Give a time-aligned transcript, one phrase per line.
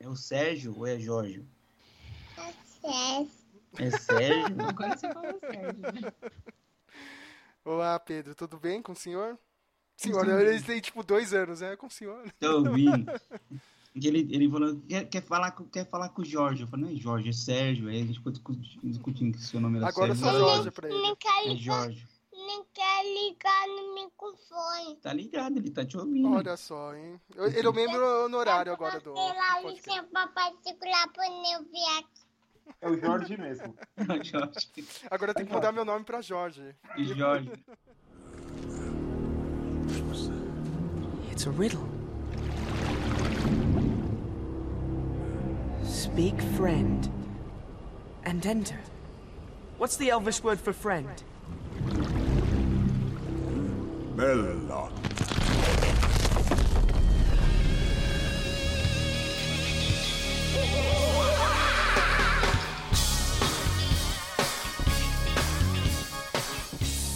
[0.00, 1.44] É o Sérgio ou é Jorge?
[2.36, 3.30] É Sérgio.
[3.78, 4.56] É Sérgio?
[4.68, 6.12] Agora você falou Sérgio, né?
[7.64, 9.38] Olá, Pedro, tudo bem com o senhor?
[9.96, 12.32] Senhor, eles têm tipo dois anos, é com o senhor.
[12.38, 13.10] Tô ouvindo.
[14.00, 16.62] Ele, ele falou, quer, quer, falar, com- quer falar com o Jorge.
[16.62, 17.88] Eu falei, não é Jorge, é Sérgio.
[17.88, 18.54] Aí a gente ficou discu-
[18.84, 20.38] discutindo que seu nome era Agora eu Sérgio.
[20.38, 21.16] sou Jorge pra ele.
[21.46, 22.06] É Jorge.
[22.48, 24.96] Nem quer ligar no microfone.
[25.02, 26.32] Tá ligado, ele tá te ouvindo.
[26.34, 27.20] Olha só, hein?
[27.36, 31.98] Eu- Ele é o membro honorário agora do, Pela licença, papai, segurar pra eu vir
[31.98, 32.26] aqui.
[32.80, 33.74] É o Jorge mesmo.
[33.96, 34.68] Não, Jorge.
[35.10, 36.74] Agora tem que mudar meu nome pra Jorge.
[36.96, 37.52] Jorge.
[41.30, 41.86] It's a riddle.
[45.84, 47.08] Speak friend
[48.24, 48.78] and enter.
[49.78, 51.08] What's the Elvish word for friend?
[54.18, 54.88] Melon.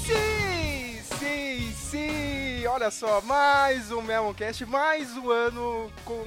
[0.07, 2.67] Sim, sim, sim!
[2.69, 6.25] Olha só, mais um Meloncast, mais um ano com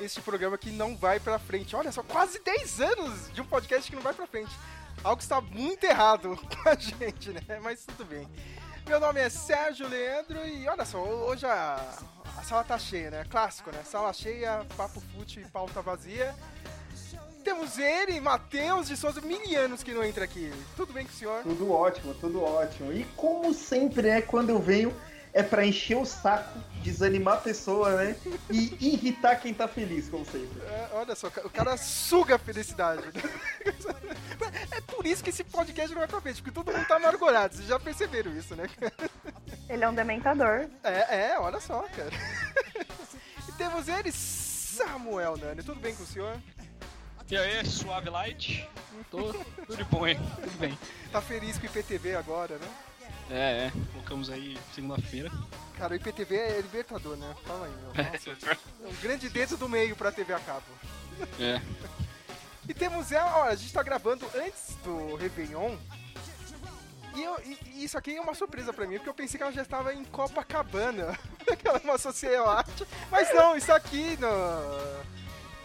[0.00, 1.76] este programa que não vai pra frente.
[1.76, 4.56] Olha só, quase 10 anos de um podcast que não vai pra frente.
[5.02, 7.60] Algo está muito errado com a gente, né?
[7.62, 8.26] Mas tudo bem.
[8.86, 11.80] Meu nome é Sérgio Leandro e olha só, hoje a,
[12.36, 13.24] a sala tá cheia, né?
[13.30, 13.82] Clássico, né?
[13.82, 16.34] Sala cheia, papo fute e pauta vazia.
[17.42, 20.52] Temos ele, Matheus de Souza, mil anos que não entra aqui.
[20.76, 21.42] Tudo bem com o senhor?
[21.42, 22.92] Tudo ótimo, tudo ótimo.
[22.92, 24.94] E como sempre é quando eu venho,
[25.34, 28.16] é pra encher o saco, desanimar a pessoa, né?
[28.48, 30.62] E irritar quem tá feliz, como sempre.
[30.62, 33.02] É, olha só, o cara suga a felicidade.
[34.70, 37.54] É por isso que esse podcast não vai pra frente, porque todo mundo tá amargurado.
[37.54, 38.68] Vocês já perceberam isso, né?
[39.68, 40.68] Ele é um dementador.
[40.82, 42.10] É, é, olha só, cara.
[43.48, 45.62] E temos ele, Samuel Nani.
[45.62, 46.36] Tudo bem com o senhor?
[47.30, 48.68] E aí, suave light?
[49.10, 50.18] Tô tudo de bom, hein?
[50.42, 50.78] Tudo bem.
[51.12, 52.66] Tá feliz com o IPTV agora, né?
[53.30, 55.30] É, é, colocamos aí segunda-feira.
[55.78, 57.34] Cara, o IPTV é libertador, né?
[57.44, 58.04] Fala aí, meu.
[58.12, 58.30] Nossa,
[58.84, 60.62] é um grande dedo do meio pra TV a cabo.
[61.40, 61.60] É,
[62.68, 65.76] E temos ela, ó, a gente tá gravando antes do Réveillon.
[67.14, 69.42] E, eu- e- e isso aqui é uma surpresa pra mim, porque eu pensei que
[69.42, 71.16] ela já estava em Copacabana.
[71.58, 72.86] que ela é uma sociedade.
[73.10, 75.04] Mas não, isso aqui no.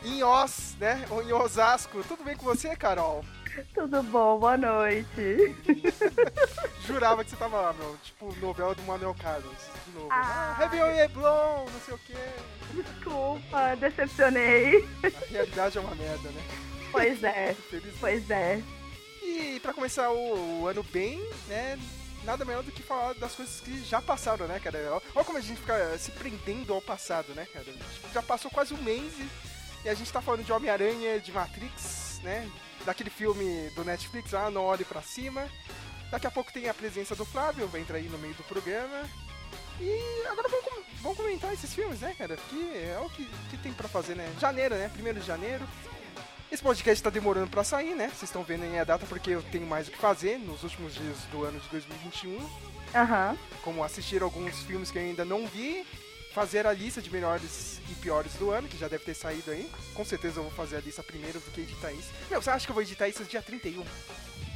[0.07, 1.05] Em Oz, né?
[1.09, 2.03] Ou em Osasco.
[2.03, 3.23] Tudo bem com você, Carol?
[3.73, 5.55] Tudo bom, boa noite.
[6.85, 7.97] Jurava que você tava lá, meu.
[8.03, 9.57] Tipo, novela do Manuel Carlos.
[9.85, 10.07] De novo.
[10.11, 10.63] Ah, Ah.
[10.97, 12.13] É Blon, não sei o quê.
[12.73, 14.87] Desculpa, decepcionei.
[15.03, 16.41] A realidade é uma merda, né?
[16.91, 17.55] Pois é,
[17.99, 18.61] pois é.
[19.21, 21.77] E pra começar o, o ano bem, né?
[22.23, 24.99] Nada melhor do que falar das coisas que já passaram, né, cara?
[25.15, 27.65] Olha como a gente fica se prendendo ao passado, né, cara?
[27.65, 29.29] Tipo, Já passou quase um mês e,
[29.85, 32.49] e a gente tá falando de Homem-Aranha, de Matrix, né?
[32.85, 35.47] Daquele filme do Netflix, ah, não olhe pra cima.
[36.11, 39.03] Daqui a pouco tem a presença do Flávio, vai entrar aí no meio do programa.
[39.79, 42.35] E agora vamos, vamos comentar esses filmes, né, cara?
[42.35, 44.31] Porque é o que, que tem pra fazer, né?
[44.39, 44.89] Janeiro, né?
[44.89, 45.65] Primeiro de janeiro.
[46.51, 48.07] Esse podcast tá demorando pra sair, né?
[48.07, 50.95] Vocês estão vendo aí a data porque eu tenho mais o que fazer nos últimos
[50.95, 52.49] dias do ano de 2021.
[52.95, 53.37] Aham.
[53.63, 55.85] Como assistir alguns filmes que eu ainda não vi,
[56.39, 59.69] fazer a lista de melhores e piores do ano, que já deve ter saído aí.
[59.93, 62.09] Com certeza eu vou fazer a lista primeiro do que editar isso.
[62.31, 63.83] Meu, você acha que eu vou editar isso dia 31?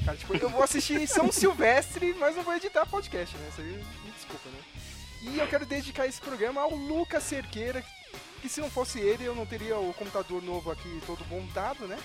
[0.06, 3.50] Cara, tipo, eu vou assistir São Silvestre, mas não vou editar podcast, né?
[3.52, 4.60] Isso aí, me desculpa, né?
[5.24, 7.84] E eu quero dedicar esse programa ao Lucas Cerqueira,
[8.42, 12.00] que se não fosse ele, eu não teria o computador novo aqui todo montado, né?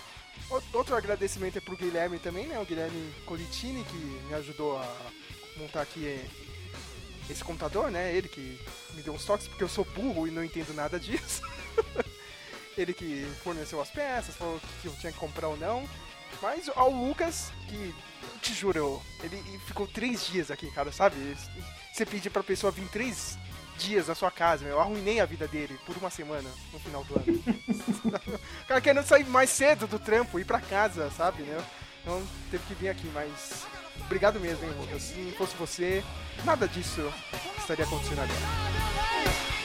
[0.73, 2.59] Outro agradecimento é pro Guilherme também, né?
[2.59, 3.97] O Guilherme Colitini, que
[4.27, 4.97] me ajudou a
[5.57, 6.27] montar aqui eh,
[7.31, 8.15] esse computador, né?
[8.15, 8.61] Ele que
[8.95, 11.43] me deu uns toques, porque eu sou burro e não entendo nada disso.
[12.77, 15.89] ele que forneceu as peças, falou que eu tinha que comprar ou não.
[16.41, 17.95] Mas ao Lucas, que
[18.41, 21.17] te juro, ele ficou três dias aqui, cara, sabe?
[21.93, 23.37] Você pedir pra pessoa vir três
[23.79, 27.15] dias na sua casa, eu arruinei a vida dele por uma semana no final do
[27.15, 27.43] ano.
[28.05, 31.65] o cara querendo sair mais cedo do trampo, ir pra casa, sabe, né?
[32.03, 33.67] Então teve que vir aqui, mas
[34.05, 34.99] obrigado mesmo, hein.
[34.99, 36.05] Se fosse você,
[36.45, 37.13] nada disso
[37.59, 39.58] estaria acontecendo agora.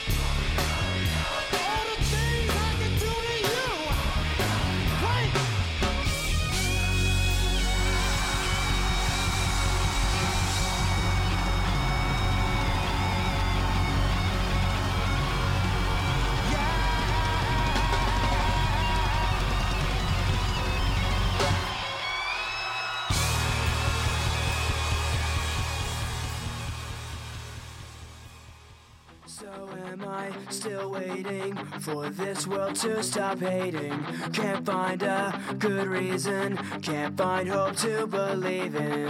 [29.94, 33.96] Am I still waiting for this world to stop hating?
[34.32, 39.08] Can't find a good reason, can't find hope to believe in.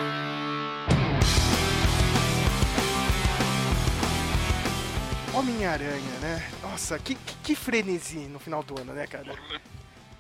[5.33, 6.43] Homem-Aranha, né?
[6.63, 9.35] Nossa, que, que, que frenesi no final do ano, né, cara?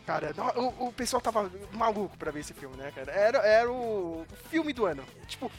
[0.07, 3.13] Cara, o, o pessoal tava maluco pra ver esse filme, né, cara?
[3.13, 5.05] Era, era o filme do ano.
[5.29, 5.51] Tipo,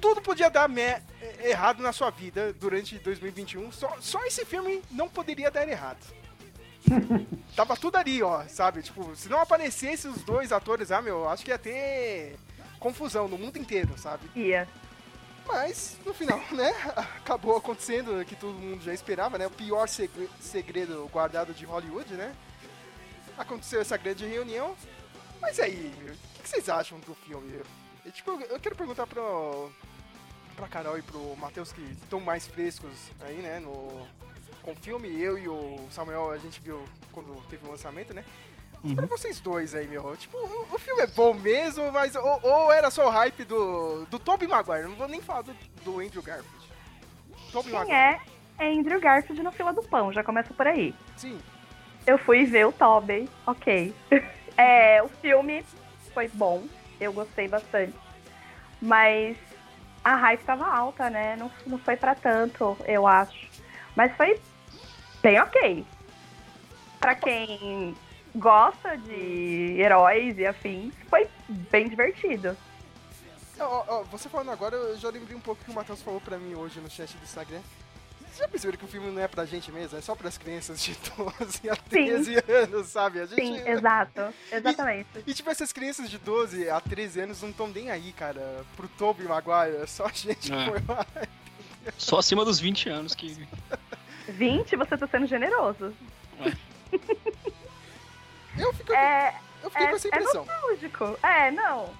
[0.00, 1.00] tudo podia dar me-
[1.42, 3.70] errado na sua vida durante 2021.
[3.72, 6.04] Só, só esse filme não poderia dar errado.
[7.56, 8.82] tava tudo ali, ó, sabe?
[8.82, 12.36] Tipo, se não aparecesse os dois atores, ah, meu, acho que ia ter
[12.78, 14.30] confusão no mundo inteiro, sabe?
[14.36, 14.68] Ia.
[15.46, 19.46] Mas, no final, né, acabou acontecendo o que todo mundo já esperava, né?
[19.46, 22.34] O pior segre- segredo guardado de Hollywood, né?
[23.36, 24.76] Aconteceu essa grande reunião.
[25.40, 27.60] Mas aí, o que que vocês acham do filme?
[28.06, 29.68] Eu, tipo, eu quero perguntar pro,
[30.54, 34.06] pra Carol e pro Matheus, que estão mais frescos aí, né, no,
[34.62, 35.20] com o filme.
[35.20, 38.24] Eu e o Samuel, a gente viu quando teve o lançamento, né?
[38.94, 42.72] Pra vocês dois aí, meu, tipo, o, o filme é bom mesmo, mas ou, ou
[42.72, 46.22] era só o hype do, do Tobey Maguire, não vou nem falar do, do Andrew
[46.22, 46.66] Garfield.
[47.50, 47.96] Tobey Quem Maguire.
[47.96, 48.20] é?
[48.60, 50.94] Andrew Garfield na fila do pão, já começa por aí.
[51.16, 51.40] Sim.
[52.06, 53.92] Eu fui ver o Tobey, ok.
[54.58, 55.62] É, o filme
[56.14, 56.64] foi bom,
[57.00, 57.94] eu gostei bastante.
[58.80, 59.36] Mas
[60.04, 61.36] a hype tava alta, né?
[61.36, 63.48] Não, não foi pra tanto, eu acho.
[63.94, 64.40] Mas foi
[65.22, 65.84] bem ok.
[67.00, 67.96] Pra quem
[68.34, 72.56] gosta de heróis e afins, foi bem divertido.
[73.58, 76.38] Ó, ó, você falando agora, eu já lembrei um pouco que o Matheus falou pra
[76.38, 77.60] mim hoje no chat do Instagram.
[78.36, 79.96] Vocês já perceberam que o filme não é pra gente mesmo?
[79.96, 83.20] É só pras crianças de 12 a 13 anos, sabe?
[83.20, 83.40] A gente...
[83.40, 84.34] Sim, exato.
[84.52, 85.08] Exatamente.
[85.26, 88.88] E tipo, essas crianças de 12 a 13 anos não estão nem aí, cara, pro
[88.88, 89.76] Tobey Maguire.
[89.82, 90.66] É só a gente que É.
[90.66, 91.06] foi lá.
[91.96, 93.46] Só acima dos 20 anos que.
[94.28, 95.94] 20, você tá sendo generoso.
[98.58, 100.44] Eu fiquei, É, eu fiquei é, com essa é impressão.
[100.44, 101.18] nostálgico.
[101.22, 101.90] É, não.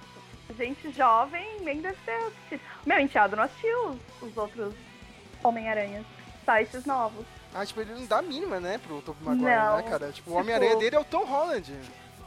[0.59, 2.61] Gente jovem nem deve ter assistido.
[2.85, 4.75] Meu enteado não assistiu os, os outros
[5.43, 6.05] Homem-Aranhas.
[6.63, 7.25] Esses novos.
[7.55, 10.13] Ah, tipo, ele não dá a mínima, né, pro Tobey Maguire, Não, né, cara?
[10.13, 11.73] Tipo, o tipo- Homem-Aranha dele é o Tom Holland.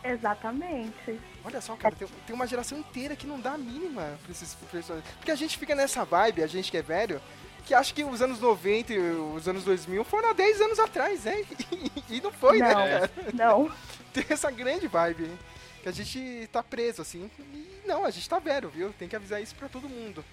[0.03, 1.19] Exatamente.
[1.43, 4.55] Olha só, cara, tem, tem uma geração inteira que não dá a mínima pra esses
[4.71, 5.09] personagens.
[5.17, 7.21] Porque a gente fica nessa vibe, a gente que é velho,
[7.65, 11.23] que acha que os anos 90 e os anos 2000 foram há 10 anos atrás,
[11.25, 11.41] né?
[12.09, 12.75] E, e não foi, né, Não.
[12.75, 13.11] cara?
[13.33, 13.71] Não.
[14.13, 15.39] Tem essa grande vibe, hein?
[15.83, 17.29] Que a gente tá preso, assim.
[17.53, 18.91] E não, a gente tá velho, viu?
[18.97, 20.23] Tem que avisar isso pra todo mundo.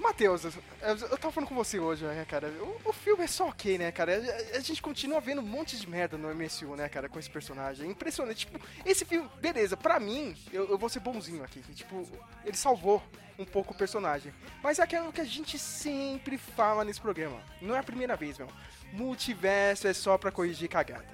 [0.00, 2.48] Matheus, eu, tava falando com você hoje, né, cara?
[2.48, 4.16] O, o filme é só ok, né, cara?
[4.54, 7.28] A, a gente continua vendo um monte de merda no MSU, né, cara, com esse
[7.28, 7.86] personagem.
[7.86, 8.46] É impressionante.
[8.46, 11.60] Tipo, esse filme, beleza, pra mim, eu, eu vou ser bonzinho aqui.
[11.74, 12.08] Tipo,
[12.44, 13.02] ele salvou
[13.38, 14.32] um pouco o personagem.
[14.62, 17.40] Mas é aquilo que a gente sempre fala nesse programa.
[17.60, 18.48] Não é a primeira vez, meu.
[18.92, 21.06] Multiverso é só pra corrigir cagada.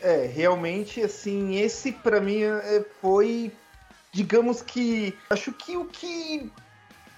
[0.00, 3.52] É, realmente, assim, esse pra mim é, foi,
[4.10, 6.50] digamos que, acho que o que,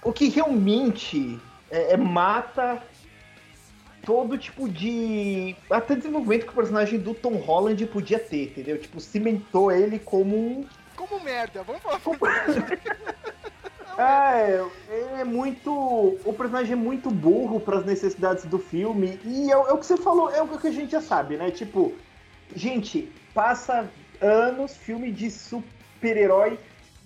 [0.05, 2.81] o que realmente é, é, mata
[4.05, 8.79] todo tipo de, até desenvolvimento que o personagem do Tom Holland podia ter, entendeu?
[8.79, 10.65] Tipo, cimentou ele como um
[10.95, 12.01] Como merda, vamos falar.
[13.97, 15.71] É, ele é muito.
[16.25, 19.17] O personagem é muito burro para as necessidades do filme.
[19.23, 21.49] E é, é o que você falou, é o que a gente já sabe, né?
[21.49, 21.93] Tipo,
[22.53, 26.59] gente, passa anos, filme de super-herói,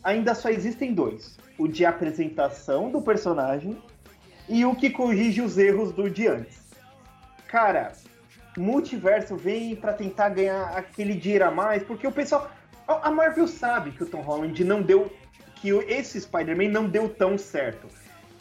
[0.03, 3.77] ainda só existem dois: o de apresentação do personagem
[4.47, 6.71] e o que corrige os erros do de antes.
[7.47, 7.91] Cara,
[8.57, 12.49] multiverso vem para tentar ganhar aquele dinheiro a mais, porque o pessoal.
[12.87, 15.11] A Marvel sabe que o Tom Holland não deu
[15.55, 17.87] que esse Spider-Man não deu tão certo.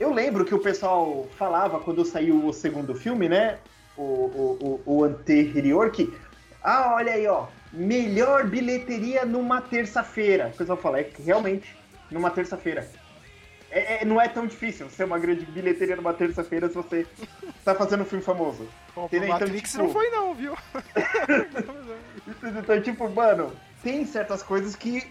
[0.01, 3.59] Eu lembro que o pessoal falava quando saiu o segundo filme, né?
[3.97, 6.11] O, o, o, o anterior, que.
[6.63, 7.47] Ah, olha aí, ó.
[7.73, 10.51] Melhor bilheteria numa terça-feira.
[10.55, 11.77] O pessoal fala, é que realmente,
[12.11, 12.89] numa terça-feira.
[13.71, 17.07] É, é- não é tão difícil ser uma grande bilheteria numa terça-feira se você
[17.65, 18.67] tá fazendo um filme famoso.
[18.95, 19.29] Bom, Entendeu?
[19.29, 20.55] Então, Matrix tipo- não foi não, viu?
[22.61, 25.07] Então, tipo, mano, tem certas coisas que,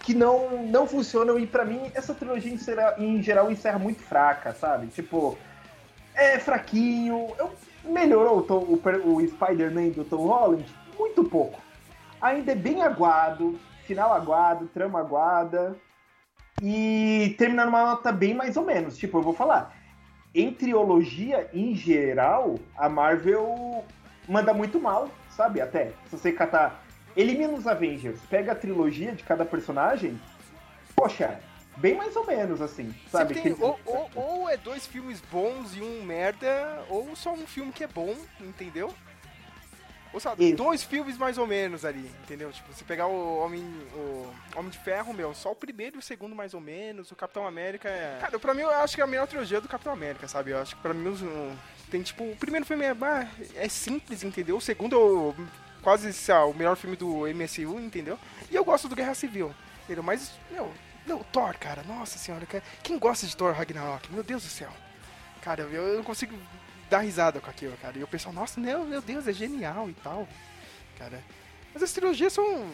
[0.00, 4.02] que não, não funcionam e pra mim essa trilogia em, sera- em geral encerra muito
[4.02, 4.86] fraca, sabe?
[4.88, 5.36] Tipo,
[6.14, 7.28] é fraquinho.
[7.38, 7.50] Eu,
[7.84, 10.64] melhorou o, Tom- o, o Spider-Man do Tom Holland?
[10.98, 11.60] Muito pouco.
[12.20, 15.74] Ainda é bem aguado, final aguado, trama aguada.
[16.62, 18.96] E terminar numa nota bem mais ou menos.
[18.96, 19.76] Tipo, eu vou falar.
[20.32, 23.84] Em trilogia, em geral, a Marvel
[24.28, 25.60] manda muito mal, sabe?
[25.60, 25.92] Até.
[26.08, 26.84] Se você catar.
[27.14, 30.18] Elimina os Avengers, pega a trilogia de cada personagem.
[30.96, 31.40] Poxa,
[31.76, 33.34] bem mais ou menos, assim, sabe?
[33.34, 37.70] Tem, ou, ou, ou é dois filmes bons e um merda, ou só um filme
[37.70, 38.94] que é bom, entendeu?
[40.12, 40.56] Ou sabe, Isso.
[40.56, 42.52] dois filmes mais ou menos ali, entendeu?
[42.52, 43.62] Tipo, se pegar o Homem,
[43.94, 47.16] o Homem de Ferro, meu, só o primeiro e o segundo mais ou menos, o
[47.16, 48.18] Capitão América é...
[48.20, 50.50] Cara, pra mim eu acho que é a melhor trilogia do Capitão América, sabe?
[50.50, 51.22] Eu acho que pra mim os-
[51.90, 52.94] tem, tipo, o primeiro filme é,
[53.56, 54.56] é simples, entendeu?
[54.58, 55.34] O segundo é o-
[55.82, 58.18] quase, lá, o melhor filme do MCU, entendeu?
[58.50, 59.54] E eu gosto do Guerra Civil,
[59.84, 60.02] entendeu?
[60.02, 60.70] Mas, meu,
[61.06, 62.46] meu, Thor, cara, nossa senhora,
[62.82, 64.12] quem gosta de Thor Ragnarok?
[64.12, 64.70] Meu Deus do céu.
[65.40, 66.36] Cara, eu, eu não consigo
[66.92, 67.98] dar risada com aquilo, cara.
[67.98, 70.28] E o pessoal, nossa, meu, meu Deus, é genial e tal.
[70.98, 71.18] Cara.
[71.72, 72.66] Mas as trilogias são.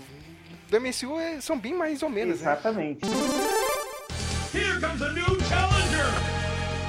[0.68, 2.52] Do MCU é- são bem mais ou menos, né?
[2.52, 3.00] Exatamente.
[4.52, 6.04] Here comes a new challenger!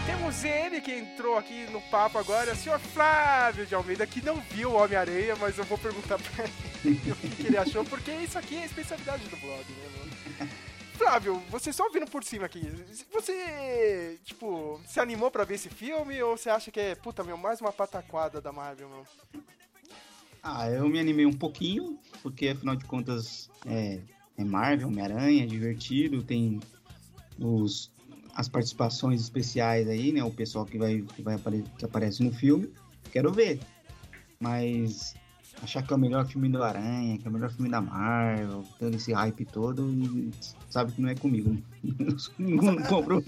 [0.08, 4.38] Temos ele que entrou aqui no papo agora, o senhor Flávio de Almeida, que não
[4.52, 6.46] viu o Homem-Aranha, mas eu vou perguntar pra
[6.84, 9.88] ele o que, que ele achou, porque isso aqui é a especialidade do blog, né,
[10.00, 10.50] mano?
[11.00, 12.60] Flávio, você só vindo por cima aqui,
[13.10, 17.38] você, tipo, se animou pra ver esse filme ou você acha que é, puta, meu,
[17.38, 19.44] mais uma pataquada da Marvel, meu?
[20.44, 24.01] Ah, eu me animei um pouquinho, porque afinal de contas é,
[24.38, 26.60] é Marvel, Homem-Aranha, é divertido, tem
[27.39, 27.94] os,
[28.36, 30.22] as participações especiais aí, né?
[30.22, 32.74] O pessoal que vai, que vai apare- que aparece no filme.
[33.10, 33.62] Quero ver.
[34.38, 35.15] Mas
[35.63, 38.65] achar que é o melhor filme do Aranha, que é o melhor filme da Marvel,
[38.77, 40.29] todo esse hype todo, e
[40.70, 41.58] sabe que não é comigo.
[42.38, 43.24] Não, não compro.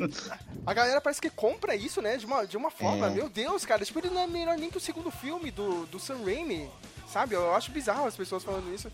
[0.65, 2.17] A galera parece que compra isso, né?
[2.17, 3.07] De uma, de uma forma.
[3.07, 3.09] É.
[3.09, 3.83] Meu Deus, cara.
[3.83, 6.69] Tipo, ele não é melhor nem que o segundo filme do, do Sam Raimi.
[7.07, 7.35] Sabe?
[7.35, 8.91] Eu acho bizarro as pessoas falando isso.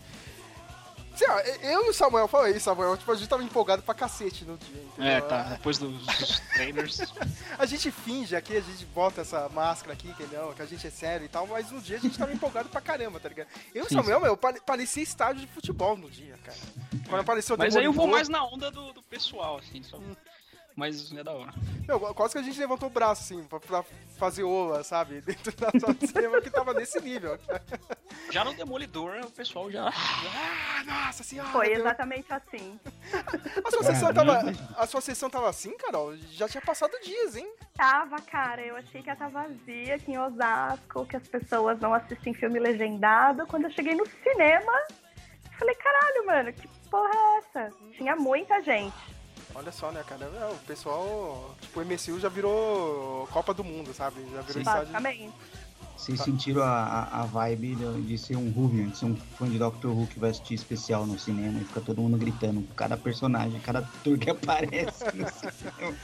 [1.18, 2.96] Sei lá, eu e o Samuel, fala aí, Samuel.
[2.96, 5.10] Tipo, a gente tava empolgado pra cacete no dia, entendeu?
[5.12, 5.42] É, tá.
[5.42, 7.00] Depois dos, dos trailers.
[7.58, 10.86] A gente finge aqui, a gente bota essa máscara aqui, que não, que a gente
[10.86, 13.48] é sério e tal, mas no dia a gente tava empolgado pra caramba, tá ligado?
[13.74, 16.56] Eu e o Samuel, meu, pare- parecia estádio de futebol no dia, cara.
[17.08, 19.98] Quando apareceu o Mas aí eu vou mais na onda do, do pessoal, assim, só.
[20.78, 21.52] Mas é da hora.
[21.88, 23.84] Meu, quase que a gente levantou o braço, assim, pra, pra
[24.16, 25.20] fazer ola, sabe?
[25.26, 27.36] Dentro da sala de cinema que tava nesse nível.
[28.30, 29.88] Já no Demolidor, o pessoal já.
[29.88, 31.48] Ah, nossa senhora!
[31.48, 32.78] Foi exatamente assim.
[33.64, 36.14] A sua, sessão tava, a sua sessão tava assim, Carol?
[36.32, 37.50] Já tinha passado dias, hein?
[37.74, 41.94] Tava, cara, eu achei que ia estar vazia aqui em Osasco, que as pessoas não
[41.94, 43.46] assistem filme legendado.
[43.46, 44.72] Quando eu cheguei no cinema,
[45.58, 47.76] falei, caralho, mano, que porra é essa?
[47.96, 49.17] Tinha muita gente.
[49.54, 50.24] Olha só, né, cara?
[50.26, 54.20] É, O pessoal, tipo, o MCU já virou Copa do Mundo, sabe?
[54.32, 54.60] Já virou Sim.
[54.60, 54.92] estádio.
[54.92, 55.32] Basicamente.
[55.96, 59.58] Vocês sentiram a, a, vibe de, de ser um Whovian, de ser um fã de
[59.58, 62.96] Doctor Who que vai assistir especial no cinema e fica todo mundo gritando por cada
[62.96, 65.96] personagem, cada ator que aparece no cinema.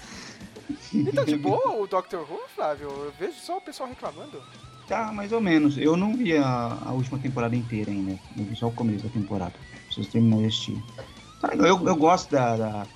[0.93, 2.89] E tá de boa o Doctor Who, Flávio?
[2.89, 4.43] Eu vejo só o pessoal reclamando.
[4.89, 5.79] Tá, mais ou menos.
[5.79, 8.19] Eu não vi a, a última temporada inteira ainda.
[8.37, 9.55] Eu vi só o começo da temporada.
[9.87, 10.83] Preciso terminar de assistir.
[11.41, 11.67] Tá legal.
[11.67, 12.87] Eu, eu gosto da, da,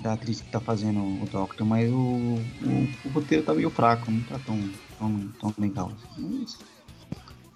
[0.00, 4.10] da atriz que tá fazendo o Doctor, mas o, o, o roteiro tá meio fraco,
[4.10, 5.92] não tá tão, tão, tão legal.
[5.94, 6.38] assim.
[6.40, 6.58] Mas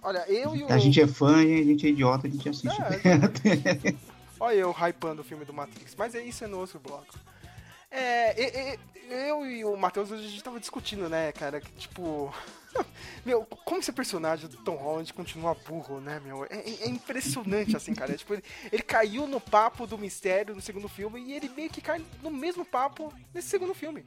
[0.03, 0.73] Olha, eu e o.
[0.73, 2.77] a gente é fã, a gente é idiota, a gente assiste.
[4.41, 7.15] Olha eu hypando o filme do Matrix, mas é isso é no outro bloco.
[7.91, 8.79] É,
[9.11, 12.33] eu e o Matheus, a gente tava discutindo, né, cara, que tipo.
[13.27, 16.45] Meu, como esse personagem do Tom Holland continua burro, né, meu?
[16.45, 18.13] É, é impressionante, assim, cara.
[18.13, 21.69] É, tipo, ele, ele caiu no papo do mistério no segundo filme e ele meio
[21.69, 24.07] que cai no mesmo papo nesse segundo filme.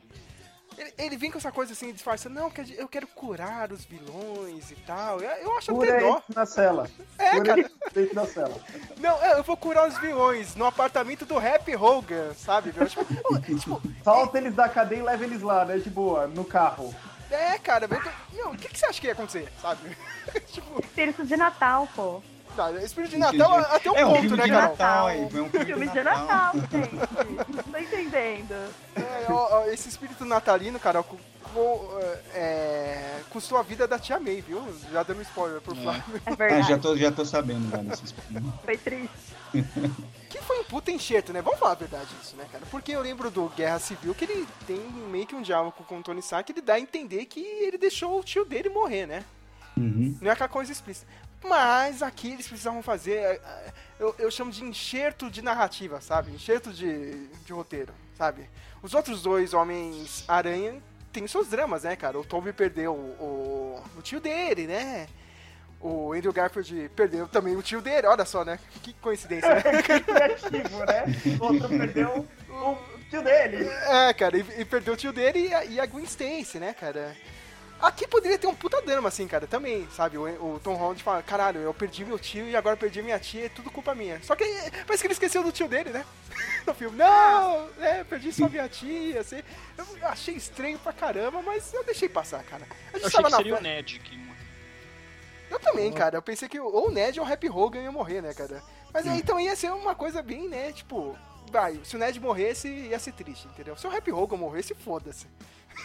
[0.78, 4.76] Ele, ele vem com essa coisa assim, disfarça, não, eu quero curar os vilões e
[4.76, 5.20] tal.
[5.22, 6.22] Eu, eu acho Cura até dó.
[6.36, 6.90] na cela.
[7.18, 7.72] É, Cura cara.
[7.94, 8.56] dentro da cela.
[9.00, 12.88] Não, é, eu vou curar os vilões no apartamento do Happy Hogan, sabe, meu?
[12.88, 13.06] Tipo,
[13.60, 15.78] tipo, Solta eles da cadeia e leva eles lá, né?
[15.78, 16.94] De boa, no carro.
[17.30, 19.98] é, cara, o que, que você acha que ia acontecer, sabe?
[20.48, 22.22] tipo, Espírito de Natal, pô.
[22.58, 24.70] Não, espírito de Natal até um é um ponto, filme né, de Carol?
[24.70, 26.54] Natal, foi um filme, Filme de de Natal.
[26.54, 26.96] Gente.
[27.56, 28.54] Não tô entendendo.
[28.96, 31.18] É, ó, ó, esse espírito natalino, cara, cu-
[32.34, 34.62] é, custou a vida da tia May, viu?
[34.92, 36.04] Já dando spoiler pro Flávio.
[36.26, 36.68] É É, verdade.
[36.70, 38.14] já tô, já tô sabendo desses
[38.66, 39.10] Foi triste.
[40.34, 41.44] Que foi um puta enxerto, né?
[41.44, 42.64] Vamos falar a verdade disso, né, cara?
[42.72, 44.80] Porque eu lembro do Guerra Civil que ele tem
[45.12, 48.20] meio que um diálogo com o Tony Stark, ele dá a entender que ele deixou
[48.20, 49.24] o tio dele morrer, né?
[49.78, 50.18] Uhum.
[50.20, 51.06] Não é aquela coisa explícita.
[51.44, 53.18] Mas aqui eles precisavam fazer.
[53.18, 56.32] eh, eh, Eu, eu chamo de enxerto de narrativa, sabe?
[56.32, 58.50] Enxerto de, de roteiro, sabe?
[58.82, 60.82] Os outros dois Homens-Aranha
[61.12, 62.20] têm seus dramas, né, cara?
[62.20, 65.08] O Toby perdeu o, o, o tio dele, né?
[65.80, 68.58] O Andrew Garfield perdeu também o tio dele, olha só, né?
[68.82, 69.62] Que coincidência, né?
[69.84, 71.04] Criativo, né?
[71.40, 72.78] O outro perdeu o
[73.10, 73.68] tio dele.
[73.68, 76.74] É, cara, e, e perdeu o tio dele e a, e a Gwen Stacy, né,
[76.74, 77.16] cara?
[77.84, 80.18] Aqui poderia ter um puta drama, assim, cara, também, sabe?
[80.18, 83.48] O, o Tom Holland fala, caralho, eu perdi meu tio e agora perdi minha tia,
[83.48, 84.24] é tudo culpa minha.
[84.24, 84.46] Só que
[84.88, 86.06] parece que ele esqueceu do tio dele, né?
[86.66, 86.98] No filme.
[86.98, 89.44] Não, é, perdi só minha tia, assim.
[89.78, 92.66] Eu achei estranho pra caramba, mas eu deixei passar, cara.
[92.94, 94.24] A Eu gente achei tava que na seria o Ned que.
[95.52, 96.16] Eu também, cara.
[96.16, 98.64] Eu pensei que ou o Ned ou o Happy Hogan ia morrer, né, cara?
[98.94, 101.18] Mas aí então ia ser uma coisa bem, né, tipo...
[101.52, 103.76] Vai, se o Ned morresse, ia ser triste, entendeu?
[103.76, 105.28] Se o Happy Hogan morresse, foda-se.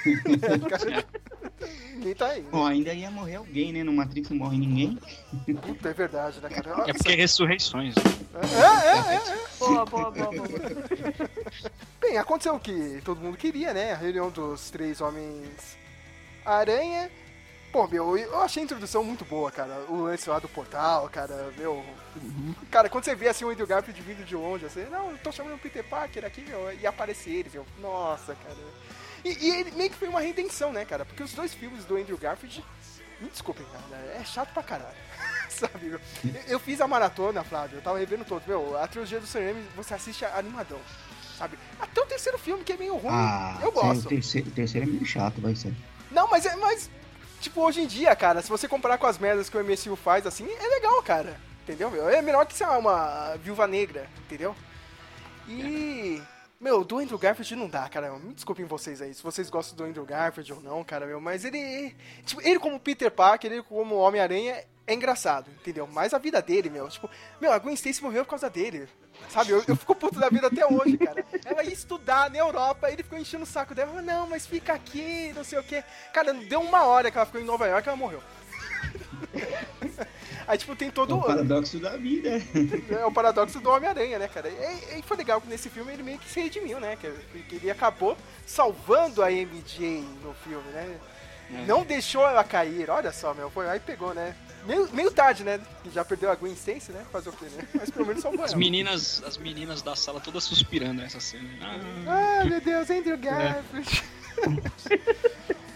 [1.95, 2.43] Ninguém tá aí.
[2.43, 3.83] Bom, ainda ia morrer alguém, né?
[3.83, 4.99] No Matrix não morre ninguém.
[5.61, 6.85] Puta, é verdade, né, cara?
[6.89, 7.95] É porque é ressurreições.
[7.97, 9.49] É, é, é, é.
[9.59, 10.49] Boa, boa, boa, boa.
[12.01, 13.93] Bem, aconteceu o que todo mundo queria, né?
[13.93, 15.77] A reunião dos três homens
[16.45, 17.11] aranha.
[17.71, 19.85] Pô, meu, eu achei a introdução muito boa, cara.
[19.89, 21.85] O lance lá do portal, cara, meu.
[22.71, 25.31] Cara, quando você vê assim o Andrew Garfield vindo de longe, assim, não, eu tô
[25.31, 27.67] chamando o Peter Parker aqui, meu, e aparece ele, meu.
[27.81, 28.57] Nossa, cara.
[29.25, 31.05] E, e ele meio que foi uma redenção, né, cara?
[31.05, 32.65] Porque os dois filmes do Andrew Garfield,
[33.21, 34.97] me desculpem, cara, é chato pra caralho.
[35.49, 36.01] Sabe, meu?
[36.25, 38.43] Eu, eu fiz a maratona, Flávio, eu tava revendo todo.
[38.47, 40.79] Meu, a trilogia do Sam Raimi, você assiste animadão,
[41.37, 41.59] sabe?
[41.81, 44.07] Até o terceiro filme, que é meio ruim, Ah, eu gosto.
[44.07, 45.75] O terceiro, o terceiro é meio chato, vai ser.
[46.11, 46.55] Não, mas é.
[46.57, 46.89] Mas,
[47.41, 50.27] tipo, hoje em dia, cara, se você comparar com as merdas que o MCU faz,
[50.27, 51.41] assim, é legal, cara.
[51.65, 52.09] Entendeu, meu?
[52.09, 54.55] É melhor que, sei lá, uma viúva negra, entendeu?
[55.49, 56.23] E.
[56.61, 58.11] Meu, do Andrew Garfield não dá, cara.
[58.19, 61.21] Me desculpem vocês aí, se vocês gostam do Andrew Garfield ou não, cara, meu.
[61.21, 61.95] Mas ele.
[62.25, 65.87] Tipo, ele como Peter Parker, ele como Homem-Aranha é engraçado, entendeu?
[65.87, 67.09] Mas a vida dele, meu, tipo,
[67.41, 68.89] meu, a Gwen Stacy morreu por causa dele.
[69.29, 71.25] Sabe, eu, eu fico puto da vida até hoje, cara.
[71.45, 74.01] Ela ia estudar na Europa, ele ficou enchendo o saco dela.
[74.01, 75.85] Não, mas fica aqui, não sei o quê.
[76.13, 78.23] Cara, deu uma hora que ela ficou em Nova York ela morreu.
[80.49, 82.31] Aí, tipo, tem É todo o paradoxo da vida.
[82.91, 84.49] é o paradoxo do Homem-Aranha, né, cara?
[84.49, 86.97] E, e foi legal que nesse filme ele meio que se redimiu, né?
[86.97, 87.11] Que,
[87.43, 90.99] que ele acabou salvando a MJ no filme, né?
[91.67, 93.51] Não deixou ela cair, olha só, meu.
[93.51, 94.35] Foi, aí pegou, né?
[94.67, 95.61] Meio, meio tarde, né?
[95.83, 97.05] Que Já perdeu a Gwen Stacy, né?
[97.13, 97.67] Fazer o quê, né?
[97.75, 98.59] Mas pelo menos salvou As ela.
[98.59, 101.49] meninas, as meninas da sala todas suspirando nessa cena.
[102.07, 104.05] Ah, Ai, meu Deus, Andrew Garfield.
[104.39, 105.55] É,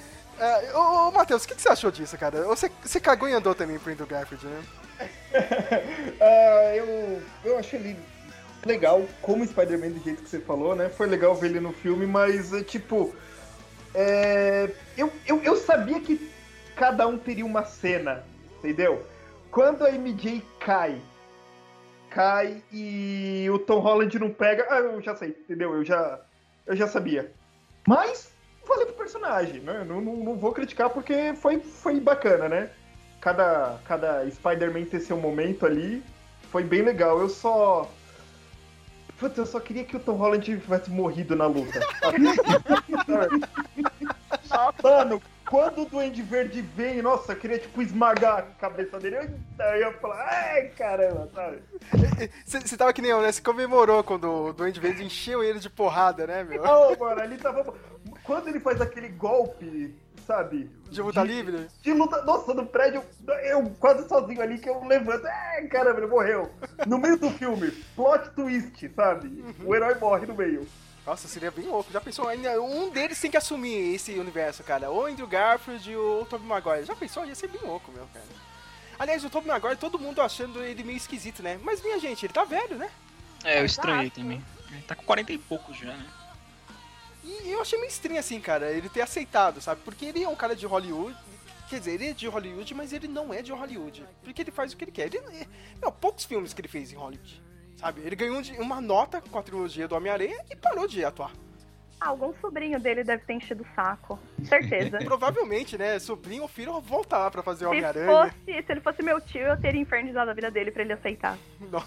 [0.75, 2.42] ô, ô, Matheus, o que, que você achou disso, cara?
[2.44, 4.62] Você, você cagou e andou também pro Andrew Garfield, né?
[6.20, 7.96] Ah, eu, eu achei ele
[8.64, 10.88] legal, como Spider-Man do jeito que você falou, né?
[10.88, 13.14] Foi legal ver ele no filme, mas, é, tipo,
[13.94, 16.31] é, eu, eu, eu sabia que
[16.76, 18.24] cada um teria uma cena,
[18.59, 19.05] entendeu?
[19.50, 21.00] Quando a MJ cai,
[22.09, 25.74] cai e o Tom Holland não pega, ah, eu já sei, entendeu?
[25.74, 26.20] Eu já,
[26.66, 27.33] eu já sabia.
[27.87, 28.32] Mas,
[28.64, 29.85] falei pro personagem, né?
[29.87, 32.70] Não, não, não vou criticar porque foi, foi bacana, né?
[33.22, 36.03] cada, cada Spider-Man ter seu momento ali.
[36.51, 37.18] Foi bem legal.
[37.20, 37.90] Eu só.
[39.16, 41.81] Putz, eu só queria que o Tom Holland tivesse morrido na luta.
[44.83, 49.16] Mano, quando o Duende Verde vem, nossa, eu queria, tipo, esmagar a cabeça dele.
[49.16, 51.62] Eu, eu ia falar, ai, caramba, sabe?
[52.46, 53.30] Você tava que nem eu, né?
[53.30, 56.62] Você comemorou quando o Duende Verde encheu ele de porrada, né, meu?
[56.62, 57.74] Não, mano, ali tava.
[58.24, 59.94] Quando ele faz aquele golpe,
[60.26, 60.70] sabe?
[60.90, 61.66] De luta livre?
[61.82, 62.22] De luta.
[62.22, 63.04] Nossa, no prédio,
[63.44, 65.26] eu quase sozinho ali que eu levanto.
[65.26, 66.50] Ai, caramba, ele morreu.
[66.86, 69.44] No meio do filme, plot twist, sabe?
[69.62, 70.66] O herói morre no meio.
[71.04, 71.92] Nossa, seria bem louco.
[71.92, 72.28] Já pensou?
[72.28, 74.88] Ainda Um deles tem que assumir esse universo, cara.
[74.90, 76.84] Ou Andrew Garfield ou o Tobey Maguire.
[76.84, 77.24] Já pensou?
[77.26, 78.24] Ia ser bem louco, meu, cara.
[78.98, 81.58] Aliás, o Tobey Maguire, todo mundo achando ele meio esquisito, né?
[81.62, 82.88] Mas, minha gente, ele tá velho, né?
[83.42, 84.44] É, eu estranhei também.
[84.70, 86.06] Ele tá com 40 e poucos já, né?
[87.24, 89.80] E eu achei meio estranho, assim, cara, ele ter aceitado, sabe?
[89.84, 91.16] Porque ele é um cara de Hollywood.
[91.68, 94.04] Quer dizer, ele é de Hollywood, mas ele não é de Hollywood.
[94.22, 95.06] Porque ele faz o que ele quer.
[95.06, 95.46] Ele, é-
[95.80, 97.42] não, poucos filmes que ele fez em Hollywood.
[97.76, 98.00] Sabe?
[98.04, 101.32] Ele ganhou uma nota com a trilogia do Homem-Aranha e parou de atuar.
[102.00, 104.18] Ah, algum sobrinho dele deve ter enchido o saco.
[104.44, 104.98] Certeza.
[105.04, 105.98] Provavelmente, né?
[105.98, 108.06] Sobrinho ou filho volta lá pra fazer o se, Homem-Aranha.
[108.06, 111.38] fosse, se ele fosse meu tio, eu teria infernizado a vida dele pra ele aceitar.
[111.70, 111.82] Não.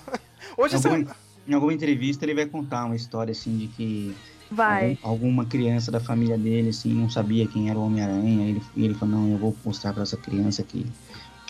[0.58, 0.88] Hoje Em você.
[0.88, 1.16] alguma,
[1.48, 4.16] em alguma entrevista ele vai contar uma história assim de que
[4.50, 4.92] Vai.
[5.02, 8.48] algum- alguma criança da família dele assim não sabia quem era o Homem-Aranha.
[8.50, 10.86] Ele, e ele falou, não, eu vou mostrar pra essa criança que,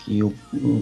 [0.06, 0.32] que eu,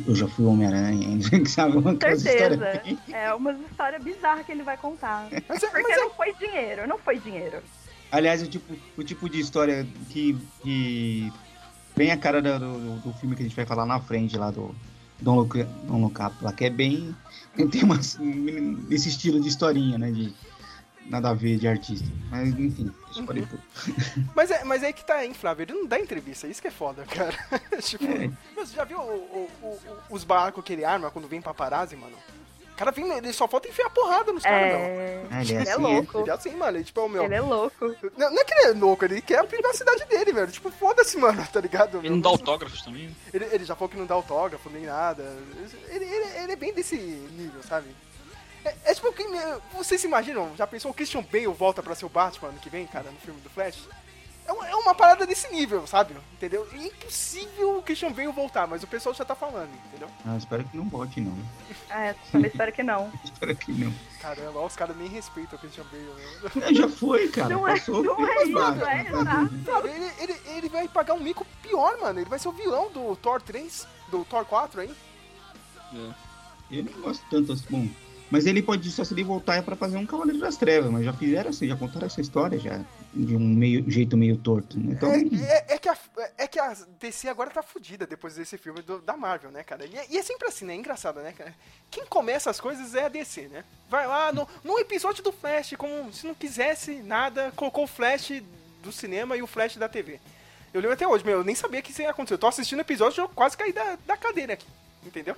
[0.07, 1.19] eu, já fui Homem-Aranha.
[1.49, 1.79] Sabe?
[1.79, 2.83] Uma Certeza.
[3.11, 5.29] É uma história bizarra que ele vai contar.
[5.49, 7.59] Mas é- Porque mas é- não foi dinheiro, não foi dinheiro.
[8.13, 11.33] Aliás, o tipo, o tipo de história que, que
[11.97, 14.51] bem a cara do, do, do filme que a gente vai falar na frente lá
[14.53, 14.75] do
[15.23, 17.17] Look, Don't Look Up, lá, que é bem.
[17.73, 20.13] Tem uma, esse estilo de historinha, né?
[20.13, 20.33] De
[21.07, 22.07] nada a ver de artista.
[22.31, 22.91] Mas enfim,
[23.27, 23.47] pode Uhum.
[23.47, 23.63] tudo.
[24.35, 25.65] Mas é, mas é aí que tá, hein, Flávio?
[25.65, 27.37] Ele não dá entrevista, isso que é foda, cara.
[27.81, 28.31] tipo, É.
[28.57, 29.79] você já viu o- o- o-
[30.11, 32.17] os barcos que ele arma quando vem paparazzi, mano?
[32.73, 34.73] O cara vem, ele só falta enfiar porrada nos caras.
[34.73, 35.27] É.
[35.31, 36.19] Ah, ele é é assim, louco.
[36.19, 36.77] Ele é assim, mano.
[36.77, 37.23] Ele, tipo, é o meu.
[37.25, 37.95] Ele é louco.
[38.19, 40.51] Não, não é que ele é louco, ele quer a privacidade dele, velho.
[40.51, 41.99] Tipo, foda-se, mano, tá ligado?
[41.99, 43.15] Ele não dá autógrafos também.
[43.33, 45.23] Ele, ele já falou que não dá autógrafo nem nada.
[45.89, 47.87] Ele, ele, ele é bem desse nível, sabe?
[48.65, 49.25] É, é tipo, que,
[49.73, 50.55] vocês se imaginam?
[50.57, 53.19] Já pensou o Christian Bale volta pra ser o Batman ano que vem, cara, no
[53.19, 53.89] filme do Flash?
[54.47, 56.15] É uma, é uma parada desse nível, sabe?
[56.35, 56.69] Entendeu?
[56.73, 60.09] É impossível o Christian Bale voltar, mas o pessoal já tá falando, entendeu?
[60.27, 61.37] Ah, espero que não volte, não.
[61.89, 63.11] Ah, eu também espero que não.
[63.25, 63.93] Espero que não.
[64.21, 66.69] Caramba, ó, os caras nem respeitam o Christian Bale, né?
[66.69, 67.49] É, já foi, cara.
[67.49, 69.89] Não é- Passou, não foi é mais isso, é, exato.
[69.89, 72.21] Ele, ele, ele vai pagar um mico pior, mano.
[72.21, 74.95] Ele vai ser o vilão do Thor 3, do Thor 4 aí.
[76.71, 77.65] Eu não gosto tanto assim.
[77.71, 77.89] Bom,
[78.35, 81.05] mas ele pode só se ele voltar é pra fazer um Cavaleiro das Trevas, mas
[81.05, 82.81] já fizeram assim, já contaram essa história já.
[83.15, 84.77] De um meio, jeito meio torto.
[84.79, 84.93] né?
[84.93, 85.97] Então, É, é- é que a,
[86.37, 89.87] é que a DC agora tá fudida depois desse filme do- da Marvel, né, cara?
[89.87, 90.73] E é, e é sempre assim, né?
[90.75, 91.55] É engraçado, né, cara?
[91.91, 93.63] Quem começa as coisas é a DC, né?
[93.89, 98.43] Vai lá no, no episódio do Flash, como se não quisesse nada, colocou o Flash
[98.83, 100.19] do cinema e o Flash da TV.
[100.73, 102.35] Eu lembro até hoje, meu, eu nem sabia que isso ia acontecer.
[102.35, 104.67] Eu tô assistindo o episódio e eu quase caí da, da cadeira aqui,
[105.07, 105.37] entendeu?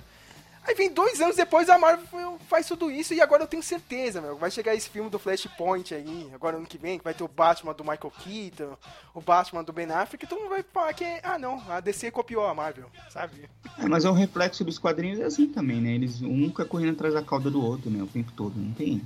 [0.67, 4.19] Aí vem dois anos depois a Marvel faz tudo isso e agora eu tenho certeza,
[4.19, 4.35] meu.
[4.35, 7.27] Vai chegar esse filme do Flashpoint aí, agora ano que vem, que vai ter o
[7.29, 8.77] Batman do Michael Keaton,
[9.13, 12.11] o Batman do Ben Affleck, e todo mundo vai falar que, ah não, a DC
[12.11, 13.49] copiou a Marvel, sabe?
[13.79, 15.91] é, mas é o reflexo dos quadrinhos é assim também, né?
[15.91, 18.03] Eles um fica correndo atrás da cauda do outro, né?
[18.03, 18.53] O tempo todo.
[18.59, 19.01] Não tem.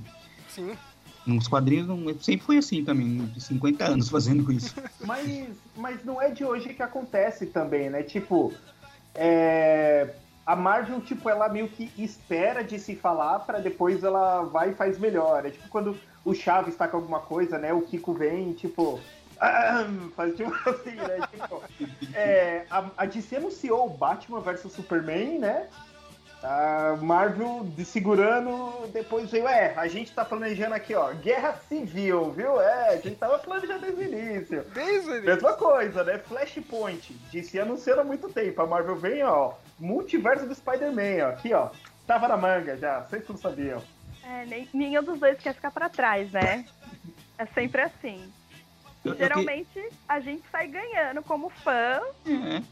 [0.48, 0.76] Sim.
[1.24, 4.74] Nos quadrinhos não- sempre foi assim também, de 50 anos fazendo isso.
[5.06, 8.02] Mas, mas não é de hoje que acontece também, né?
[8.02, 8.52] Tipo,
[9.14, 10.08] é,
[10.44, 14.74] a Marvel, tipo, ela meio que espera de se falar pra depois ela vai e
[14.74, 15.46] faz melhor.
[15.46, 17.72] É tipo quando o Chaves tá com alguma coisa, né?
[17.72, 19.00] O Kiko vem e, tipo.
[19.40, 19.84] "Ah",
[20.16, 21.20] faz tipo assim, né?
[21.30, 21.62] Tipo,
[22.14, 25.68] é, a, a DC anunciou o Batman vs Superman, né?
[26.42, 32.32] A Marvel de segurando, depois veio, é, a gente tá planejando aqui, ó, guerra civil,
[32.32, 32.60] viu?
[32.60, 34.64] É, a gente tava planejando desde o início.
[34.74, 35.26] Desde ele.
[35.26, 36.18] Mesma coisa, né?
[36.18, 37.12] Flashpoint.
[37.30, 38.60] Disse anunciando há muito tempo.
[38.60, 39.52] A Marvel vem, ó.
[39.78, 41.28] Multiverso do Spider-Man, ó.
[41.30, 41.70] Aqui, ó.
[42.06, 43.00] Tava na manga já.
[43.00, 43.82] Vocês não sabiam.
[44.24, 46.64] É, nem, nenhum dos dois quer ficar pra trás, né?
[47.38, 48.22] É sempre assim.
[49.04, 52.62] Eu- eu que- Geralmente a gente sai ganhando como fã, É,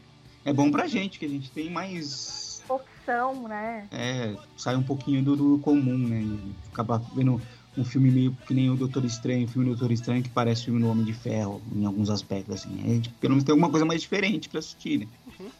[0.49, 2.63] é bom pra gente, que a gente tem mais.
[2.69, 3.85] opção, né?
[3.91, 6.21] É, sai um pouquinho do, do comum, né?
[6.21, 7.41] E Acaba vendo
[7.77, 10.61] um filme meio que nem o Doutor Estranho, o filme do Doutor Estranho que parece
[10.61, 12.79] o filme do Homem de Ferro, em alguns aspectos, assim.
[12.81, 15.07] A gente, pelo menos tem alguma coisa mais diferente pra assistir, né?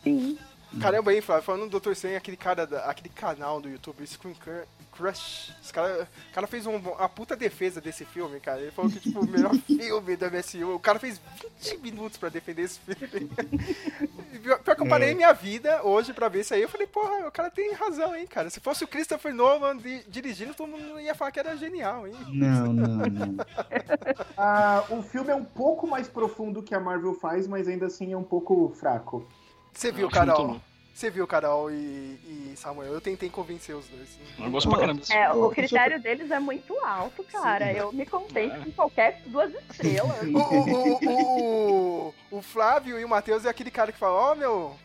[0.03, 0.37] Sim.
[0.79, 1.91] Caramba aí, Flávio, falando do Dr.
[1.91, 6.47] Estranho, aquele cara, da- aquele canal do YouTube, Screen Cr- Crush, esse cara, o cara
[6.47, 8.61] fez um- uma puta defesa desse filme, cara.
[8.61, 10.73] Ele falou que, tipo, o melhor filme da MSU.
[10.75, 11.19] O cara fez
[11.61, 13.29] 20 minutos pra defender esse filme.
[14.41, 15.13] Pior pior que eu parei É.
[15.13, 16.61] minha vida hoje pra ver isso aí.
[16.61, 18.49] Eu falei, porra, o cara tem razão, hein, cara.
[18.49, 22.15] Se fosse o Christopher Nolan di- dirigindo, todo mundo ia falar que era genial, hein.
[22.29, 23.35] Não, não, não.
[24.37, 28.11] Ah, o filme é um pouco mais profundo que a Marvel faz, mas ainda assim
[28.13, 29.27] é um pouco fraco.
[29.73, 30.61] Você viu, Carol?
[30.93, 32.19] Você viu, Carol e,
[32.53, 32.93] e Samuel?
[32.93, 34.19] Eu tentei convencer os dois.
[34.37, 37.71] Eu gosto pra caramba É, o critério deles é muito alto, cara.
[37.71, 40.21] Eu me contente com qualquer duas estrelas.
[40.21, 44.35] O, o, o, o, o Flávio e o Matheus é aquele cara que fala, ó,
[44.35, 44.75] meu.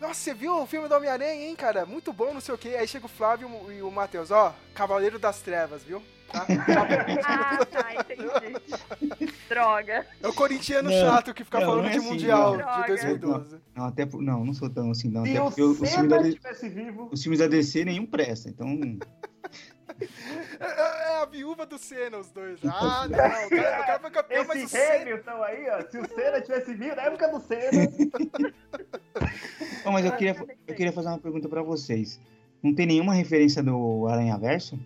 [0.00, 1.86] Nossa, você viu o filme do Homem-Aranha, hein, cara?
[1.86, 2.76] Muito bom, não sei o quê.
[2.78, 6.02] Aí chega o Flávio e o Matheus, ó, Cavaleiro das Trevas, viu?
[6.32, 6.46] Tá?
[7.26, 9.32] Ah, tá, entendi.
[9.48, 10.06] Droga.
[10.22, 12.80] É o corintiano Não, chato que fica não, falando não é de assim, Mundial não.
[12.80, 13.56] de 2012.
[13.74, 15.24] Não, até, por- não, não sou tão assim, não.
[15.24, 16.18] Se Até o porque os, os filmes da,
[16.68, 18.66] vivo, os filmes da DC nenhum presta, então.
[20.58, 22.58] É, é a viúva do Senna, os dois.
[22.64, 25.02] Ah, não, o cara, o cara foi campeão, mas o esse Senna...
[25.02, 25.90] Hamilton aí, ó.
[25.90, 27.88] Se o Senna tivesse vivo, na época do Senna.
[29.84, 32.20] Bom, mas eu queria, eu queria fazer uma pergunta pra vocês.
[32.62, 34.78] Não tem nenhuma referência do Aranha Verso?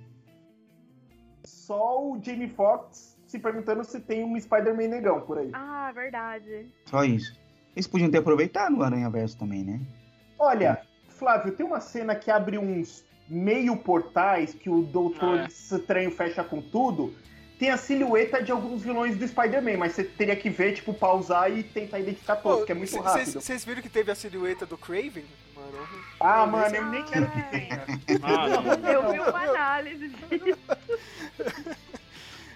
[1.68, 5.50] Só o Jamie Foxx se perguntando se tem um Spider-Man negão por aí.
[5.52, 6.66] Ah, verdade.
[6.86, 7.38] Só isso.
[7.76, 9.78] Eles podiam ter aproveitado o Aranha Verso também, né?
[10.38, 15.46] Olha, Flávio, tem uma cena que abre uns meio portais que o Doutor Ah, é.
[15.46, 17.14] Estranho fecha com tudo.
[17.58, 21.52] Tem a silhueta de alguns vilões do Spider-Man, mas você teria que ver, tipo, pausar
[21.52, 23.42] e tentar identificar todos, que é muito rápido.
[23.42, 25.24] Vocês viram que teve a silhueta do Craven?
[25.54, 25.86] Mano,
[26.18, 27.84] Ah, mano, eu nem quero que tenha.
[28.22, 28.88] Ah, não.
[28.90, 30.77] Eu vi uma análise disso.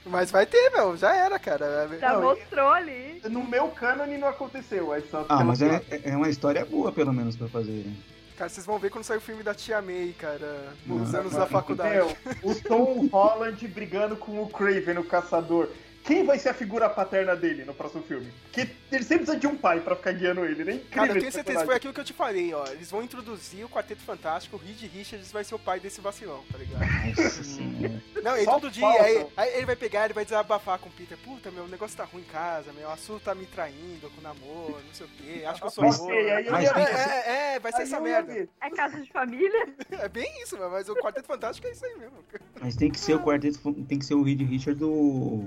[0.04, 1.88] Mas vai ter, meu, já era, cara.
[2.00, 3.20] Já Não, mostrou ali.
[3.30, 6.00] No meu cânone não aconteceu, é só Ah, mas é, foto.
[6.04, 7.70] é uma história boa, pelo menos, pra fazer.
[7.86, 7.94] né?
[8.36, 11.32] Cara, vocês vão ver quando sair o filme da Tia May, cara, nos Não, anos
[11.32, 11.94] Mano, da faculdade.
[11.94, 15.68] Meu, o Tom Holland brigando com o Craven, o caçador.
[16.04, 18.32] Quem vai ser a figura paterna dele no próximo filme?
[18.50, 20.72] Que ele sempre precisa de um pai pra ficar guiando ele, né?
[20.74, 21.66] Incrível Cara, eu tenho certeza que personagem.
[21.66, 22.66] foi aquilo que eu te falei, ó.
[22.66, 26.42] Eles vão introduzir o Quarteto Fantástico, o Reed Richards vai ser o pai desse vacilão,
[26.50, 26.84] tá ligado?
[27.06, 28.02] Nossa senhora.
[28.22, 30.92] Não, e Só todo dia, aí, aí ele vai pegar, ele vai desabafar com o
[30.92, 31.16] Peter.
[31.18, 34.20] Puta, meu, o negócio tá ruim em casa, meu, a Su tá me traindo com
[34.20, 37.60] o namoro, não sei o quê, acho que eu sou Mas tem É, é, é,
[37.60, 38.48] vai ser Aí essa merda.
[38.60, 39.68] É casa de família?
[39.92, 42.16] É bem isso, mas o Quarteto Fantástico é isso aí mesmo.
[42.60, 45.44] Mas tem que ser o quarteto, tem que ser o Reed Richards do.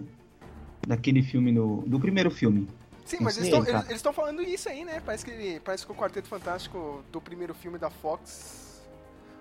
[0.86, 1.84] Daquele filme do.
[1.88, 2.68] Do primeiro filme.
[3.06, 5.00] Sim, mas sei, eles estão falando isso aí, né?
[5.06, 8.82] Parece que, parece que o Quarteto Fantástico do primeiro filme da Fox.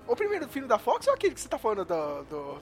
[0.07, 2.23] O primeiro filme da Fox ou aquele que você tá falando do.
[2.25, 2.59] do-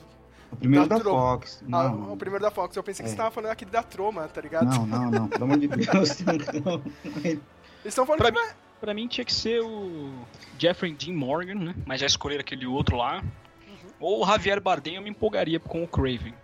[0.52, 1.60] O primeiro Da da Tro- Fox.
[1.64, 2.76] Ah, Não, o primeiro da Fox.
[2.76, 3.10] Eu pensei que É.
[3.12, 4.66] você tava falando aquele da Troma, tá ligado?
[4.66, 5.28] não, não, não.
[5.28, 6.20] Pelo amor de Deus.
[6.20, 6.82] Não.
[7.24, 7.40] Eles
[7.84, 8.50] estão falando Pra que vai.
[8.80, 10.12] Pra mim tinha que ser o
[10.58, 11.74] Jeffrey Dean Morgan, né?
[11.86, 13.22] Mas já escolheram aquele outro lá.
[13.66, 13.76] Uhum.
[13.98, 16.34] Ou o Javier Bardem eu me empolgaria com o Craven.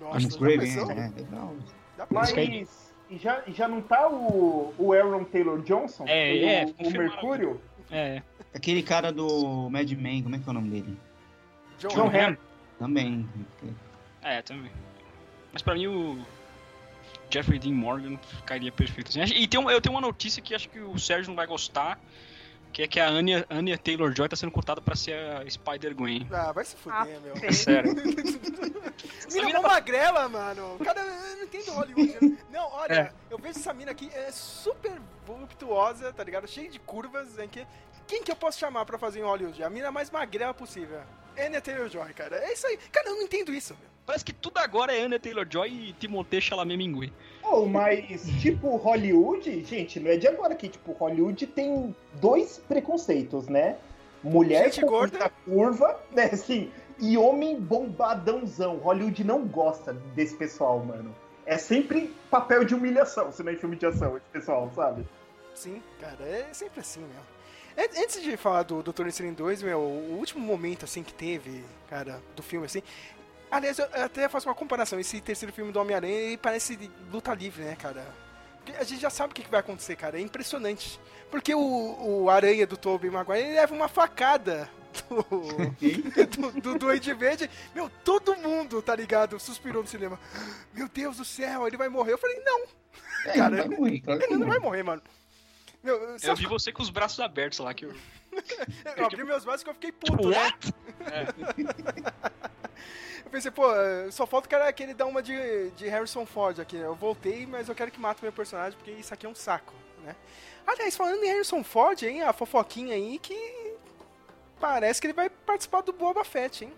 [0.00, 0.86] Nossa, é, pensou?
[2.10, 2.30] Mas
[3.10, 6.04] e já, já não tá o, o Aaron Taylor Johnson?
[6.06, 7.10] É, o, é, o confirmaram.
[7.10, 7.60] Mercúrio?
[7.90, 8.22] É.
[8.54, 10.96] Aquele cara do Mad Men, como é que é o nome dele?
[11.78, 12.36] John John Hamm.
[12.78, 13.28] Também.
[14.22, 14.70] É, também.
[15.52, 16.18] Mas pra mim o
[17.30, 19.08] Jeffrey Dean Morgan ficaria perfeito.
[19.08, 19.20] assim.
[19.34, 21.98] E tem um- eu tenho uma notícia que acho que o Sérgio não vai gostar,
[22.78, 26.28] que é que a Anya, Anya Taylor-Joy tá sendo cotada pra ser a Spider-Gwen.
[26.30, 27.36] Ah, vai se fuder, Ah, meu.
[27.36, 27.52] feio.
[27.52, 27.92] Sério.
[29.32, 30.78] Mina mina mó magrela, mano.
[30.84, 32.38] Cara, eu não entendo Hollywood.
[32.52, 33.12] Não, olha, É.
[33.30, 34.92] eu vejo essa mina aqui, é super
[35.26, 36.46] voluptuosa, tá ligado?
[36.48, 37.36] Cheia de curvas.
[37.38, 37.66] Em que...
[38.06, 39.62] Quem que eu posso chamar pra fazer em Hollywood?
[39.62, 41.00] A mina mais magrela possível.
[41.36, 42.36] Anya Taylor-Joy, cara.
[42.36, 42.76] É isso aí.
[42.92, 43.90] Cara, eu não entendo isso, meu.
[44.08, 47.12] Parece que tudo agora é Anya Taylor-Joy e Timothée Chalamet Mingue.
[47.42, 53.48] Oh, mas, tipo, Hollywood, gente, não é de agora que, tipo, Hollywood tem dois preconceitos,
[53.48, 53.76] né?
[54.24, 55.30] Mulher Gente com gorda.
[55.44, 58.78] curva, né, assim, e homem bombadãozão.
[58.78, 61.14] Hollywood não gosta desse pessoal, mano.
[61.44, 65.06] É sempre papel de humilhação, se não é filme de ação, esse pessoal, sabe?
[65.54, 67.84] Sim, cara, é sempre assim, meu.
[67.84, 71.62] An- Antes de falar do Doutor Estranho 2, meu, o último momento, assim, que teve,
[71.90, 72.82] cara, do filme, assim...
[73.50, 74.98] Aliás, eu até faço uma comparação.
[75.00, 76.78] Esse terceiro filme do Homem-Aranha, ele parece
[77.10, 78.04] luta livre, né, cara?
[78.64, 80.18] Porque a gente já sabe o que vai acontecer, cara.
[80.18, 81.00] É impressionante.
[81.30, 84.68] Porque o, o Aranha do Tobey Maguire, ele leva uma facada
[85.08, 85.22] do,
[86.52, 87.50] do, do Duende Verde.
[87.74, 89.38] Meu, todo mundo, tá ligado?
[89.40, 90.18] Suspirou no cinema.
[90.74, 92.12] Meu Deus do céu, ele vai morrer.
[92.12, 92.62] Eu falei, não,
[93.26, 94.62] É, Cara, não vai morrer, claro ele não vai não.
[94.64, 95.02] morrer, mano.
[95.82, 97.94] Meu, Eu sabe, vi você com os braços abertos lá, que eu...
[98.96, 100.36] eu abri meus braços que eu fiquei puto, Tipo, né?
[100.36, 100.74] what?
[103.28, 106.24] Eu pensei, pô, eh, só falta o cara que ele dá uma de, de Harrison
[106.24, 106.78] Ford aqui.
[106.78, 106.86] né?
[106.86, 109.74] Eu voltei, mas eu quero que mate meu personagem, porque isso aqui é um saco,
[110.02, 110.16] né?
[110.66, 113.74] Aliás, falando em Harrison Ford, hein, a fofoquinha aí que
[114.58, 116.72] parece que ele vai participar do Boba Fett, hein?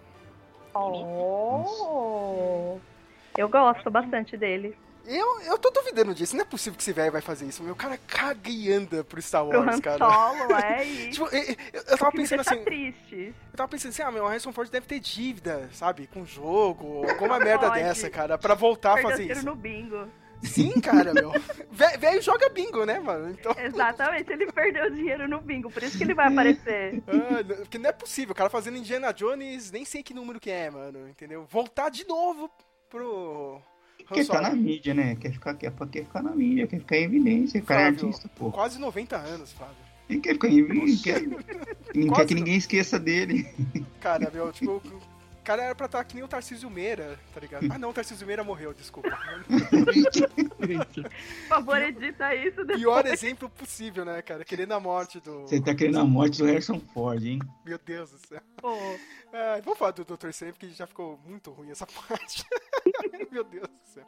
[0.74, 2.80] Oh!
[3.38, 4.76] Eu gosto bastante dele.
[5.06, 7.62] Eu, eu tô duvidando disso, não é possível que esse velho vai fazer isso.
[7.62, 9.98] Meu cara caga e anda pro Star Pro Wars, Han cara.
[10.08, 11.10] Solo, é isso.
[11.24, 13.34] Tipo, eu, eu- eu tava pensando assim, triste.
[13.52, 17.08] eu tava pensando assim, ah, meu, o Harrison Ford deve ter dívida, sabe, com jogo,
[17.10, 19.46] alguma merda dessa, cara, pra voltar a Perdeu fazer tiro isso.
[19.46, 20.08] no bingo.
[20.42, 21.32] Sim, cara, meu.
[21.70, 23.30] Velho joga bingo, né, mano?
[23.30, 23.54] Então.
[23.62, 27.02] Exatamente, ele perdeu dinheiro no bingo, por isso que ele vai aparecer.
[27.06, 30.50] Ah, porque não é possível, o cara fazendo Indiana Jones, nem sei que número que
[30.50, 31.44] é, mano, entendeu?
[31.50, 32.50] Voltar de novo
[32.88, 33.60] pro.
[34.11, 34.49] Porque tá Solo.
[34.49, 35.14] na mídia, né?
[35.14, 37.62] Quer ficar, quer, quer ficar na mídia, quer ficar em evidência.
[37.62, 38.51] Cara é artista, pô.
[38.51, 39.77] Quase 90 anos, Flávio.
[40.09, 41.14] Ele quer ficar em evidência.
[41.14, 41.23] Quer,
[41.94, 43.49] ele quer que ninguém esqueça dele.
[44.01, 44.83] Cara, meu, tipo,
[45.44, 47.66] cara era pra estar que nem o Tarcísio Meira, tá ligado?
[47.72, 49.11] Ah, não, o Tarcísio Meira morreu, desculpa.
[50.61, 52.79] Por favor, edita isso depois.
[52.79, 54.44] Pior exemplo possível, né, cara?
[54.44, 55.42] Querendo a morte do.
[55.42, 57.38] Você tá querendo a morte do Harrison Ford, hein?
[57.64, 58.40] Meu Deus do céu.
[58.57, 58.76] Pô,
[59.33, 60.29] Ah, vamos falar do Dr.
[60.29, 62.44] Strange, porque já ficou muito ruim essa parte.
[63.31, 64.05] Meu Deus do céu.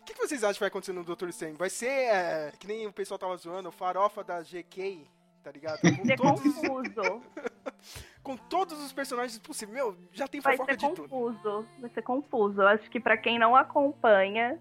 [0.00, 1.28] O que, que vocês acham que vai acontecer no Dr.
[1.28, 1.56] Strange?
[1.56, 5.06] Vai ser, é, que nem o pessoal tava zoando, farofa da GK,
[5.42, 5.80] tá ligado?
[5.80, 7.22] Com ser todos, confuso.
[8.22, 9.76] com todos os personagens possíveis.
[9.76, 11.08] Meu, já tem Vai fofoca ser de tudo.
[11.08, 11.66] confuso.
[11.80, 12.62] Vai ser confuso.
[12.62, 14.58] Eu acho que pra quem não acompanha,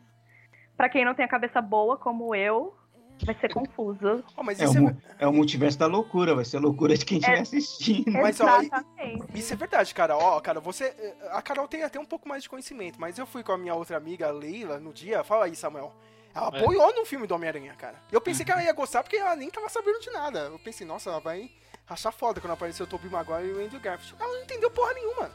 [0.78, 2.76] pra quem não tem a cabeça boa como eu,
[3.24, 4.24] vai ser confuso.
[4.36, 6.98] Oh, mas É o, isso é, é o multiverso da loucura, vai ser a loucura
[6.98, 7.42] de quem estiver É.
[7.42, 8.12] assistindo.
[8.14, 9.26] Mas, ó, Exatamente.
[9.38, 10.18] Isso é verdade, cara.
[10.18, 11.16] Ó, cara, você.
[11.32, 13.76] A Carol tem até um pouco mais de conhecimento, mas eu fui com a minha
[13.76, 15.24] outra amiga, a Leila, no dia.
[15.24, 15.94] Fala aí, Samuel.
[16.34, 16.60] Ela É.
[16.62, 18.02] apoiou no filme do Homem-Aranha, cara.
[18.12, 20.40] Eu pensei que ela ia gostar porque ela nem tava sabendo de nada.
[20.52, 21.52] Eu pensei, nossa, ela vai
[21.94, 24.16] achar foda quando apareceu o Tobey Maguire e o Andrew Garfield.
[24.22, 25.30] Ela não entendeu porra nenhuma.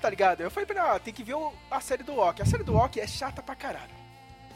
[0.00, 0.40] Tá ligado?
[0.40, 2.42] Eu falei pra ela, ah, tem que ver o- a série do Loki.
[2.42, 4.02] A série do Loki é chata pra caralho.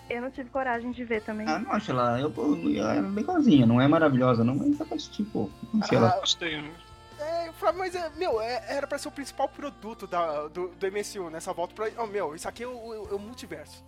[0.08, 1.48] Eu não tive coragem de ver também.
[1.48, 2.20] Ah, não acho ela.
[2.20, 2.32] Eu,
[2.78, 5.50] ela é legalzinha, não é maravilhosa, não, mas dá pra assistir, pô.
[5.74, 6.10] Não sei ela.
[6.20, 6.72] Gostei, né?
[7.18, 10.68] É, eu falava, mas, é, meu, é- era pra ser o principal produto da, do,
[10.68, 11.90] do MSU nessa volta pra.
[11.98, 13.82] Oh, meu, isso aqui é o, o- é o multiverso.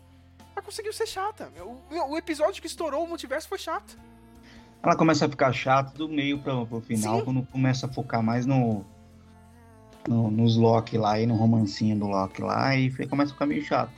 [0.56, 1.52] Mas conseguiu ser chata.
[1.60, 3.96] O, o episódio que estourou o multiverso foi chato.
[4.82, 7.24] Ela começa a ficar chata do meio pro, pro final, Sim.
[7.24, 8.84] quando começa a focar mais no,
[10.06, 13.62] no- nos Loki lá e no romancinho do Loki lá, e começa a ficar meio
[13.62, 13.90] chato.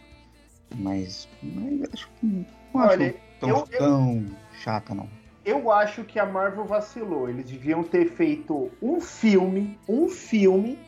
[0.74, 4.26] Mas, mas acho que não Olha, acho tão, eu- eu- tão
[4.62, 5.08] chata, não.
[5.44, 7.28] Eu acho que a Marvel vacilou.
[7.28, 10.78] Eles deviam ter feito um filme, um filme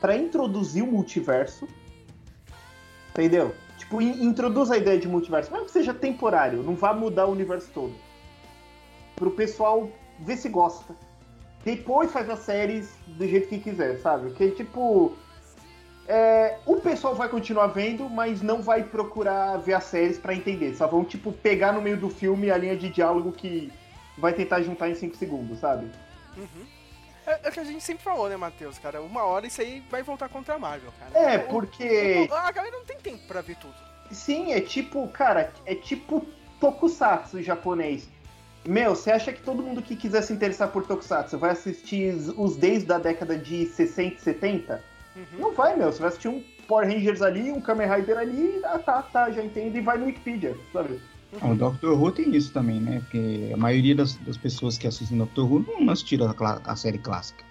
[0.00, 1.68] pra introduzir o multiverso.
[3.10, 3.54] Entendeu?
[3.78, 7.32] Tipo, in- introduz a ideia de multiverso, mesmo que seja temporário, não vá mudar o
[7.32, 7.94] universo todo.
[9.16, 10.94] Pro pessoal ver se gosta.
[11.64, 14.28] Depois faz as séries do jeito que quiser, sabe?
[14.28, 15.16] Porque, tipo.
[16.06, 20.74] é, o pessoal vai continuar vendo, mas não vai procurar ver as séries pra entender.
[20.76, 23.72] Só vão, tipo, pegar no meio do filme a linha de diálogo que
[24.16, 25.90] vai tentar juntar em 5 segundos, sabe?
[26.36, 26.66] Uhum.
[27.26, 29.00] É, é o que a gente sempre falou, né, Matheus, cara?
[29.02, 31.18] Uma hora isso aí vai voltar contra a Marvel, cara.
[31.18, 32.28] É, O- porque.
[32.30, 33.74] o- a galera não tem tempo pra ver tudo.
[34.12, 36.24] Sim, é tipo, cara, é tipo
[36.60, 38.08] tokusatsu japonês.
[38.66, 42.56] Meu, você acha que todo mundo que quiser se interessar por tokusatsu vai assistir os-
[42.56, 44.82] desde da década de 60 e 70?
[45.14, 45.22] Uhum.
[45.38, 45.92] Não vai, meu.
[45.92, 49.42] Você vai assistir um Power Rangers ali, um Kamen Rider ali, ah tá, tá, já
[49.42, 50.98] entendo, e vai no Wikipedia, sabe?
[51.40, 53.00] Ah, O Doctor Who tem isso também, né?
[53.00, 56.98] Porque a maioria das, das pessoas que assistem Doctor Who não assistiram a, a série
[56.98, 57.44] clássica.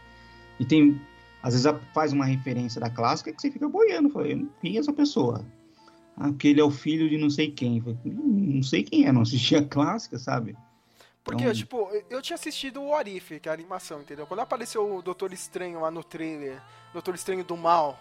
[0.60, 1.00] E tem,
[1.42, 4.10] às vezes, a- faz uma referência da clássica que você fica boiando.
[4.10, 5.46] Fala, "Eu não- quem é essa pessoa?
[6.18, 7.80] Ah, porque ele é o filho de não sei quem.
[7.80, 10.56] Falei, "Hum, não sei quem é, não assisti a clássica, sabe?
[11.26, 14.26] Porque, Então- tipo, eu- tinha assistido o What If, que é a animação, entendeu?
[14.28, 16.62] Quando apareceu o Doutor Estranho lá no trailer,
[16.94, 18.00] Doutor Estranho do Mal,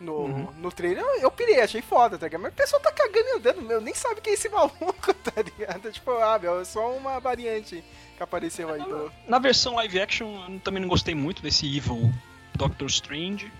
[0.00, 0.52] no, Uhum.
[0.56, 2.42] no trailer, eu, eu pirei, achei foda, tá ligado?
[2.42, 5.40] Mas o pessoal tá cagando e andando, meu, nem sabe quem é esse maluco, tá
[5.40, 5.90] ligado?
[5.92, 7.82] Tipo, ah, meu, é só uma variante
[8.16, 9.10] que apareceu aí do...
[9.28, 12.12] Na versão live action, eu também não gostei muito desse Evil
[12.56, 13.52] Doctor Strange.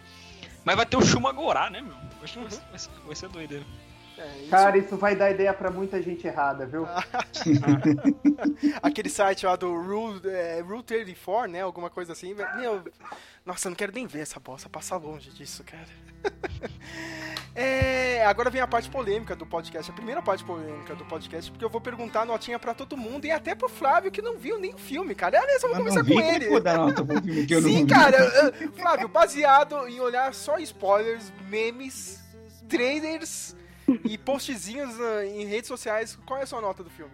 [0.65, 1.95] Mas vai ter o Shumagorá, né, meu?
[2.19, 3.65] Vai, ser- vai ser, vai ser doideira.
[4.19, 6.87] É, isso- Cara, isso vai dar ideia pra muita gente errada, viu?
[8.83, 11.63] aquele site lá do Rule, é, Rule 34, né?
[11.63, 12.35] Alguma coisa assim.
[12.57, 12.83] Meu,
[13.45, 15.87] nossa, eu não quero nem ver essa bosta, passar longe disso, cara.
[17.55, 21.65] É, agora vem a parte polêmica do podcast, a primeira parte polêmica do podcast, porque
[21.65, 24.61] eu vou perguntar a notinha pra todo mundo e até pro Flávio que não viu
[24.61, 25.41] nem o filme, cara.
[25.41, 26.39] Aliás, eu vou Eu não começar vi, com é ele.
[26.41, 28.53] que eu vou dar nota pro filme que eu não Sim, cara.
[28.77, 32.23] Flávio, baseado em olhar só spoilers, memes,
[32.69, 33.57] trailers
[34.05, 37.13] e postzinhos ah, em redes sociais, qual é a sua nota do filme?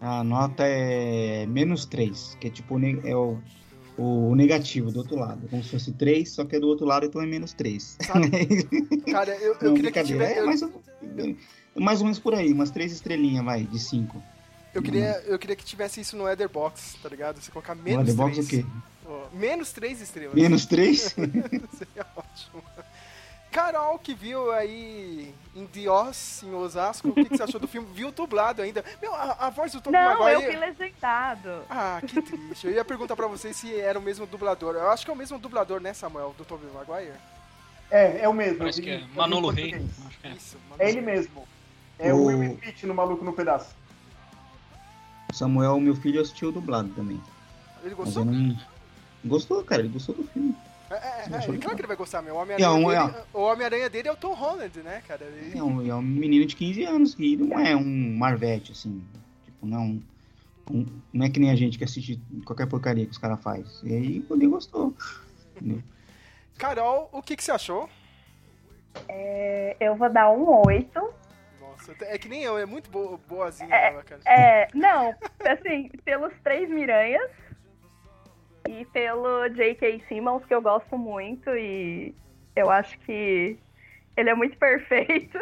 [0.00, 3.38] A nota é menos 3, que é tipo é o,
[3.98, 5.46] o negativo do outro lado.
[5.48, 7.98] Como se fosse 3, só que é do outro lado, então é menos 3.
[9.10, 10.38] Cara, eu, eu Não, queria que tivesse.
[10.38, 10.60] É mais,
[11.74, 14.22] mais ou menos por aí, umas 3 estrelinhas, vai, de 5.
[14.74, 17.40] eu queria, eu queria que tivesse isso no Etherbox, tá ligado?
[17.40, 18.46] Você colocar menos No Box 3.
[18.46, 18.66] o quê?
[19.06, 20.34] Ó, menos 3 estrelas.
[20.34, 21.00] Menos 3?
[21.76, 22.62] Seria ótimo.
[23.50, 27.88] Carol, que viu aí em Dios, em Osasco, o que, que você achou do filme?
[27.92, 28.84] Viu dublado ainda?
[29.02, 30.52] Meu, a, a voz do Tom Não, eu Maguire...
[30.52, 31.64] vi legendado.
[31.68, 32.66] Ah, que triste.
[32.68, 34.74] Eu ia perguntar pra vocês se era o mesmo dublador.
[34.76, 37.12] Eu acho que é o mesmo dublador, né, Samuel, do Tobey Maguire?
[37.90, 38.58] É, é o mesmo.
[38.58, 39.70] Parece eu que é eu Manolo Rey.
[39.70, 40.06] português.
[40.06, 40.30] Acho que é.
[40.30, 41.48] Isso, É ele mesmo.
[41.98, 43.74] É o O- Will Smith no Maluco no Pedaço.
[45.32, 47.20] Samuel, meu filho, assistiu dublado também.
[47.82, 48.22] Ele gostou?
[48.22, 48.56] eu não.
[49.24, 50.54] Gostou, cara, ele gostou do filme.
[50.90, 52.34] É, é, é, é, claro que ele vai gostar, meu.
[52.34, 53.24] O Homem-Aranha É, um- dele, é.
[53.32, 55.24] o Homem-Aranha dele é o Tom Holland, né, cara?
[55.24, 59.02] Ele- É um, é um menino de 15 anos que não é um Marvete, assim.
[59.44, 60.02] Tipo, não é um,
[60.72, 63.64] um- Não é que nem a gente que assiste qualquer porcaria que os caras fazem.
[63.84, 64.92] E aí ele gostou.
[65.56, 65.82] entendeu?
[66.58, 67.88] Carol, o que, que você achou?
[69.08, 71.12] É, eu vou dar um 8.
[71.60, 74.20] Nossa, é que nem eu, é muito bo boazinha É, ela, cara.
[74.26, 75.14] É, não,
[75.48, 77.30] assim, pelos três Miranhas
[78.68, 80.02] e pelo J.K.
[80.08, 82.14] Simmons, que eu gosto muito e
[82.54, 83.56] eu acho que
[84.16, 85.38] ele é muito perfeito.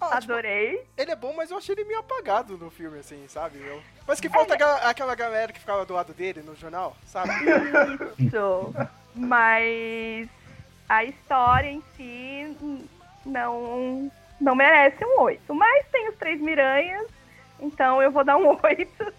[0.00, 0.84] Ah, tipo, Adorei.
[0.96, 3.58] ele é bom, mas eu achei ele meio apagado no filme, assim, sabe?
[3.64, 3.80] Eu...
[4.06, 7.30] Mas que falta aquela, aquela galera que ficava do lado dele no jornal, sabe?
[8.18, 8.74] Isso.
[9.14, 10.28] Mas
[10.88, 12.56] a história em si
[13.24, 15.54] não, não merece um 8.
[15.54, 17.06] Mas tem os três Miranhas,
[17.60, 19.14] então eu vou dar um 8.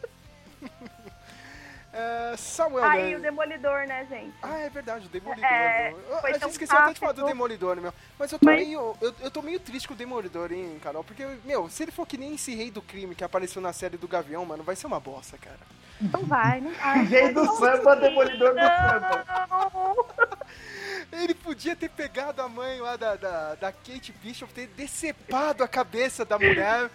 [1.93, 3.17] É, Samuel, Aí né?
[3.17, 4.33] o Demolidor, né, gente?
[4.41, 5.45] Ah, é verdade, o Demolidor.
[5.45, 7.23] É, a gente esqueceu até de falar do.
[7.25, 7.93] Demolidor, meu.
[8.17, 11.03] Mas eu tô, Mas- meio, eu, eu tô meio triste com o Demolidor, hein, Carol?
[11.03, 13.95] Porque, meu, se ele for que nem esse rei do crime que apareceu na série
[13.95, 15.59] do Gavião, mano, vai ser uma bosta, cara.
[16.01, 17.03] Não vai, não vai.
[17.05, 19.25] Rei do samba, demolidor do samba.
[19.49, 20.05] Não.
[21.21, 25.67] Ele podia ter pegado a mãe lá da, da, da Kate Bishop, ter decepado a
[25.67, 26.89] cabeça da mulher.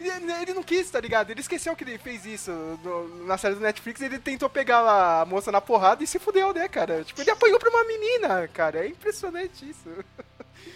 [0.00, 1.30] Ele ele não quis, tá ligado?
[1.30, 2.50] Ele esqueceu que ele fez isso
[2.82, 4.00] no- na série do Netflix.
[4.00, 7.04] Ele tentou pegar lá a moça na porrada e se fudeu, né, cara?
[7.04, 8.84] Tipo, ele apanhou pra uma menina, cara.
[8.84, 9.88] É impressionante isso.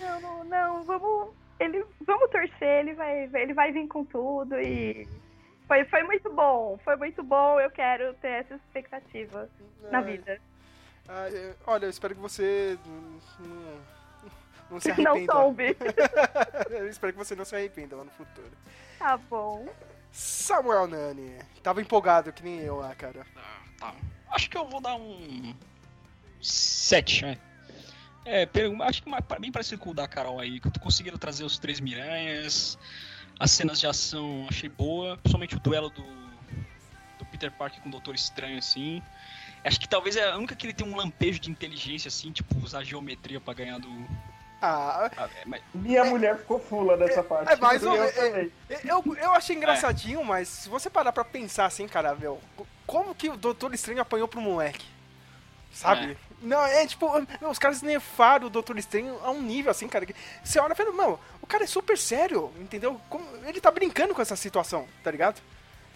[0.01, 5.09] Não, não, não, vamos, ele, vamos torcer, ele vai, ele vai vir com tudo e
[5.67, 7.59] foi, foi muito bom, foi muito bom.
[7.61, 9.49] Eu quero ter essa expectativa
[9.91, 10.05] na Ai.
[10.05, 10.41] vida.
[11.09, 13.19] Ah, é, olha, eu espero que você hum,
[14.71, 15.33] não, não se Não arrependa.
[15.33, 15.77] soube.
[16.71, 18.51] eu espero que você não se arrependa lá no futuro.
[18.99, 19.67] Tá bom.
[20.11, 21.39] Samuel Nani.
[21.63, 23.27] Tava empolgado que nem eu lá, cara.
[23.79, 23.95] Tá.
[24.31, 25.55] Acho que eu vou dar um.
[26.41, 27.39] 7, né?
[28.25, 28.47] É,
[28.85, 29.11] acho que
[29.41, 32.79] bem parecido com o da Carol aí, que conseguiram trazer os três Miranhas,
[33.41, 36.03] as cenas de ação achei boa, principalmente o duelo do,
[37.19, 39.03] do Peter Parker com o Doutor Estranho, assim.
[39.65, 42.57] Acho que talvez é a única que ele tem um lampejo de inteligência, assim, tipo,
[42.63, 43.89] usar geometria pra ganhar do.
[44.61, 47.53] Ah, Ah, é, mas- Minha mulher ficou fula nessa parte.
[47.53, 48.53] é mais ou Eu menos- também.
[48.85, 52.41] eu, eu achei engraçadinho, mas se você parar pra pensar assim, cara, meu,
[52.87, 54.85] como que o Doutor Estranho apanhou pro moleque?
[55.73, 56.17] Sabe?
[56.41, 57.09] Não, é tipo,
[57.41, 60.05] meu, os caras nerfaram o Doutor Estranho a um nível assim, cara.
[60.07, 63.01] que Você olha e fala, mano, o cara é super sério, entendeu?
[63.09, 65.41] Como- ele tá brincando com essa situação, tá ligado?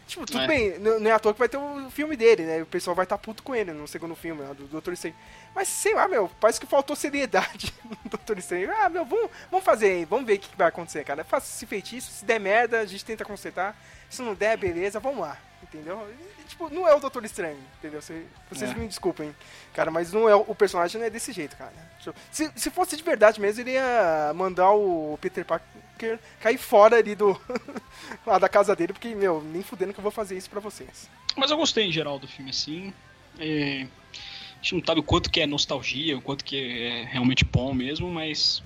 [0.06, 0.46] Tipo, tudo É.
[0.46, 2.62] bem, não é à toa que vai ter o filme dele, né?
[2.62, 5.14] O pessoal vai estar puto com ele no segundo filme, do Doutor Estranho.
[5.54, 8.70] Mas sei lá, meu, parece que faltou seriedade no Doutor Estranho.
[8.78, 11.24] Ah, meu, vamos, vamos fazer aí, vamos ver o que que vai acontecer, cara.
[11.24, 13.76] Faça esse feitiço, se der merda, a gente tenta consertar.
[14.10, 16.06] Se não der, beleza, vamos lá, entendeu?
[16.40, 18.00] E, tipo, não é o Doutor Estranho, entendeu?
[18.02, 18.74] Cê- vocês É.
[18.74, 19.34] me desculpem,
[19.74, 21.72] cara, mas não é o personagem não é desse jeito, cara.
[22.00, 26.96] Tipo, Se, se fosse de verdade mesmo, ele ia mandar o Peter Parker cair fora
[26.96, 27.40] ali do
[28.26, 31.08] lá da casa dele, porque, meu, nem fudendo que eu vou fazer isso pra vocês.
[31.36, 32.92] Mas eu gostei em geral do filme, assim.
[33.38, 37.44] É, a gente não sabe o quanto que é nostalgia, o quanto que é realmente
[37.44, 38.62] bom mesmo, mas.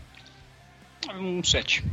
[1.09, 1.85] é Um 7.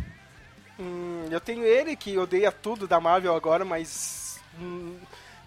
[0.79, 4.22] Hum, eu tenho ele que odeia tudo da Marvel agora, mas.
[4.59, 4.97] Hum,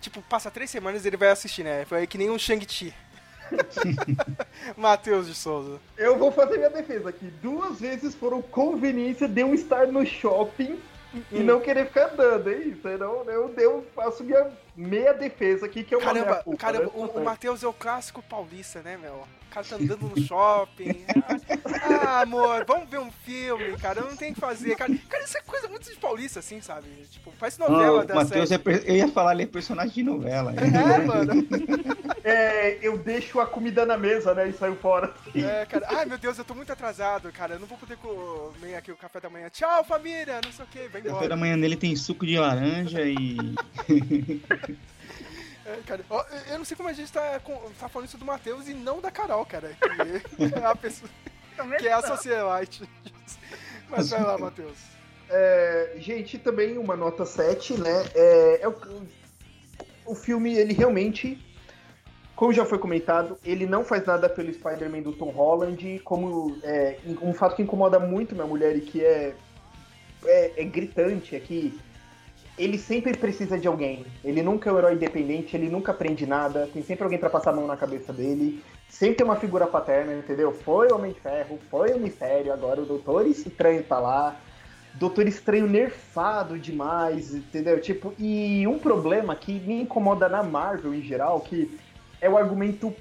[0.01, 1.85] tipo, passa três semanas e ele vai assistir, né?
[1.85, 2.95] Foi que nem um Shang-Chi.
[4.77, 5.79] Matheus de Souza.
[5.97, 7.27] Eu vou fazer minha defesa aqui.
[7.43, 10.81] Duas vezes foram conveniência de eu estar no shopping
[11.31, 12.87] e não querer ficar andando, é isso.
[12.89, 16.85] Eu, não, eu, eu faço minha meia defesa aqui, que é uma Caramba, culpa, caramba
[16.85, 16.91] né?
[16.95, 19.15] o, o Matheus é o clássico paulista, né, meu?
[19.15, 21.05] O cara tá andando no shopping.
[21.83, 24.01] Ah, amor, vamos ver um filme, cara.
[24.01, 24.93] Eu não tenho o que fazer, cara.
[25.09, 26.89] Cara, isso é coisa muito de paulista, assim, sabe?
[27.11, 30.53] Tipo, faz novela o da Matheus é eu ia falar, ele é personagem de novela.
[30.53, 31.33] É, mano.
[32.29, 35.15] É, eu deixo a comida na mesa, né, e saio fora.
[35.33, 35.87] É, cara.
[35.91, 37.55] Ai, meu Deus, eu tô muito atrasado, cara.
[37.55, 39.49] Eu não vou poder comer aqui o café da manhã.
[39.49, 40.41] Tchau, família.
[40.45, 41.29] Não sei o que, vai O café embora.
[41.29, 43.37] da manhã dele tem suco de laranja e.
[45.67, 48.25] É, cara, ó, eu não sei como a gente tá, com- tá falando isso do
[48.25, 49.77] Matheus e não da Carol, cara.
[50.37, 51.11] Que é a pessoa
[51.79, 52.89] que é a socialite.
[53.89, 54.79] Mas vai lá, Matheus.
[55.29, 58.05] É, gente, também uma nota 7, né?
[58.15, 58.77] É, é o,
[60.07, 61.45] o filme, ele realmente,
[62.37, 66.99] como já foi comentado, ele não faz nada pelo Spider-Man do Tom Holland, como é,
[67.21, 69.35] um fato que incomoda muito minha mulher e que é,
[70.25, 71.77] é, é gritante é que
[72.59, 74.07] ele sempre precisa de alguém.
[74.25, 77.51] Ele nunca é um herói independente, ele nunca aprende nada, tem sempre alguém pra passar
[77.51, 78.63] a mão na cabeça dele.
[78.89, 80.53] Sempre tem uma figura paterna, entendeu?
[80.53, 84.37] Foi o Homem de Ferro, foi o Mistério, agora o Doutor Estranho tá lá.
[84.95, 87.79] Doutor Estranho nerfado demais, entendeu?
[87.81, 91.79] Tipo, e um problema que me incomoda na Marvel em geral, que
[92.21, 92.95] é o argumento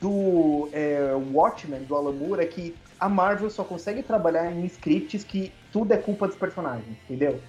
[0.00, 5.24] do é, Watchmen, do Alan Moore, é que a Marvel só consegue trabalhar em scripts
[5.24, 7.40] que tudo é culpa dos personagens, entendeu?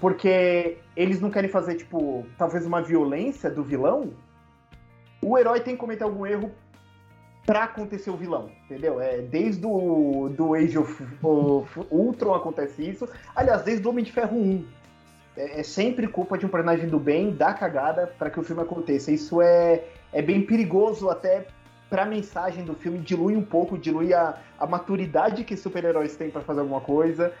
[0.00, 4.12] Porque eles não querem fazer, tipo, talvez uma violência do vilão.
[5.22, 6.50] O herói tem que cometer algum erro
[7.44, 9.00] pra acontecer o vilão, entendeu?
[9.00, 13.08] É, desde o do Age of, of Ultron acontece isso.
[13.34, 14.64] Aliás, desde o Homem de Ferro 1.
[15.36, 18.62] É, é sempre culpa de um personagem do bem dar cagada pra que o filme
[18.62, 19.12] aconteça.
[19.12, 21.46] Isso é, é bem perigoso até
[21.90, 26.40] pra mensagem do filme, dilui um pouco, dilui a, a maturidade que super-heróis têm pra
[26.40, 27.32] fazer alguma coisa.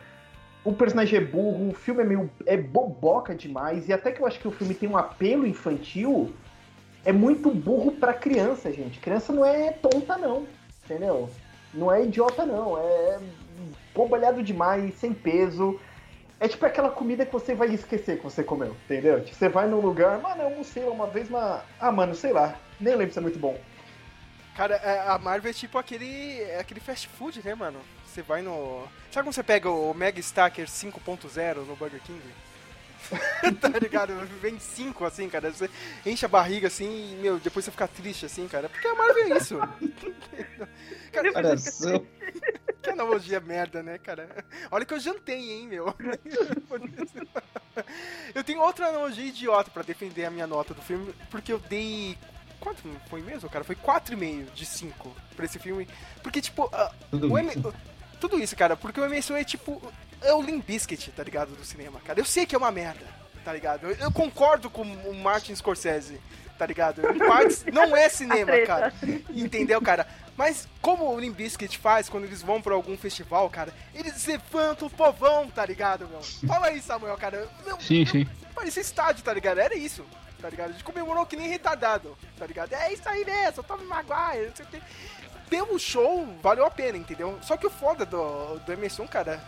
[0.62, 4.26] O personagem é burro, o filme é meio é boboca demais, e até que eu
[4.26, 6.34] acho que o filme tem um apelo infantil,
[7.04, 9.00] é muito burro pra criança, gente.
[9.00, 10.46] Criança não é tonta, não,
[10.84, 11.30] entendeu?
[11.72, 12.76] Não é idiota, não.
[12.78, 13.18] É
[13.94, 15.80] bobalhado demais, sem peso.
[16.38, 19.22] É tipo aquela comida que você vai esquecer que você comeu, entendeu?
[19.22, 21.62] Tipo, você vai num lugar, mano, eu almocei lá uma vez, mas.
[21.78, 22.54] Ah, mano, sei lá.
[22.78, 23.58] Nem lembro se é muito bom.
[24.56, 27.78] Cara, é, a Marvel é tipo aquele, é aquele fast food, né, mano?
[28.12, 28.86] Você vai no.
[29.12, 32.20] Sabe quando você pega o Mega Stacker 5.0 no Burger King?
[33.60, 34.14] tá ligado?
[34.40, 35.50] Vem 5 assim, cara.
[35.50, 35.70] Você
[36.04, 38.68] enche a barriga assim e, meu, depois você fica triste assim, cara.
[38.68, 39.58] Porque a Marvel é isso.
[41.12, 41.98] cara, Olha só.
[42.82, 44.44] que analogia merda, né, cara?
[44.70, 45.94] Olha que eu jantei, hein, meu.
[48.34, 52.18] eu tenho outra analogia idiota pra defender a minha nota do filme, porque eu dei.
[52.60, 53.64] Quanto foi mesmo, cara?
[53.64, 55.88] Foi 4,5 de 5 pra esse filme.
[56.22, 56.70] Porque, tipo,
[57.10, 57.38] Tudo o.
[57.38, 57.50] M-
[58.20, 59.80] tudo isso, cara, porque o MSU é tipo.
[60.22, 61.56] é o Limp Bizkit, tá ligado?
[61.56, 62.20] Do cinema, cara.
[62.20, 63.04] Eu sei que é uma merda,
[63.44, 63.86] tá ligado?
[63.88, 66.20] Eu, eu concordo com o Martin Scorsese,
[66.58, 67.00] tá ligado?
[67.10, 68.92] Em partes, não é cinema, cara.
[69.30, 70.06] Entendeu, cara?
[70.36, 74.88] Mas como o Limp Bizkit faz quando eles vão pra algum festival, cara, eles levantam
[74.88, 76.22] o povão, tá ligado, meu?
[76.46, 77.48] Fala aí, Samuel, cara.
[77.66, 78.26] Meu, Sim, sim.
[78.54, 79.58] Parecia estádio, tá ligado?
[79.58, 80.04] Era isso,
[80.40, 80.70] tá ligado?
[80.70, 82.72] A gente comemorou que nem retardado, tá ligado?
[82.72, 84.82] É isso aí mesmo, Tommy Maguire, não sei o que.
[85.50, 87.38] Pelo show, valeu a pena, entendeu?
[87.42, 89.42] Só que o foda do, do MS1, cara,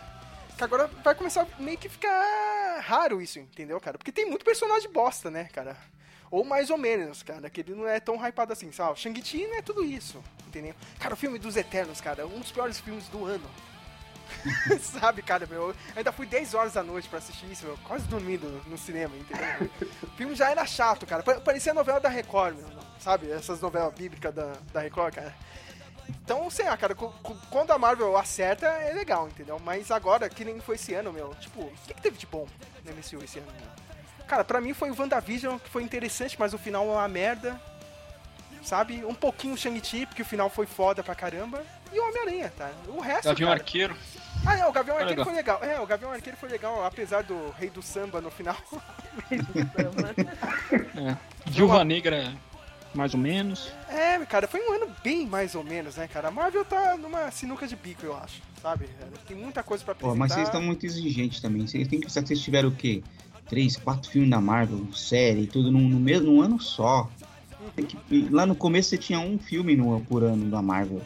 [0.57, 3.97] que agora vai começar meio que ficar raro isso, entendeu, cara?
[3.97, 5.77] Porque tem muito personagem bosta, né, cara?
[6.29, 8.99] Ou mais ou menos, cara, que ele não é tão hypado assim, sabe?
[8.99, 10.75] Shang-Chi não é tudo isso, entendeu?
[10.99, 13.47] Cara, o filme dos Eternos, cara, um dos piores filmes do ano.
[14.81, 18.05] Sabe, cara, meu, eu ainda fui 10 horas da noite pra assistir isso, meu, quase
[18.07, 19.69] dormindo no cinema, entendeu?
[20.01, 22.67] O filme já era chato, cara, pa- parecia a novela da Record, meu,
[22.99, 23.29] sabe?
[23.29, 25.35] Essas novelas bíblicas da, da Record, cara.
[26.09, 29.59] Então, sei lá, cara, quando a Marvel acerta, é legal, entendeu?
[29.63, 32.47] Mas agora, que nem foi esse ano, meu, tipo, o que, que teve de bom
[32.85, 34.25] no MCU esse ano, meu?
[34.27, 37.59] Cara, pra mim foi o WandaVision, que foi interessante, mas o final é uma merda.
[38.63, 39.03] Sabe?
[39.03, 41.61] Um pouquinho o Shang-Chi, porque o final foi foda pra caramba.
[41.91, 42.71] E o Homem-Aranha, tá?
[42.87, 43.59] O resto, Gavião cara...
[43.59, 43.97] Arqueiro.
[44.45, 45.25] Ah, é, o Gavião Arqueiro legal.
[45.25, 45.63] foi legal.
[45.63, 48.57] É, o Gavião Arqueiro foi legal, apesar do Rei do Samba no final.
[50.95, 51.17] É.
[51.45, 52.33] Viúva Negra,
[52.93, 53.71] mais ou menos.
[53.89, 56.27] É, cara, foi um ano bem mais ou menos, né, cara?
[56.27, 58.85] A Marvel tá numa sinuca de bico, eu acho, sabe?
[59.27, 60.19] Tem muita coisa pra Pô, apresentar.
[60.19, 61.65] mas vocês estão muito exigentes também.
[61.67, 63.01] Vocês têm que pensar que vocês tiveram o quê?
[63.49, 67.09] Três, quatro filmes da Marvel, série, tudo no, no mesmo num ano só.
[67.75, 71.01] Tem que- lá no começo você tinha um filme no, por ano da Marvel.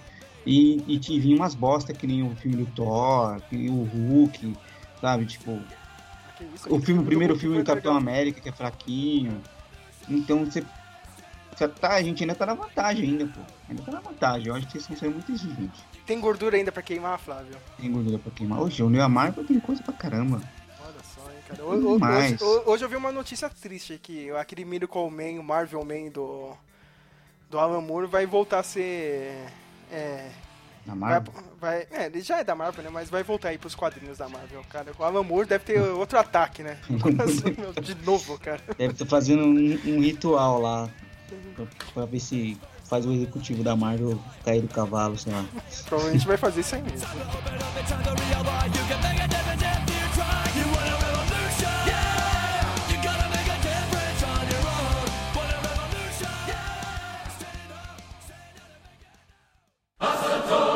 [0.45, 3.83] E, e te vinha umas bosta que nem o filme do Thor, que nem o
[3.83, 4.55] Hulk,
[5.01, 5.25] sabe?
[5.25, 5.59] Tipo,
[6.37, 8.09] Que isso, o filme, o primeiro filme do Capitão legal.
[8.09, 9.41] América, que é fraquinho.
[10.07, 10.63] Então você.
[11.57, 13.39] Você tá, a gente ainda tá na vantagem ainda, pô.
[13.69, 14.47] Ainda tá na vantagem.
[14.47, 15.81] Eu acho que vocês estão sendo muito exigentes.
[16.05, 17.55] Tem gordura ainda pra queimar, Flávio?
[17.79, 18.61] Tem gordura pra queimar.
[18.61, 20.41] Hoje, o Neo Marvel tem coisa pra caramba.
[20.79, 21.63] Olha só, hein, cara.
[21.65, 24.29] Hoje, hoje- hoje- hoje eu vi uma notícia triste aqui.
[24.31, 26.51] Aquele Miracle Man, o Marvel Man do,
[27.49, 29.47] do Alan Moore vai voltar a ser...
[29.91, 30.29] É,
[30.85, 31.33] Na vai, Marvel.
[31.59, 32.89] vai- é, ele já é da Marvel, né?
[32.89, 34.91] Mas vai voltar aí pros quadrinhos da Marvel, cara.
[34.97, 36.77] O Alan Moore deve ter outro ataque, né?
[37.83, 38.61] De novo, cara.
[38.77, 40.89] Deve estar fazendo um, um ritual lá.
[41.55, 45.45] Pra, pra ver se faz o executivo da Marvel cair do cavalo, sei lá.
[45.87, 47.07] Provavelmente vai fazer isso aí mesmo.
[59.99, 60.66] Chegando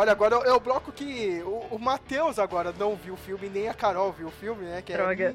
[0.00, 3.68] olha, agora é o bloco que o, o Matheus agora não viu o filme, nem
[3.68, 4.82] a Carol viu o filme, né?
[4.82, 5.34] Que é Droga.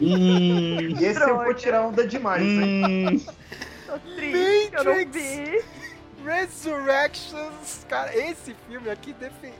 [0.00, 3.16] Hum, Esse eu vou tirar onda demais, hein?
[3.16, 3.32] hum,
[3.86, 5.12] Tô triste, eu não Matrix.
[5.16, 5.64] vi.
[6.24, 9.52] Resurrections, cara, esse filme aqui defe-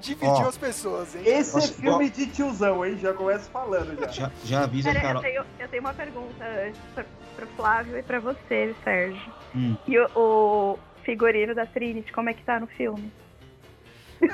[0.00, 0.48] dividiu Ó.
[0.48, 1.22] as pessoas, hein?
[1.24, 2.98] Esse é Nossa, filme de tiozão, hein?
[3.00, 4.08] Já começo falando já.
[4.08, 5.22] já, já avisa, Pera, eu Carol.
[5.22, 7.04] tenho, eu tenho uma pergunta antes pra,
[7.36, 9.32] pro Flávio e pra você, Sérgio.
[9.54, 9.76] Hum.
[9.86, 13.12] E o, o figurino da Trinity, como é que tá no filme?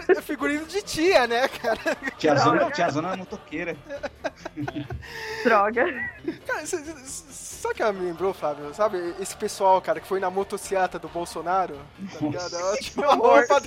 [0.08, 1.78] É figurino de tia, né, cara?
[2.18, 3.76] Tiazona, tiazona é motoqueira.
[5.44, 5.84] Droga.
[6.46, 8.74] Cara, cê- cê- sabe o que ela me lembrou, Fábio?
[8.74, 11.76] Sabe esse pessoal, cara, que foi na motociata do Bolsonaro?
[12.12, 12.54] Tá ligado?
[12.56, 13.60] Ela tinha uma roupa.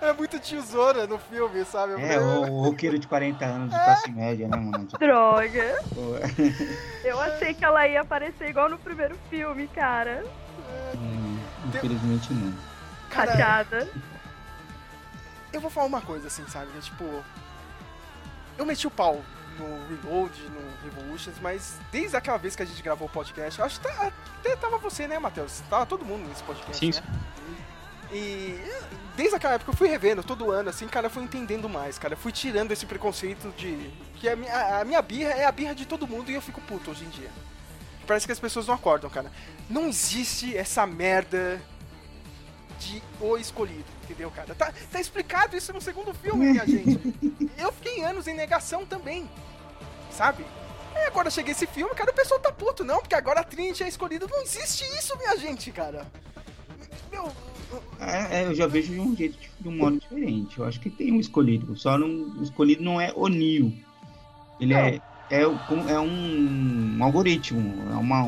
[0.00, 2.00] É muito tiozona no filme, sabe?
[2.00, 4.86] É, o, o roqueiro de 40 anos de classe média, né, mano?
[4.98, 5.82] Droga.
[5.92, 6.14] Pô,
[7.04, 10.24] Eu achei que ela ia aparecer igual no primeiro filme, cara.
[10.94, 12.54] hum, Infelizmente não.
[13.10, 13.88] Cara, Chateada.
[15.52, 16.66] eu vou falar uma coisa assim, sabe?
[16.72, 17.24] Que, tipo,
[18.56, 19.22] eu meti o pau
[19.58, 23.64] no Reload, no Revolutions, mas desde aquela vez que a gente gravou o podcast, eu
[23.64, 25.60] acho que tá- até tava você, né, Matheus?
[25.68, 27.06] Tava todo mundo nesse podcast, Sim, né?
[28.10, 28.58] E
[29.16, 32.14] desde aquela época eu fui revendo todo ano, assim, cara, eu fui entendendo mais, cara.
[32.14, 33.90] Eu fui tirando esse preconceito de.
[34.16, 36.60] Que a minha, a minha birra é a birra de todo mundo e eu fico
[36.62, 37.30] puto hoje em dia.
[38.06, 39.30] Parece que as pessoas não acordam, cara.
[39.68, 41.60] Não existe essa merda
[42.78, 44.54] de O Escolhido, entendeu, cara?
[44.54, 47.00] Tá, tá explicado isso no segundo filme, minha gente.
[47.58, 49.28] Eu fiquei anos em negação também,
[50.10, 50.44] sabe?
[50.94, 53.84] E agora chega esse filme, cara, o pessoal tá puto, não, porque agora a Trinity
[53.84, 54.26] é escolhida.
[54.26, 56.06] Não existe isso, minha gente, cara.
[57.10, 57.30] Meu,
[58.00, 60.58] É, é, eu já vejo de um jeito, de, um modo diferente.
[60.58, 61.76] Eu acho que tem um escolhido.
[61.76, 63.72] Só não, o escolhido não é o Neo.
[64.60, 65.00] Ele é.
[65.30, 67.92] É, é um, um algoritmo.
[67.92, 68.24] É uma,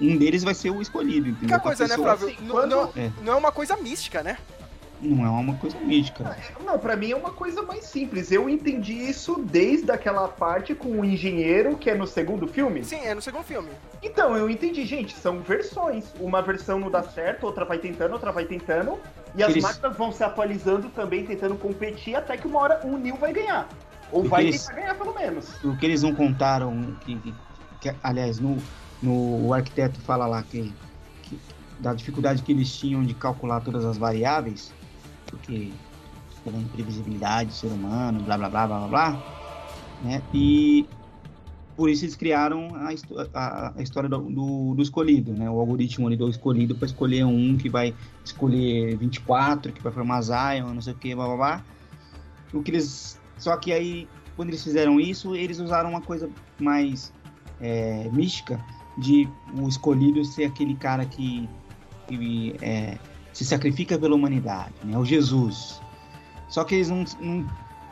[0.00, 1.56] um deles vai ser o escolhido, entendeu?
[1.58, 2.28] Que coisa, né, Flávio?
[2.28, 3.10] assim, Não, quando- não, É.
[3.22, 4.36] não é uma coisa mística, né?
[5.04, 6.36] Não é uma coisa mística.
[6.64, 8.30] Não, pra mim é uma coisa mais simples.
[8.30, 12.84] Eu entendi isso desde aquela parte com o engenheiro, que é no segundo filme.
[12.84, 13.68] Sim, é no segundo filme.
[14.00, 16.04] Então, eu entendi, gente, são versões.
[16.20, 18.96] Uma versão não dá certo, outra vai tentando, outra vai tentando.
[19.34, 22.96] E as Eles- máquinas vão se atualizando também, tentando competir, até que uma hora um
[22.96, 23.68] Neo vai ganhar.
[24.12, 25.62] Ou vai eles- tentar ganhar, pelo menos.
[25.64, 27.34] O que eles não contaram, que, que-
[27.80, 28.56] que, aliás, no,
[29.00, 30.74] no o arquiteto fala lá que,
[31.22, 31.40] que-
[31.80, 34.72] da dificuldade que eles tinham de calcular todas as variáveis,
[35.26, 35.72] porque
[36.44, 39.22] pela imprevisibilidade do ser humano, blá blá blá blá blá blá,
[40.00, 40.22] né?
[40.34, 40.88] E
[41.76, 42.90] por isso eles criaram a,
[43.34, 45.48] a- a história do, do, do escolhido, né?
[45.48, 47.94] O algoritmo ali do escolhido para escolher um que vai
[48.24, 51.64] escolher 24, que vai formar Zion, não sei o que, blá blá blá.
[52.52, 53.21] O que eles.
[53.42, 56.30] Só que aí, quando eles fizeram isso, eles usaram uma coisa
[56.60, 57.12] mais
[57.60, 58.64] é, mística
[58.96, 59.28] de
[59.60, 61.48] o escolhido ser aquele cara que,
[62.06, 62.96] que, é,
[63.32, 64.96] se sacrifica pela humanidade, né?
[64.96, 65.82] O Jesus.
[66.48, 67.46] Só que eles não, não,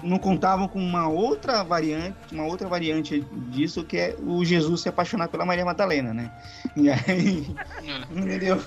[0.04, 4.88] não contavam com uma outra variante, uma outra variante disso, que é o Jesus se
[4.88, 6.30] apaixonar pela Maria Madalena, né?
[6.76, 7.56] E aí,
[8.08, 8.62] entendeu?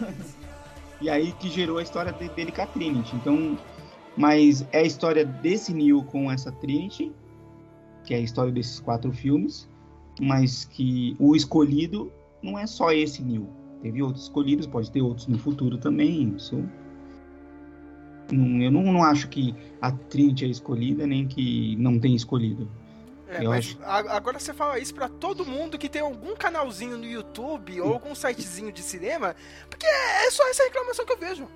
[0.99, 3.15] E aí que gerou a história de- dele com a Trinity.
[3.15, 3.57] Então,
[4.15, 7.11] mas é a história desse Neo com essa Trinity,
[8.03, 9.69] que é a história desses quatro filmes,
[10.21, 12.11] mas que o escolhido
[12.41, 13.47] não é só esse Neo.
[13.81, 16.33] Teve outros escolhidos, pode ter outros no futuro também.
[16.35, 16.63] Isso.
[18.31, 22.69] Eu não, não acho que a Trinity é escolhida, nem que não tem escolhido.
[23.27, 27.81] É, mas agora você fala isso pra todo mundo que tem algum canalzinho no YouTube
[27.81, 29.35] ou algum sitezinho de cinema,
[29.69, 31.47] porque é só essa reclamação que eu vejo.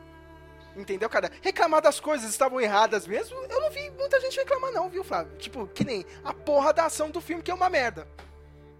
[0.78, 1.32] Entendeu, cara?
[1.42, 5.32] Reclamar das coisas estavam erradas mesmo, eu não vi muita gente reclamar não, viu, Flávio?
[5.38, 8.08] Tipo, que nem a porra da ação do filme que é uma merda.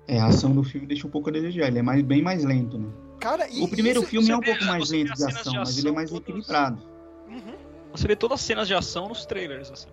[0.08, 2.44] É, a ação do filme deixa um pouco a desejar, ele é mais, bem mais
[2.44, 2.88] lento, né?
[3.20, 5.58] Cara, e O primeiro isso- filme é um vê- pouco mais lento de ação, de
[5.60, 6.84] mas ele é ação mais todas- equilibrado.
[7.28, 7.56] Uhum.
[7.92, 9.88] Você vê todas as cenas de ação nos trailers, assim,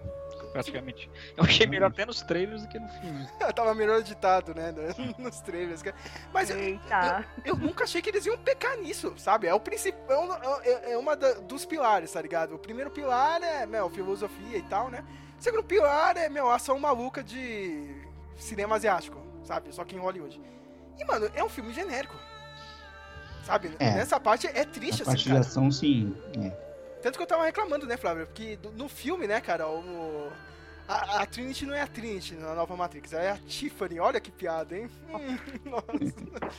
[0.55, 1.11] praticamente.
[1.37, 3.29] Eu achei melhor até nos trailers do que no filme.
[3.55, 4.73] Tava melhor editado, né,
[5.19, 5.83] nos trailers.
[6.33, 6.57] Mas eu,
[7.45, 9.49] eu nunca achei que eles iam pecar nisso, sabe?
[9.49, 12.55] É o principal, é, é uma da- dos pilares, tá ligado?
[12.55, 15.05] O primeiro pilar é, meu, filosofia e tal, né?
[15.39, 17.93] O segundo pilar é, meu, ação maluca de
[18.37, 19.75] cinema asiático, sabe?
[19.75, 20.41] Só que em Hollywood.
[20.97, 22.15] E, mano, é um filme genérico.
[23.45, 23.73] Sabe?
[23.79, 23.91] É.
[23.91, 25.41] Nessa parte é triste, A parte assim, de cara.
[25.41, 26.17] ação, sim.
[26.39, 26.64] É.
[27.05, 28.27] Tanto que eu tava reclamando, né, Flávio?
[28.27, 30.33] Porque no filme, né, cara, o.
[30.89, 34.01] A, a Trinity não é a Trinity na nova Matrix, ela é a Tiffany.
[34.01, 34.89] Olha que piada, hein?
[35.13, 36.55] Hum, Nossa.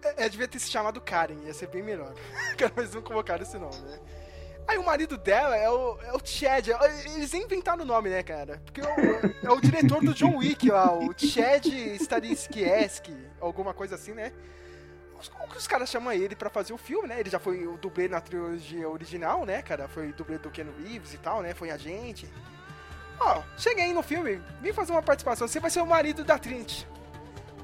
[0.00, 2.14] É, é, devia ter se chamado Karen, ia ser bem melhor.
[2.76, 3.98] Mas não colocaram esse nome, né?
[4.68, 6.68] Aí o marido dela é o, é o Chad.
[7.16, 8.62] Eles nem inventaram o nome, né, cara?
[8.64, 13.96] Porque é o, é o diretor do John Wick lá, o Chad Stanislavski, alguma coisa
[13.96, 14.32] assim, né?
[15.20, 17.18] Os- Como que os caras chamam ele pra fazer o filme, né?
[17.20, 19.88] Ele já foi o dublê na trilogia original, né, cara?
[19.88, 21.54] Foi dublê do Ken Reeves e tal, né?
[21.54, 22.28] Foi agente.
[23.20, 25.48] Ó, cheguei aí no filme, vim fazer uma participação.
[25.48, 26.86] Você vai ser o marido da Trinity.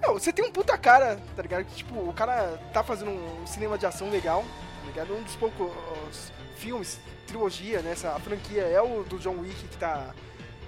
[0.01, 1.65] Meu, você tem um puta cara, tá ligado?
[1.65, 5.15] Que, Tipo, o cara tá fazendo um cinema de ação legal, tá ligado?
[5.15, 10.13] Um dos poucos filmes, trilogia, nessa franquia é o do John Wick que tá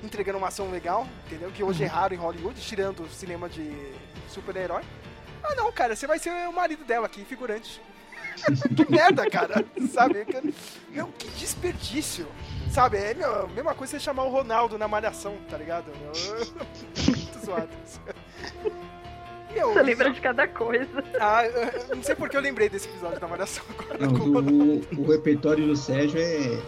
[0.04, 1.50] entregando uma ação legal, entendeu?
[1.50, 3.92] Que hoje é raro em Hollywood, tirando o cinema de
[4.28, 4.82] super-herói.
[5.48, 7.80] Ah não, cara, você vai ser o marido dela aqui, figurante.
[8.76, 10.24] que merda, cara, sabe?
[10.24, 10.54] Que-
[10.90, 12.26] Meu, que desperdício,
[12.70, 12.98] sabe?
[12.98, 15.86] É meu, a mesma coisa você chamar o Ronaldo na malhação, tá ligado?
[16.00, 16.12] Meu,
[17.06, 17.68] Muito zoado.
[19.54, 21.02] Meu, Você lembra de cada coisa.
[21.18, 21.42] ah,
[21.94, 23.98] não sei porque eu lembrei desse episódio da malhação agora.
[24.06, 26.60] Não, o, o repertório do Sérgio é.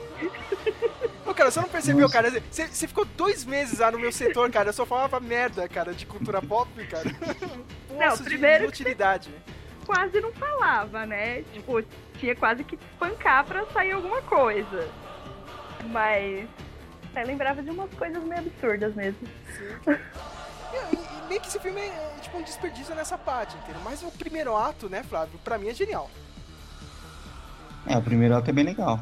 [1.38, 2.14] Cara, você não percebeu, Nossa.
[2.14, 2.42] cara?
[2.50, 4.70] Você, você ficou dois meses lá no meu setor, cara.
[4.70, 7.08] Eu só falava merda, cara, de cultura pop, cara.
[7.88, 9.30] Poço de primeiro que inutilidade.
[9.86, 11.42] Quase não falava, né?
[11.52, 11.80] Tipo,
[12.18, 14.88] tinha quase que espancar pra sair alguma coisa.
[15.84, 16.48] Mas.
[17.14, 19.20] Eu lembrava de umas coisas meio absurdas mesmo.
[19.86, 23.80] E, e- e meio que esse filme é, é, tipo um desperdício nessa parte, entendeu?
[23.84, 26.10] Mas o primeiro ato, né, Flávio, pra mim é genial.
[27.86, 29.00] É, o primeiro ato é bem legal.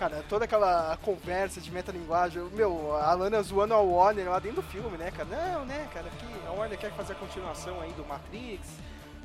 [0.00, 4.66] Cara, toda aquela conversa de metalinguagem, meu, a Lana zoando a Warner lá dentro do
[4.66, 5.28] filme, né, cara?
[5.28, 8.66] Não, né, cara, que a Warner quer fazer a continuação aí do Matrix,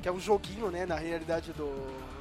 [0.02, 1.64] que é um joguinho, né, na realidade do,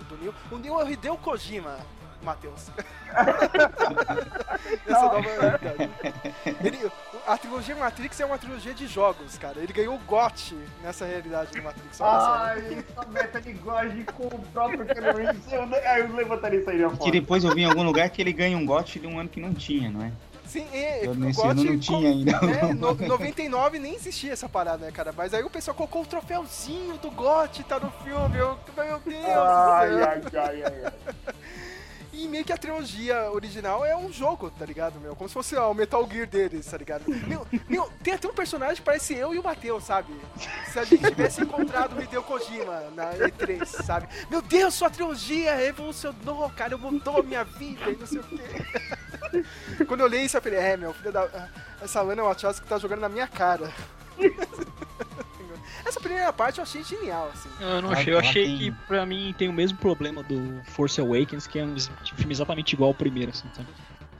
[0.07, 0.33] do Neo.
[0.49, 1.79] O Neo é o Hideo Kojima,
[2.21, 2.71] Matheus.
[4.85, 5.89] Essa nova realidade.
[6.63, 6.91] Ele,
[7.25, 9.59] a trilogia Matrix é uma trilogia de jogos, cara.
[9.59, 12.01] Ele ganhou o GOT nessa realidade do Matrix.
[12.01, 12.33] Olha só.
[12.35, 15.51] Ai, essa metalinguagem com o próprio Keanu Reeves.
[15.51, 18.33] Eu, eu levantaria isso aí na Que depois eu vi em algum lugar que ele
[18.33, 20.11] ganha um gote de um ano que não tinha, não é?
[20.45, 22.31] Sim, é, Eu nesse ano GOT não tinha ainda.
[22.31, 25.11] É, no, 99 nem existia essa parada, né, cara?
[25.11, 28.37] Mas aí o pessoal colocou o troféuzinho do GOT, tá no filme.
[28.37, 29.25] Eu, meu Deus!
[29.25, 30.93] Ai, ai, ai, ai.
[32.17, 35.17] E meio que a trilogia original é um jogo, tá ligado, meu?
[35.17, 37.03] Como se fosse ó, o Metal Gear deles, tá ligado?
[37.07, 40.13] Meu, meu, tem até um personagem que parece eu e o Matheus, sabe?
[40.71, 44.07] Se a gente tivesse encontrado o Hideo Kojima na E3, sabe?
[44.29, 49.83] Meu Deus, sua trilogia revolucionou, cara, mudou a minha vida e não sei o quê.
[49.85, 51.49] Quando eu olhei isso, eu falei, é, meu, filho da...
[51.81, 53.69] Essa Lana que tá jogando na minha cara.
[56.05, 57.49] Primeira parte eu achei genial, assim.
[57.59, 61.01] Eu não achei, eu achei tem- que pra mim tem o mesmo problema do Force
[61.01, 61.75] Awakens, que é um
[62.15, 63.69] filme exatamente igual ao primeiro, assim, sabe?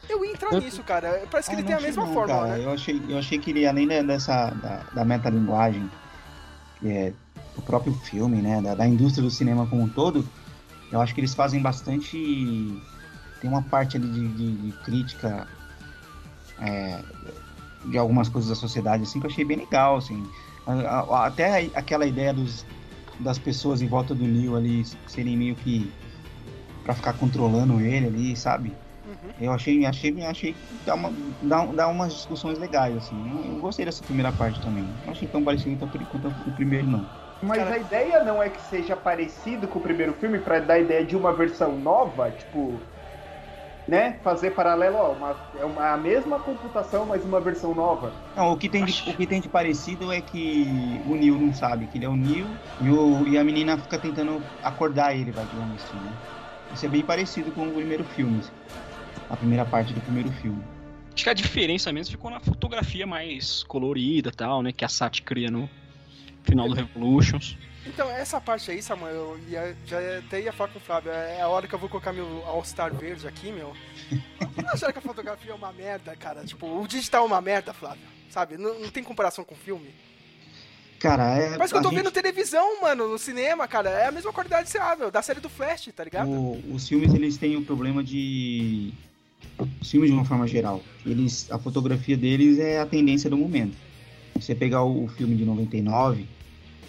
[0.09, 1.21] Eu ia entrar Eu- nisso, cara.
[1.29, 2.57] Parece que Ah, ele tem a mesma não, fórmula, cara.
[2.57, 2.65] né?
[2.65, 5.88] Eu achei, eu achei que ele, além dessa, da, da metalinguagem,
[6.79, 7.13] que é
[7.55, 10.27] o próprio filme, né, da, da indústria do cinema como um todo,
[10.91, 12.17] eu acho que eles fazem bastante...
[13.39, 15.47] Tem uma parte ali de, de- de crítica
[16.59, 16.99] é,
[17.86, 20.25] de algumas coisas da sociedade, assim, que eu achei bem legal, assim.
[20.66, 22.66] Até aquela ideia dos,
[23.20, 25.91] das pessoas em volta do Neil ali serem meio que
[26.84, 28.72] pra ficar controlando ele ali, sabe?
[29.05, 29.32] Uhum.
[29.39, 31.11] Eu achei, achei, achei que dá, uma,
[31.41, 33.30] dá, dá umas discussões legais, assim.
[33.30, 34.88] Eu, eu gostei dessa primeira parte também.
[35.05, 37.05] Não achei tão parecido quanto quanto o primeiro, não.
[37.41, 40.76] Mas Cara- a ideia não é que seja parecido com o primeiro filme pra dar
[40.76, 42.80] a ideia de uma versão nova, tipo,
[43.88, 44.19] né?
[44.23, 48.11] Fazer paralelo, ó, uma, é uma, a mesma computação, mas uma versão nova.
[48.36, 51.53] Não, o que, tem de, o que tem de parecido é que o Neil não
[51.53, 52.47] sabe que ele é o Neil
[52.81, 56.11] e, o, e a menina fica tentando acordar ele, vai, digamos assim, né?
[56.73, 58.51] Isso é bem parecido com o primeiro filme, assim.
[59.29, 60.61] a primeira parte do primeiro filme.
[61.13, 64.73] Acho que a diferença mesmo ficou na fotografia mais colorida e tal, né?
[64.73, 65.69] Que a Sati cria no
[66.43, 67.55] final do Revolutions.
[67.86, 71.11] Então, essa parte aí, Samuel, eu ia, já até ia falar com o Flávio.
[71.11, 73.73] É a hora que eu vou colocar meu All-Star verde aqui, meu.
[74.57, 76.43] Não acharam que a fotografia é uma merda, cara?
[76.43, 78.07] Tipo, o digital é uma merda, Flávio.
[78.29, 78.57] Sabe?
[78.57, 79.93] Não, não tem comparação com o filme.
[80.99, 81.51] Cara, é.
[81.57, 83.89] Parece que eu tô gente- vendo televisão, mano, no cinema, cara.
[83.91, 86.27] É a mesma qualidade, sei lá, meu, da série do Flash, tá ligado?
[86.29, 88.91] O- os filmes eles têm o problema de
[89.81, 93.77] os filmes de uma forma geral, eles a fotografia deles é a tendência do momento.
[94.36, 96.27] Você pegar o, o filme de 99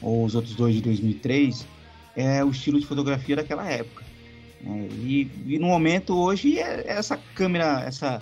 [0.03, 1.66] ou os outros dois de 2003,
[2.16, 4.05] é o estilo de fotografia daquela época.
[4.62, 4.88] né?
[5.03, 8.20] E, e no momento hoje é essa câmera, essa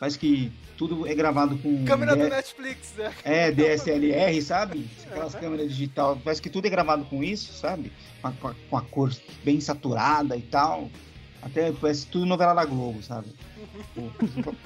[0.00, 3.10] parece que tudo é gravado com Câmera do D- Netflix, né?
[3.24, 4.86] é, DSLR, sabe?
[5.06, 6.18] Aquelas câmeras digital.
[6.22, 7.90] Parece que tudo é gravado com isso, sabe?
[8.20, 8.32] Com a,
[8.70, 9.10] com a- cor
[9.42, 10.90] bem saturada e tal.
[11.42, 13.28] Até parece tudo novela da Globo, sabe?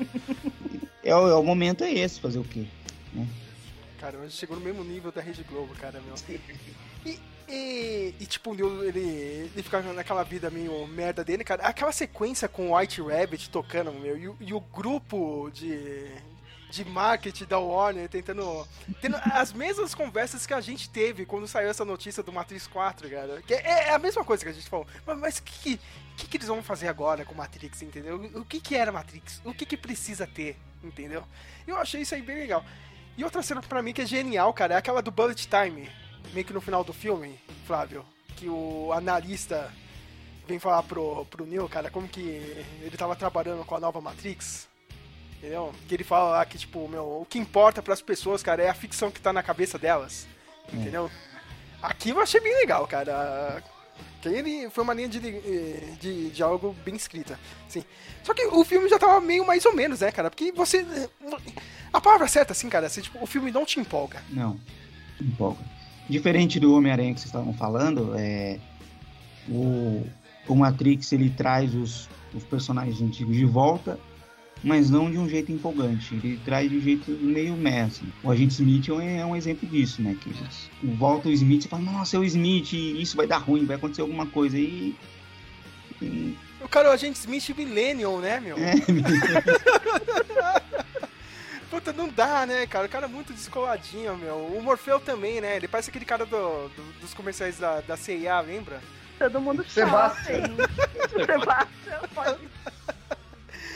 [1.02, 2.66] É, o- é o momento é esse, fazer o quê?
[4.00, 6.14] Cara, a gente chegou no mesmo nível da Rede Globo, cara, meu.
[7.04, 9.00] E, e, e, tipo, ele,
[9.52, 11.62] ele fica naquela vida meio merda dele, cara.
[11.64, 16.06] Aquela sequência com o White Rabbit tocando, meu, e, o- e o grupo de,
[16.70, 18.66] de marketing da Warner tentando.
[19.02, 23.10] Tendo as mesmas conversas que a gente teve quando saiu essa notícia do Matrix 4,
[23.10, 23.42] cara.
[23.42, 24.86] Que é, é a mesma coisa que a gente falou.
[25.04, 25.78] Mas, mas o que,
[26.16, 28.16] que, que eles vão fazer agora com Matrix, entendeu?
[28.34, 29.42] O que, que era Matrix?
[29.44, 31.22] O que, que precisa ter, entendeu?
[31.66, 32.64] Eu achei isso aí bem legal.
[33.20, 35.90] E outra cena pra mim que é genial, cara, é aquela do Bullet Time,
[36.32, 38.02] meio que no final do filme, Flávio,
[38.34, 39.70] que o analista
[40.48, 44.66] vem falar pro, pro Neo, cara, como que ele tava trabalhando com a nova Matrix.
[45.36, 45.74] Entendeu?
[45.86, 48.74] Que ele fala lá que, tipo, meu, o que importa pras pessoas, cara, é a
[48.74, 50.26] ficção que tá na cabeça delas.
[50.72, 51.10] Entendeu?
[51.82, 53.62] Aquilo eu achei bem legal, cara.
[54.20, 55.20] Que ele foi uma linha de,
[55.98, 57.38] de, de algo bem escrita.
[57.68, 57.82] Sim.
[58.22, 60.30] Só que o filme já tava meio mais ou menos, né, cara?
[60.30, 60.84] Porque você.
[61.92, 64.22] A palavra certa, assim, cara, assim, tipo, o filme não te empolga.
[64.30, 64.60] Não,
[65.20, 65.64] empolga.
[66.08, 68.58] Diferente do Homem-Aranha que vocês estavam falando, é,
[69.48, 70.04] o,
[70.48, 73.98] o Matrix ele traz os, os personagens antigos de volta,
[74.62, 76.14] mas não de um jeito empolgante.
[76.14, 78.06] Ele traz de um jeito meio meh, assim.
[78.22, 80.16] O Agente Smith é um, é um exemplo disso, né?
[80.20, 80.30] Que
[80.86, 84.02] volta o Smith e fala, nossa, é o Smith, isso vai dar ruim, vai acontecer
[84.02, 84.94] alguma coisa aí.
[86.02, 88.56] E, O cara é o agente Smith Millennium, né, meu?
[88.58, 88.72] é,
[91.70, 92.86] Puta, não dá, né, cara?
[92.86, 94.34] O cara é muito descoladinho, meu.
[94.34, 95.56] O Morfeu também, né?
[95.56, 98.80] Ele parece aquele cara do, do- dos comerciais da, da CIA, lembra?
[99.18, 100.40] Todo mundo Sebastião.
[100.40, 100.56] jovem.
[101.26, 102.40] Sebastião pode.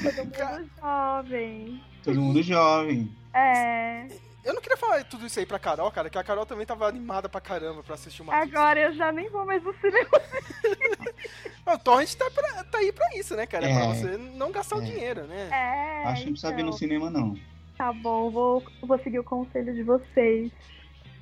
[0.04, 1.80] Todo mundo jovem.
[2.02, 3.12] todo mundo jovem.
[3.34, 4.06] É.
[4.44, 6.86] Eu não queria falar tudo isso aí pra Carol, cara, que a Carol também tava
[6.86, 10.10] animada pra caramba pra assistir uma Agora eu já nem vou mais no cinema.
[11.66, 13.66] O Torrent tá, pra- tá aí pra isso, né, cara?
[13.66, 13.72] É.
[13.74, 14.84] Pra você não gastar o É.
[14.84, 15.48] dinheiro, né?
[15.50, 16.04] É.
[16.08, 16.78] Acho que não precisa ver no então.
[16.78, 17.38] cinema, não.
[17.78, 20.52] Tá bom, vou, vou seguir o conselho de vocês.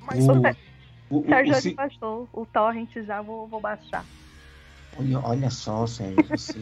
[0.01, 0.57] Mas O- Você-
[1.09, 4.03] O, o- o Sérgio ci- baixou o torrent já, vou, vou baixar.
[4.99, 6.59] Olha, olha só, Sérgio, você.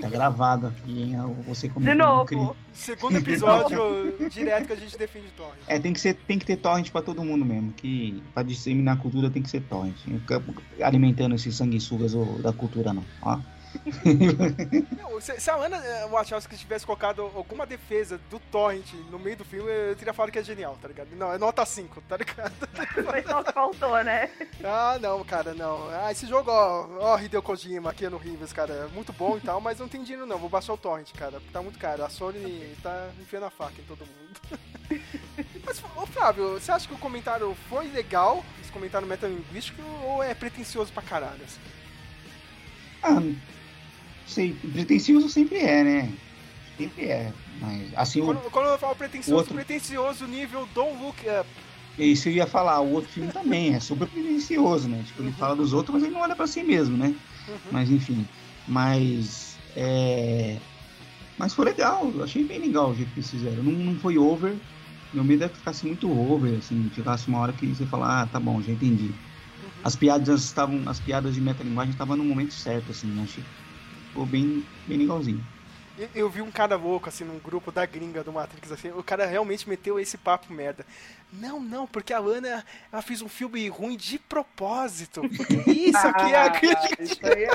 [0.00, 1.16] Tá gravado aqui, hein?
[1.46, 2.24] Você como De novo.
[2.26, 5.54] cri- Segundo episódio direto que a gente defende torrent.
[5.68, 7.72] É, tem que, ser, tem que ter torrent pra todo mundo mesmo.
[7.72, 9.94] Que pra disseminar a cultura tem que ser torrent.
[10.06, 10.42] Não fica
[10.82, 12.12] alimentando esses sanguessugas
[12.42, 13.04] da cultura, não.
[13.22, 13.38] Ó.
[14.96, 19.36] Não, se, se a Ana eh, Wachowski tivesse colocado alguma defesa do torrent no meio
[19.36, 21.08] do filme, eu teria falado que é genial, tá ligado?
[21.16, 22.52] Não, é nota 5, tá ligado?
[23.10, 24.30] Foi só que faltou, né?
[24.62, 25.88] Ah, não, cara, não.
[25.90, 29.40] Ah, esse jogo, ó, ó, Hideo Kojima aqui no Rivers, cara, é muito bom e
[29.40, 32.04] tal, mas não tem dinheiro não, vou baixar o torrent, cara, tá muito caro.
[32.04, 34.40] A Sony tá enfiando a faca em todo mundo.
[35.64, 40.34] mas, ô Flávio, você acha que o comentário foi legal, esse comentário metalinguístico, ou é
[40.34, 41.42] pretencioso pra caralho?
[41.44, 41.60] assim?
[43.02, 43.52] Ah, não
[44.32, 46.12] sei, pretencioso sempre é, né?
[46.76, 47.32] Sempre é.
[47.60, 51.48] Mas, assim, o, Quando, quando eu falo pretencioso, outro- pretencioso nível Don't Look Up.
[51.98, 55.02] isso eu ia falar, o outro filme também é super pretencioso, né?
[55.06, 57.14] Tipo, ele fala dos outros, mas ele não olha pra si mesmo, né?
[57.48, 57.56] Uhum.
[57.70, 58.26] Mas enfim.
[58.66, 59.56] Mas.
[59.76, 60.58] É.
[61.38, 63.62] Mas foi legal, eu achei bem legal o jeito que eles fizeram.
[63.62, 64.54] Não, não foi over.
[65.12, 68.26] Meu medo é que ficasse muito over, assim, chegasse uma hora que você falar, ah,
[68.26, 69.04] tá bom, já entendi.
[69.06, 69.70] Uhum.
[69.84, 70.82] As piadas estavam.
[70.86, 73.22] As piadas de metalinguagem estavam no momento certo, assim, né?
[73.24, 73.61] achei que
[74.12, 75.42] ficou bem, bem legalzinho.
[76.14, 79.26] Eu, vi um cara louco, assim, num grupo da gringa do Matrix, assim, o cara
[79.26, 80.86] realmente meteu esse papo merda.
[81.30, 85.20] Não, não, porque a Ana, ela fez um filme ruim de propósito.
[85.68, 87.02] Isso aqui é a Ah, crítica.
[87.02, 87.50] Isso aí é.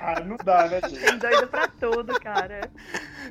[0.00, 1.00] Ah, não dá, né, gente?
[1.00, 2.70] Tem doido pra tudo, cara.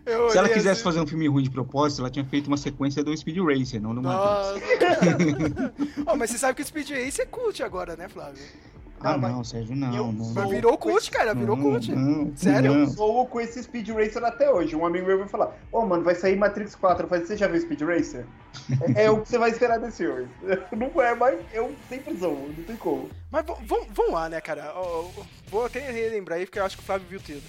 [0.06, 2.58] Eu Se ela quisesse assim, fazer um filme ruim de propósito, ela tinha feito uma
[2.58, 4.64] sequência do Speed Racer, não do Matrix.
[6.08, 8.42] Ó, mas você sabe que o Speed Race é cult agora, né, Flávio?
[9.02, 9.96] Ah, Não, mas não, Sérgio, não.
[9.96, 10.50] eu não.
[10.50, 11.92] Virou cult, cara, virou Não, cult.
[11.96, 12.74] não, Sério?
[12.74, 12.80] não.
[12.82, 14.76] Eu sou com esse Speed Racer até hoje.
[14.76, 17.06] Um amigo meu vai falar: Ô, mano, vai sair Matrix 4.
[17.06, 18.26] Eu falei: Você já viu Speed Racer?
[18.96, 20.28] é, é o que você vai esperar desse filme.
[20.76, 23.10] Não é, mas eu sempre sou, não tem como.
[23.32, 24.74] Mas vamos lá, né, cara?
[25.50, 27.42] Vou até relembrar aí, porque eu acho que o Flávio viu tudo.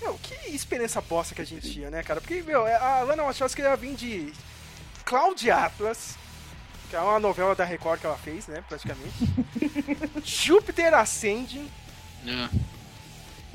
[0.00, 2.20] Meu, que esperança bosta que a gente tinha, né, cara?
[2.20, 4.32] Porque, meu, a Lana Wachowski ela vem de
[5.04, 6.16] Cloud Atlas,
[6.94, 9.12] que é uma novela da Record que ela fez, né, praticamente.
[10.24, 11.68] Júpiter Ascending
[12.24, 12.48] É.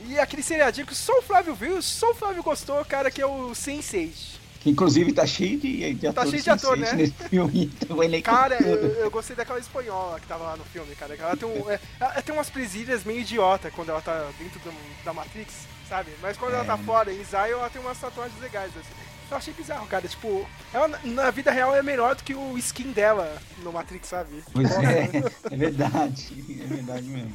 [0.05, 3.25] e aquele seriadinho que só o Flávio viu, só o Flávio gostou, cara, que é
[3.25, 4.37] o Sense8.
[4.59, 6.93] Que inclusive tá cheio de, de Tá ator cheio de ator, sense8 né?
[6.95, 7.71] nesse filme.
[7.81, 11.15] Então, elenco Cara, eu, eu gostei daquela espanhola que tava lá no filme, cara.
[11.15, 15.03] Ela tem, um, é, ela tem umas presilhas meio idiota quando ela tá dentro do-
[15.05, 15.53] da Matrix,
[15.87, 16.11] sabe?
[16.21, 16.77] Mas quando ela tá É.
[16.85, 19.08] fora, em Zion, ela tem umas tatuagens legais, assim.
[19.31, 20.07] Eu achei bizarro, cara.
[20.07, 24.43] Tipo, ela na- vida real é melhor do que o skin dela no Matrix, sabe?
[24.51, 25.09] Pois é,
[25.51, 26.33] é verdade.
[26.61, 27.33] É verdade mesmo.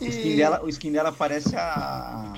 [0.00, 2.34] O skin E- dela, o skin dela parece a,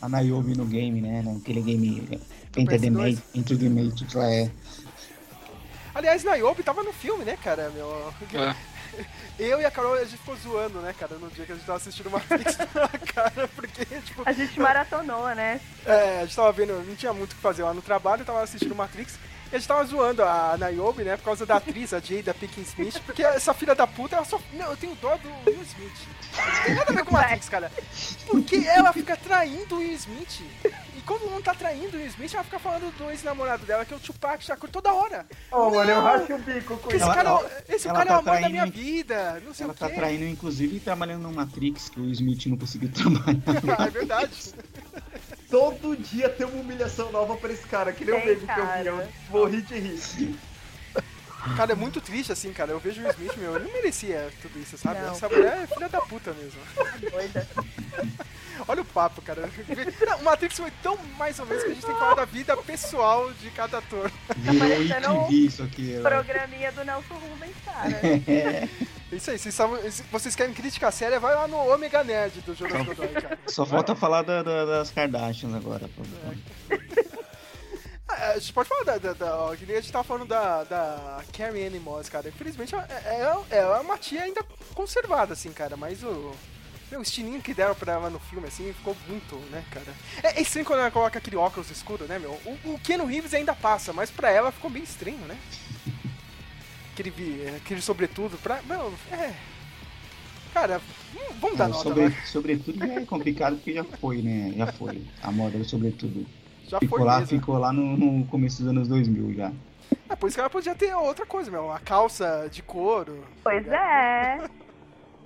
[0.00, 1.22] a Naomi no game, né?
[1.22, 2.20] Naquele game
[2.56, 2.92] Enter the, PS2?
[3.16, 4.50] Ma- Into the Matrix lá é.
[5.94, 8.12] Aliás, Niobe tava no filme, né, cara, meu?
[8.34, 8.54] É.
[9.38, 11.64] Eu e a Carol, a gente ficou zoando, né, cara, no dia que a gente
[11.64, 12.56] tava assistindo Matrix,
[13.14, 15.60] cara, porque, tipo, A gente maratonou, né?
[15.86, 18.42] É, a gente tava vendo, não tinha muito o que fazer lá no trabalho, tava
[18.42, 19.18] assistindo Matrix,
[19.50, 22.68] e a gente tava zoando a Niobe, né, por causa da atriz, a Jada Pinkett
[22.68, 24.40] Smith, porque essa filha da puta, ela só...
[24.52, 26.08] Não, eu tenho dó do Will Smith.
[26.36, 27.72] Não tem nada a ver com Matrix, cara.
[28.26, 30.42] Porque ela fica traindo o Will Smith.
[31.08, 33.96] Quando não tá traindo o Will Smith, ela fica falando do ex-namorado dela, que é
[33.96, 35.24] o Tupac Shakur, toda hora.
[35.50, 36.02] Ô, mano, eu Não!
[36.04, 37.02] racho o bico com esse.
[37.02, 39.54] Ela- cara, ela- esse ela cara é o tá amor da minha traindo- vida, não
[39.54, 39.94] sei Ela o tá quê.
[39.96, 43.40] traindo, inclusive, trabalhando no Matrix, que o Smith não conseguiu trabalhar.
[43.78, 44.52] Ah, é verdade.
[45.50, 48.66] Todo dia tem uma humilhação nova pra esse cara, que nem o meme que eu
[48.66, 48.86] vi.
[48.86, 50.36] Eu morri de rir.
[51.56, 52.72] Cara, é muito triste assim, cara.
[52.72, 55.00] Eu vejo o Smith, meu, ele não merecia tudo isso, sabe?
[55.00, 55.12] Não.
[55.12, 56.60] Essa mulher é filha da puta mesmo.
[57.10, 57.46] Doida.
[58.66, 59.48] Olha o papo, cara.
[60.06, 62.24] Não, o Matrix foi tão mais ou menos que a gente tem que falar da
[62.24, 64.10] vida pessoal de cada ator.
[64.36, 65.94] Virou parecendo um ITV isso aqui.
[65.94, 66.10] ela.
[66.10, 67.88] Programinha do Nelson Rubens, cara.
[68.26, 68.68] É,
[69.12, 69.78] Isso aí, vocês, sabem-
[70.10, 73.38] vocês querem crítica séria, vai lá no Omega Nerd do Jonas Godoy, cara.
[73.46, 75.88] só falta falar da- da- das Kardashians agora.
[75.96, 76.02] pô.
[78.08, 78.98] Ah, A gente pode falar da.
[78.98, 82.28] da, da que nem a gente tava falando da, da Carrie Anne Moss, cara.
[82.28, 84.42] Infelizmente ela é, é, é uma tia ainda
[84.74, 85.76] conservada, assim, cara.
[85.76, 86.32] Mas o.
[86.90, 89.92] Meu, o estilinho que deram pra ela no filme, assim, ficou muito, né, cara?
[90.22, 92.30] É, é estranho quando ela coloca aquele óculos escuro, né, meu?
[92.46, 95.38] O, o Keanu Reeves ainda passa, mas pra ela ficou bem estranho, né?
[96.94, 98.60] Aquele, vi- aquele sobretudo pra.
[98.62, 99.34] Não, é.
[100.54, 100.80] Cara,
[101.14, 104.54] hum, vamos dar É, nota, sobre, sobretudo já é complicado porque já foi, né?
[104.56, 105.02] Já foi.
[105.22, 106.26] A moda do sobretudo.
[106.68, 107.38] Já ficou foi lá, mesmo.
[107.38, 109.50] ficou lá no, no começo dos anos 2000 já.
[110.08, 111.64] É, por isso que ela podia ter outra coisa, meu.
[111.64, 113.24] Uma calça de couro.
[113.42, 114.38] Pois é.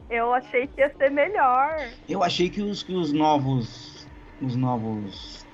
[0.08, 1.88] Eu achei que ia ser melhor.
[2.08, 4.06] Eu achei que os, que os novos.
[4.40, 5.44] Os novos.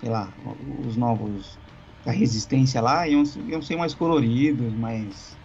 [0.00, 0.32] Sei lá,
[0.86, 1.58] os novos
[2.04, 5.36] da resistência lá iam, iam ser mais coloridos, mais.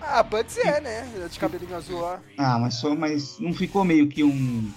[0.00, 1.06] Ah, Buds é, né?
[1.30, 2.20] De cabelinho azul lá.
[2.38, 4.70] Ah, mas só, mas não ficou meio que um.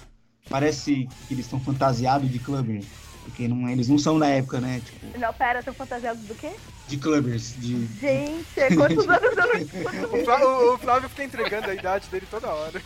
[0.50, 2.84] parece que eles estão fantasiados de clubber.
[3.24, 4.82] Porque não, eles não são da época, né?
[4.84, 6.52] Tipo, Não, pera, são fantasiados do quê?
[6.88, 7.54] de clubbers.
[7.58, 7.86] De...
[8.02, 12.28] Gente, é quantos anos eu não O Flávio, o- Flávio fica entregando a idade dele
[12.30, 12.82] toda hora.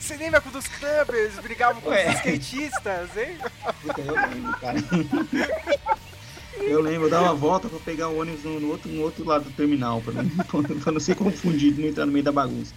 [0.00, 2.08] Você lembra quando os clubbers brigavam com Ué.
[2.08, 3.38] os skatistas, hein?
[3.82, 4.78] Puta, eu lembro, cara.
[6.58, 9.44] Eu lembro, eu dava uma volta pra pegar o ônibus no, outro, no outro lado
[9.44, 10.28] do terminal, pra não,
[10.80, 12.72] pra não ser confundido, não entrar no meio da bagunça.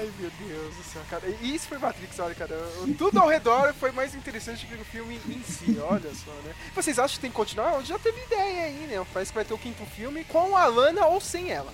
[0.00, 1.22] Ai, meu Deus do céu, cara.
[1.42, 2.56] E isso foi Matrix, olha, cara.
[2.96, 6.54] Tudo ao redor foi mais interessante que o filme em si, olha só, né?
[6.74, 7.82] Vocês acham que tem que continuar?
[7.84, 9.06] Já teve ideia aí, né?
[9.12, 11.72] Parece que vai ter o quinto filme com a Lana ou sem ela.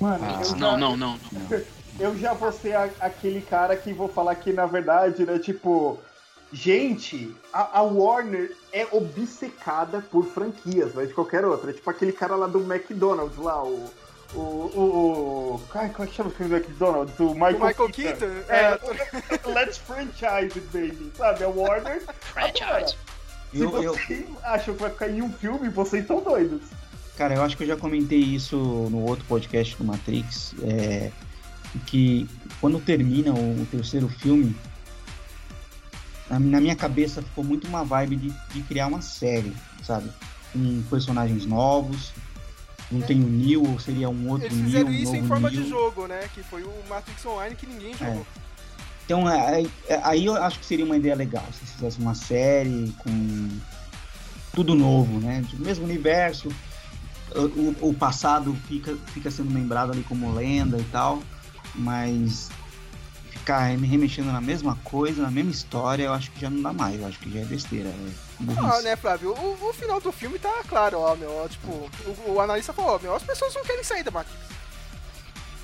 [0.00, 1.18] Mano, Ah, eu já, Não, não, não.
[1.32, 1.62] não.
[1.98, 5.98] eu já vou ser a- aquele cara que vou falar que, na verdade, né, tipo...
[6.54, 11.70] Gente, a, a Warner é obcecada por franquias, mas de qualquer outra.
[11.70, 13.88] É tipo aquele cara lá do McDonald's lá, o...
[14.34, 14.38] O.
[14.38, 15.54] O.
[15.54, 17.18] o ai, como é que chama o filme do McDonald's?
[17.18, 18.26] O Michael, O Michael Keaton?
[18.48, 18.78] É,
[19.46, 19.48] É.
[19.52, 21.12] Let's franchise it, baby.
[21.16, 21.44] Sabe?
[21.44, 22.02] A Warner.
[22.20, 22.96] Franchise.
[23.52, 26.62] Se Eu, eu, vocês acham que vai ficar em um filme, vocês estão doidos.
[27.18, 31.10] cara, eu acho que eu já comentei isso no outro podcast do Matrix, é,
[31.86, 32.26] que
[32.60, 34.56] quando termina o, o terceiro filme,
[36.30, 39.52] na, na minha cabeça ficou muito uma vibe de, de criar uma série,
[39.82, 40.10] sabe?
[40.54, 42.12] Com personagens novos,
[42.92, 45.50] não tem o Neo, ou seria um outro Eles Neo, fizeram um isso em forma
[45.50, 45.62] Neo.
[45.62, 46.28] de jogo, né?
[46.34, 48.26] Que foi o Matrix Online que ninguém jogou.
[49.04, 49.68] Então, aí,
[50.02, 53.48] aí eu acho que seria uma ideia legal se fizesse uma série com
[54.54, 55.44] tudo novo, né?
[55.52, 56.48] Do mesmo universo,
[57.34, 61.22] o, o passado fica, fica sendo lembrado ali como lenda e tal,
[61.74, 62.50] mas
[63.42, 66.72] ficar me remexendo na mesma coisa, na mesma história, eu acho que já não dá
[66.72, 67.88] mais, eu acho que já é besteira.
[67.88, 68.12] É.
[68.58, 69.32] Ah, né, Flávio?
[69.32, 71.30] O, o final do filme tá claro, ó, meu.
[71.30, 74.40] ó, tipo, o, o analista falou, ó, meu, as pessoas não querem sair da Matrix.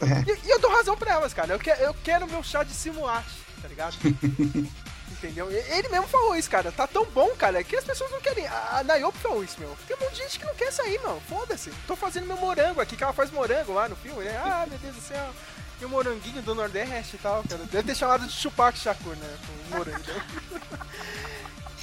[0.00, 0.30] É.
[0.30, 1.54] E, e eu dou razão pra elas, cara.
[1.54, 3.30] Eu, que, eu quero meu chá de simulate,
[3.62, 3.96] tá ligado?
[5.10, 5.50] Entendeu?
[5.50, 6.70] Ele mesmo falou isso, cara.
[6.70, 8.46] Tá tão bom, cara, que as pessoas não querem.
[8.46, 9.76] A a Nayopi falou isso, meu.
[9.86, 11.20] Tem um monte de gente que não quer sair, meu.
[11.28, 11.72] Foda-se.
[11.86, 14.40] Tô fazendo meu morango aqui, que ela faz morango lá no filme, né?
[14.44, 15.34] Ah, meu Deus do céu.
[15.80, 17.62] E o moranguinho do Nordeste e tal, cara.
[17.64, 19.38] Deve ter chamado de Chupac Shakur, né?
[19.70, 19.98] O morango.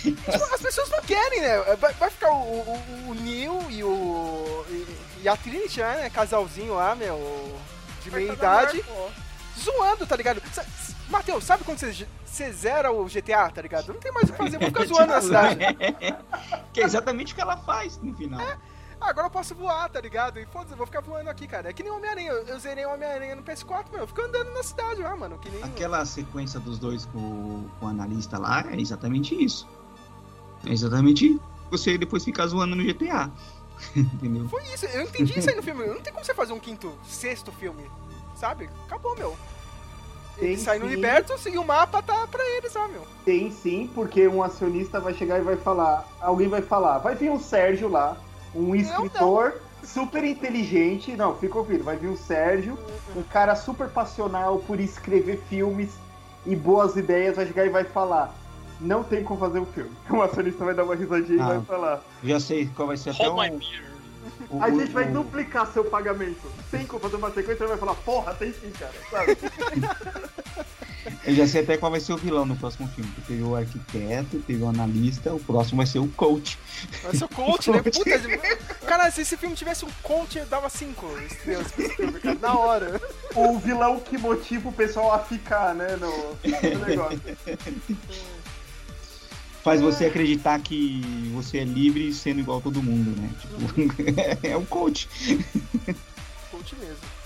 [0.06, 1.58] Tipo, as pessoas não querem, né?
[1.80, 4.66] Vai, vai ficar o, o, o Neil e o.
[4.70, 6.10] E, e a Trinity, né?
[6.12, 7.60] Casalzinho lá, meu.
[8.04, 8.86] De meia idade.
[9.60, 10.42] Zoando, tá ligado?
[11.10, 13.94] Matheus, sabe quando você, você zera o GTA, tá ligado?
[13.94, 15.60] Não tem mais o que fazer, vou ficar zoando na cidade.
[16.74, 18.46] que é exatamente o que ela faz no final.
[19.00, 20.40] Ah, agora eu posso voar, tá ligado?
[20.40, 21.70] E foda-se, eu vou ficar voando aqui, cara.
[21.70, 22.32] É que nem o Homem-Aranha.
[22.32, 24.02] Eu, eu zerei o Homem-Aranha no PS4, meu.
[24.02, 25.38] Eu fico andando na cidade lá, mano.
[25.38, 25.64] Que nem.
[25.64, 29.68] Aquela sequência dos dois com, o- com o analista lá é exatamente isso.
[30.66, 31.40] É exatamente
[31.70, 33.30] você depois ficar zoando no GTA.
[33.96, 34.48] Entendeu?
[34.48, 35.86] Foi isso, eu entendi isso aí no filme.
[35.86, 37.90] Não tem como você fazer um quinto, sexto filme,
[38.36, 38.70] sabe?
[38.88, 39.36] Acabou, meu.
[40.40, 40.88] Tem saem no.
[40.88, 43.06] Libertos e o mapa tá pra eles lá, meu.
[43.24, 46.08] Tem sim, porque um acionista vai chegar e vai falar.
[46.22, 48.18] Alguém vai falar, vai vir um Sérgio lá,
[48.56, 51.16] um escritor super inteligente.
[51.16, 52.78] Não, fica ouvindo, vai vir um Sérgio,
[53.16, 55.92] um cara super passional por escrever filmes
[56.46, 58.34] e boas ideias, vai chegar e vai falar.
[58.80, 59.92] Não tem como fazer um filme.
[60.10, 61.48] O acionista vai dar uma risadinha Ah.
[61.50, 62.02] e vai falar.
[62.24, 63.62] Já sei qual vai ser até Hold
[64.50, 66.42] o, o- A o- gente vai o- duplicar seu pagamento.
[66.72, 69.38] Tem como fazer uma sequência, ele vai falar, porra, tem sim, cara, sabe?
[71.26, 73.10] Eu já sei até qual vai ser o vilão no próximo filme.
[73.12, 76.58] porque Teve o arquiteto, teve o analista, o próximo vai ser o coach.
[77.04, 77.82] Vai ser o coach, né?
[77.84, 78.20] Puta,
[78.86, 82.38] cara, se esse filme tivesse um coach, eu dava cinco estrelas pra esse filme, cara,
[82.40, 83.02] na hora.
[83.36, 87.22] o vilão que motiva o pessoal a ficar, né, no, no negócio.
[89.64, 91.02] Faz você acreditar que
[91.34, 93.32] você é livre sendo igual a todo mundo, né?
[93.42, 95.10] Tipo, é o coach.
[96.52, 97.25] Coach mesmo.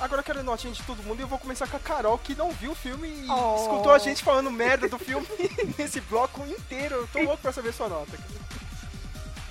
[0.00, 2.34] Agora eu quero notinha de todo mundo e eu vou começar com a Carol, que
[2.34, 3.56] não viu o filme e Oh.
[3.62, 5.26] escutou a gente falando merda do filme
[5.78, 6.94] nesse bloco inteiro.
[6.96, 8.16] Eu tô louco pra saber sua nota.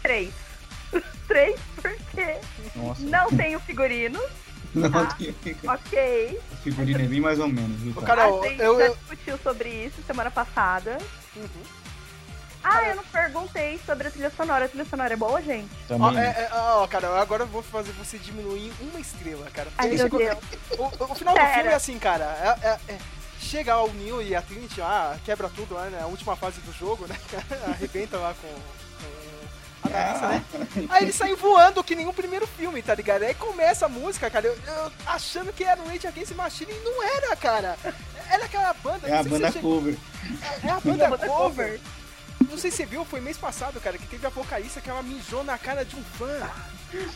[0.01, 0.33] Três.
[1.27, 2.37] Três porque
[2.75, 3.01] Nossa.
[3.03, 4.19] não tenho figurino.
[4.73, 5.05] Não, Tá.
[5.15, 5.35] tem-
[5.67, 6.39] Ok.
[6.51, 8.07] o figurino é bem mais ou menos, viu, cara?
[8.07, 10.97] Carol, a gente eu- já eu- discutiu sobre isso semana passada.
[11.35, 11.47] Uhum.
[12.63, 14.65] Ah, eu não perguntei sobre a trilha sonora.
[14.65, 15.69] A trilha sonora é boa, gente?
[15.89, 16.19] Ó, Também.
[16.19, 19.69] é, é, ó, cara, agora eu vou fazer você diminuir uma estrela, cara.
[19.77, 20.19] Ai, Porque meu chegou-
[20.77, 20.99] Deus.
[20.99, 22.57] O, o final do filme é assim, cara.
[22.63, 22.97] é- é- é,
[23.39, 25.99] chega o Neil e a Trinity lá, quebra tudo lá, né?
[26.01, 27.15] A última fase do jogo, né?
[27.67, 28.47] Arrebenta lá com,
[29.81, 30.43] com a Narissa, né?
[30.89, 33.23] Aí eles saem voando que nem o primeiro filme, tá ligado?
[33.23, 36.71] Aí começa a música, cara, eu, eu achando que era o Rage Against the Machine
[36.73, 37.77] e não era, cara.
[38.29, 39.07] Era aquela banda.
[39.07, 39.93] É não a sei se banda você cover.
[39.95, 41.79] chegou- É a banda Banda cover.
[42.47, 45.01] Não sei se você viu, foi mês passado, cara, que teve a vocalista que ela
[45.03, 46.49] mijou na cara de um fã.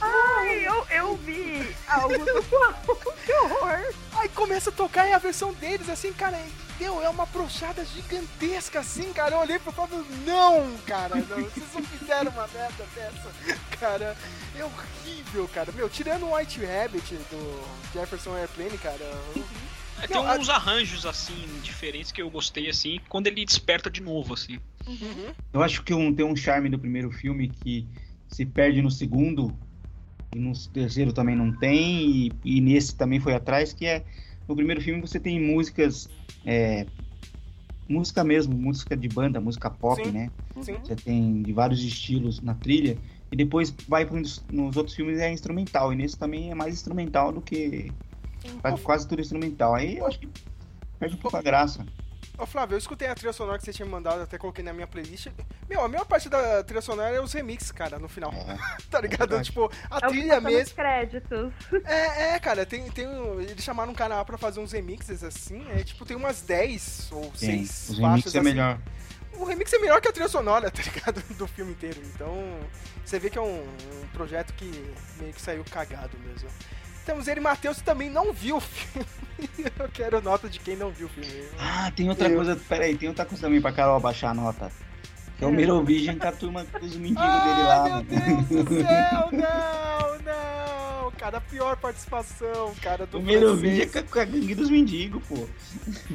[0.02, 2.44] Ai, eu, eu vi algo do.
[3.26, 3.94] Que horror.
[4.18, 6.38] Aí começa a tocar e a versão deles, assim, cara,
[6.80, 9.36] meu, é uma brochada gigantesca, assim, cara.
[9.36, 13.32] Eu olhei pro Fábio, não, cara, não, vocês não fizeram uma merda dessa,
[13.80, 14.16] cara.
[14.56, 15.72] É horrível, cara.
[15.72, 17.64] Meu, tirando o White Rabbit do
[17.94, 18.98] Jefferson Airplane, cara.
[19.36, 19.44] eu-
[20.04, 21.34] É, tem Não, a- uns arranjos, assim,
[21.64, 24.60] diferentes que eu gostei, assim, quando ele desperta de novo, assim.
[24.86, 25.34] Uhum.
[25.54, 27.88] Eu acho que um, tem um charme do primeiro filme que
[28.28, 29.56] se perde no segundo
[30.36, 34.04] e no terceiro também não tem e, e nesse também foi atrás que é
[34.47, 36.10] no primeiro filme você tem músicas
[36.43, 36.88] é,
[37.88, 40.12] música mesmo música de banda música pop Sim.
[40.12, 40.32] né
[40.62, 40.76] Sim.
[40.84, 42.97] você tem de vários estilos na trilha
[43.32, 47.32] e depois vai pros, nos outros filmes é instrumental e nesse também é mais instrumental
[47.32, 47.91] do que
[48.62, 50.30] quase, quase tudo instrumental aí eu acho que
[51.00, 51.86] perde um pouco a graça
[52.36, 54.88] Ô Flávio, eu escutei a trilha sonora que você tinha mandado, até coloquei na minha
[54.88, 55.28] playlist.
[55.70, 58.34] Meu, a maior parte da trilha sonora é os remixes, cara, no final.
[58.34, 58.58] É,
[58.89, 59.30] tá ligado?
[59.30, 59.46] verdade.
[59.46, 60.76] tipo, a É o que trilha nos mesmo.
[60.76, 61.54] créditos.
[61.86, 63.06] É, é, cara, tem, tem.
[63.39, 65.64] Eles chamaram um canal pra fazer uns remixes assim.
[65.70, 67.66] É, tipo, tem umas 10 ou tem.
[67.66, 68.00] 6 os faixas.
[68.00, 68.50] remixes é assim.
[68.50, 68.80] melhor
[69.34, 71.22] O remix é melhor que a trilha sonora, tá ligado?
[71.36, 72.02] Do filme inteiro.
[72.16, 72.36] Então,
[73.06, 74.66] você vê que é um, um projeto que
[75.20, 76.50] meio que saiu cagado mesmo.
[77.06, 79.06] Temos ele, Matheus, que também não viu o filme.
[79.80, 81.43] Eu quero nota de quem não viu o filme.
[81.60, 84.72] Ah, tem outra Eu- coisa, peraí, tem outra coisa também pra Carol abaixar a nota.
[85.38, 88.44] Que é o Merovision com a turma dos mendigos dele lá, Ai, meu mano.
[88.50, 91.12] Deus do céu, não, não.
[91.18, 95.48] Cara, a pior participação, cara, do O Merovision é com a, gangue dos mendigos, pô.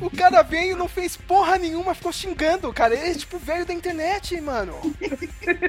[0.02, 2.94] O cara veio e não fez porra nenhuma, ficou xingando, cara.
[2.94, 4.74] Ele, tipo, veio da internet, mano.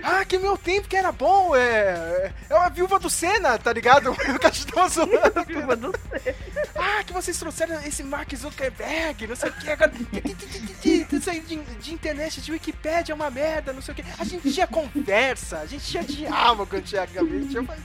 [0.04, 2.34] Ah, que meu tempo que era bom, é.
[2.50, 4.10] É uma viúva do Senna, tá ligado?
[4.30, 5.46] O cara tava zoando.
[5.48, 6.36] Viúva do céu.
[6.76, 9.92] Ah, que vocês trouxeram esse Mark Zuckerberg, não sei o que, agora.
[10.84, 13.39] Isso aí de, de internet, de Wikipédia é uma merda,
[13.74, 14.04] não sei o que.
[14.18, 17.56] A gente tinha conversa, a gente tinha diálogo antigamente.
[17.56, 17.84] Eu falei,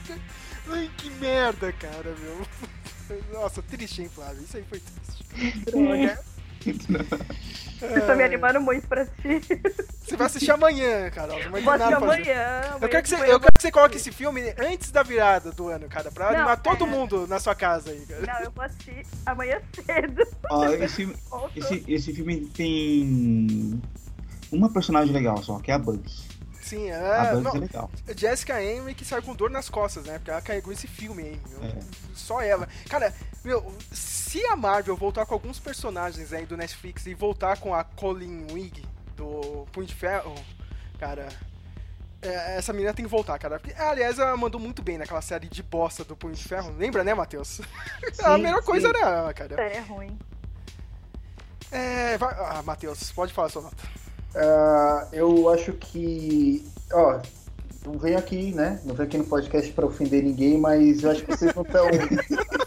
[0.69, 2.45] ai, que merda, cara, meu.
[3.33, 4.43] Nossa, triste, hein, Flávio?
[4.43, 5.65] Isso aí foi triste.
[5.65, 6.19] Droga.
[7.81, 9.61] Eu tô me animando muito pra assistir.
[10.01, 11.37] Você vai assistir amanhã, Carol.
[11.43, 11.95] Não Vou assistir fazer.
[11.95, 12.61] amanhã.
[12.81, 15.51] Eu quero, que você, amanhã eu quero que você coloque esse filme antes da virada
[15.51, 16.87] do ano, cara, pra Não, animar todo é.
[16.87, 18.21] mundo na sua casa aí, cara.
[18.25, 20.27] Não, eu vou assistir amanhã cedo.
[20.49, 21.15] Ó, esse,
[21.55, 23.81] esse, esse filme tem
[24.55, 26.25] uma personagem legal só, que é a Bugs.
[26.61, 27.31] Sim, a é.
[27.31, 27.91] Bugs não, é legal.
[28.15, 30.17] Jessica Henry que saiu com dor nas costas, né?
[30.17, 31.41] Porque ela carregou esse filme aí.
[31.49, 31.69] meu.
[31.69, 31.75] É.
[32.15, 32.67] Só ela.
[32.89, 37.73] Cara, meu, se a Marvel voltar com alguns personagens aí do Netflix e voltar com
[37.73, 38.83] a Colin Wing
[39.15, 40.33] do Punho de Ferro,
[40.97, 41.27] cara.
[42.21, 43.59] é, essa menina tem que voltar, cara.
[43.59, 46.75] Porque, aliás, ela mandou muito bem naquela série de bosta do Punho de Ferro.
[46.75, 47.61] Lembra, né, Matheus?
[48.23, 48.95] a Sim, melhor coisa sim.
[48.97, 49.61] era ela, cara.
[49.61, 50.17] É ruim.
[51.71, 52.17] É.
[52.17, 53.83] Vai, ah, Matheus, pode falar sua nota.
[54.35, 56.63] Ah, eu acho que.
[56.91, 57.21] Ó,
[57.85, 58.79] não venho aqui, né?
[58.83, 61.87] Não venho aqui no podcast pra ofender ninguém, mas eu acho que vocês não estão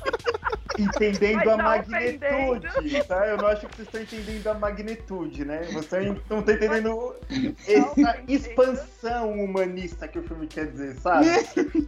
[0.79, 3.27] entendendo a tá magnitude, tá?
[3.27, 5.63] Eu não acho que vocês estão entendendo a magnitude, né?
[5.73, 7.15] Vocês não estão entendendo
[7.67, 8.23] essa entendendo.
[8.29, 11.27] expansão humanista que o filme quer dizer, sabe?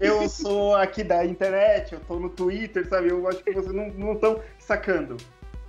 [0.01, 3.11] Eu sou aqui da internet, eu tô no Twitter, sabe?
[3.11, 5.17] Eu acho que vocês não estão sacando.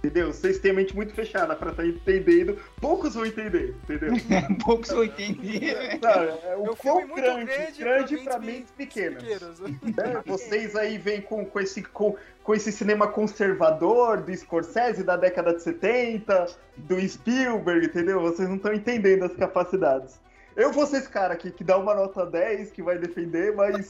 [0.04, 0.34] Entendeu?
[0.34, 2.58] Vocês têm a mente muito fechada pra estar entendendo.
[2.80, 4.14] Poucos vão entender, entendeu?
[4.66, 6.00] Poucos vão entender.
[6.02, 9.24] Sabe, é É um quão muito grande, grande grande, pra pra mentes mentes pequenas.
[9.24, 9.60] Pequenas.
[9.60, 10.24] né?
[10.26, 15.54] Vocês aí vêm com, com, esse, com, com esse cinema conservador do Scorsese da década
[15.54, 16.48] de 70,
[16.78, 18.20] do Spielberg, entendeu?
[18.22, 20.20] Vocês não estão entendendo as capacidades.
[20.56, 23.90] Eu vou ser esse cara aqui que dá uma nota 10, que vai defender, mas.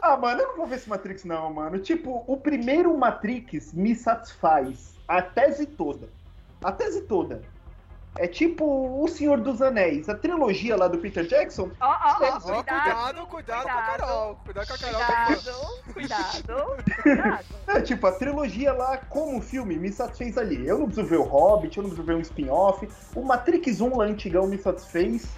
[0.00, 1.78] Ah, mano, eu não vou ver esse Matrix, não, mano.
[1.78, 4.94] Tipo, o primeiro Matrix me satisfaz.
[5.08, 6.08] A tese toda.
[6.62, 7.42] A tese toda.
[8.18, 8.64] É tipo
[9.02, 11.70] O Senhor dos Anéis, a trilogia lá do Peter Jackson.
[11.80, 13.26] Ó, ó, ó, Ó, cuidado.
[13.26, 14.36] cuidado, cuidado com a Carol.
[14.44, 15.82] Cuidado com a Carol.
[15.92, 17.44] Cuidado, cuidado, cuidado.
[17.68, 20.66] É, tipo, a trilogia lá, como filme, me satisfez ali.
[20.66, 22.88] Eu não preciso ver o Hobbit, eu não preciso ver um spin-off.
[23.14, 25.36] O Matrix 1 lá antigão me satisfez.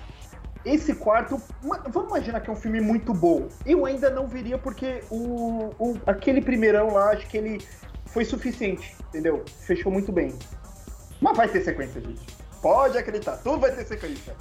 [0.69, 1.41] Esse quarto,
[1.89, 3.49] vamos imaginar que é um filme muito bom.
[3.65, 7.67] Eu ainda não veria porque o, o- aquele primeirão lá, acho que ele
[8.07, 9.43] foi suficiente, entendeu?
[9.61, 10.35] Fechou muito bem.
[11.23, 12.21] Mas vai ter sequência, gente.
[12.61, 14.35] Pode acreditar, tudo vai ter sequência.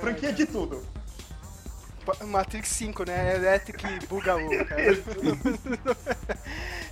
[0.00, 0.80] Franquia de tudo.
[2.26, 3.36] Matrix 5, né?
[3.36, 4.82] Electric Boogaloo, cara.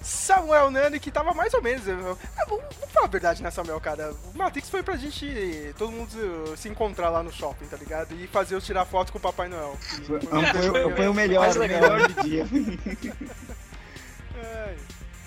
[0.02, 1.86] Samuel Nani, que tava mais ou menos.
[1.86, 2.18] eu- eu-
[2.48, 4.12] Vamos vamos falar a verdade, né, Samuel, cara?
[4.34, 8.14] O Matrix foi pra gente, todo mundo se encontrar lá no shopping, tá ligado?
[8.14, 9.76] E fazer eu tirar foto com o Papai Noel.
[9.80, 11.80] que Foi, foi- foi- o melhor, Mais o legal.
[11.80, 12.47] melhor do dia.
[14.66, 14.76] Ai.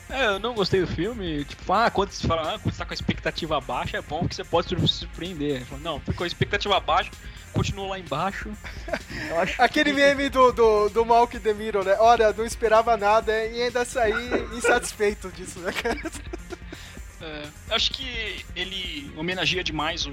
[0.09, 1.43] É, eu não gostei do filme.
[1.45, 4.27] Tipo, ah, quando você fala, ah, quando você tá com a expectativa baixa, é bom
[4.27, 5.61] que você pode se surpreender.
[5.61, 7.09] Eu falo, Não, fui com a expectativa baixa.
[7.55, 8.51] Continuou lá embaixo.
[9.29, 11.95] Eu acho Aquele que- meme do, do, do Malk The Mirror, né?
[11.99, 14.13] Olha, não esperava nada e ainda saí
[14.55, 15.99] insatisfeito disso, né, cara?
[17.21, 20.11] É, acho que ele homenageia demais o,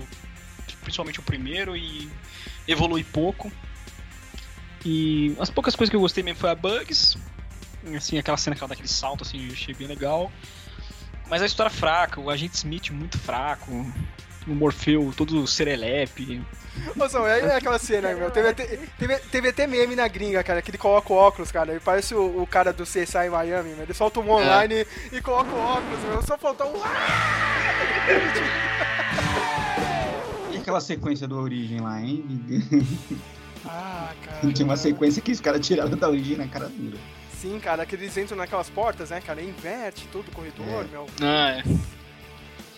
[0.83, 2.11] principalmente o primeiro e
[2.67, 3.53] evolui pouco.
[4.85, 7.17] E as poucas coisas que eu gostei mesmo foi a Bugs,
[7.97, 10.33] assim, aquela cena que ela dá aquele salto assim, eu achei bem legal.
[11.29, 13.71] Mas a história é fraca, o agente Smith muito fraco,
[14.47, 16.41] o Morfeu todo serelepe.
[16.97, 18.31] Nossa, é, é aquela cena, meu.
[18.31, 18.65] Teve até,
[18.99, 21.71] teve, teve até meme na gringa, cara, que ele coloca o óculos, cara.
[21.73, 23.83] Ele parece o, o cara do CSI Miami, meu.
[23.83, 26.23] Ele solta um online e coloca o óculos, meu.
[26.23, 26.81] Só faltou um.
[30.53, 32.25] E aquela sequência do Origem lá, hein?
[33.65, 34.53] Ah, cara.
[34.53, 36.99] Tinha uma sequência que os caras tiraram da Origem na cara dura.
[37.41, 39.41] Sim, cara, que eles entram naquelas portas, né, cara?
[39.41, 40.89] Inverte todo o corredor, É.
[40.91, 41.07] meu.
[41.21, 41.63] Ah, é.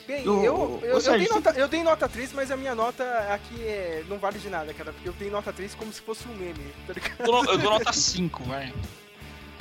[0.06, 3.04] Bem, eu, eu, eu, Sérgio, dei nota, eu dei nota 3, mas a minha nota
[3.32, 4.92] aqui é, não vale de nada, cara.
[4.92, 7.20] Porque eu dei nota 3 como se fosse um meme, tá ligado?
[7.20, 8.72] Eu dou, eu dou nota 5, vai.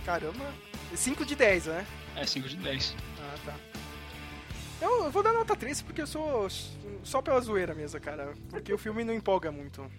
[0.05, 0.45] Caramba.
[0.93, 1.85] 5 de 10, né?
[2.15, 2.95] É, 5 de 10.
[3.19, 3.55] Ah, tá.
[4.81, 6.47] Eu, eu vou dar nota 3 porque eu sou
[7.03, 8.33] só pela zoeira mesmo, cara.
[8.49, 9.89] Porque o filme não empolga muito.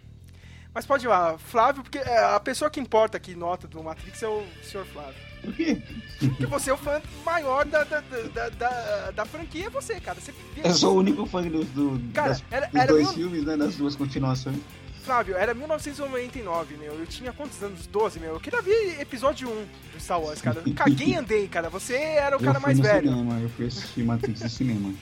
[0.75, 4.23] Mas pode ir lá, Flávio, porque é, a pessoa que importa aqui nota do Matrix
[4.23, 4.85] é o Sr.
[4.85, 5.34] Flávio.
[5.45, 5.77] Por quê?
[6.19, 10.19] Porque você é o fã maior da, da, da, da, da franquia, você, cara.
[10.21, 13.15] Você Eu sou o único fã do, do- Cara, das- era- dos era dois mil-
[13.15, 13.57] filmes, né?
[13.57, 14.57] Das duas continuações.
[15.03, 16.95] Flávio, era 1999, meu.
[16.95, 17.87] Eu tinha quantos anos?
[17.87, 18.33] 12, meu.
[18.35, 20.63] Eu queria ver episódio 1 do Star Wars, cara.
[20.65, 21.69] Eu Caguei e andei, cara.
[21.69, 23.11] Você era o eu cara mais velho.
[23.11, 24.95] cinema, eu fui assistir Matrix no cinema.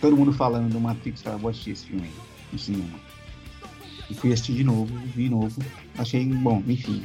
[0.00, 2.12] Todo mundo falando do Matrix, eu vou assistir esse filme aí,
[2.52, 2.98] no cinema.
[4.10, 5.62] E fui assistir de novo, vi de novo.
[5.96, 7.04] Achei bom, enfim.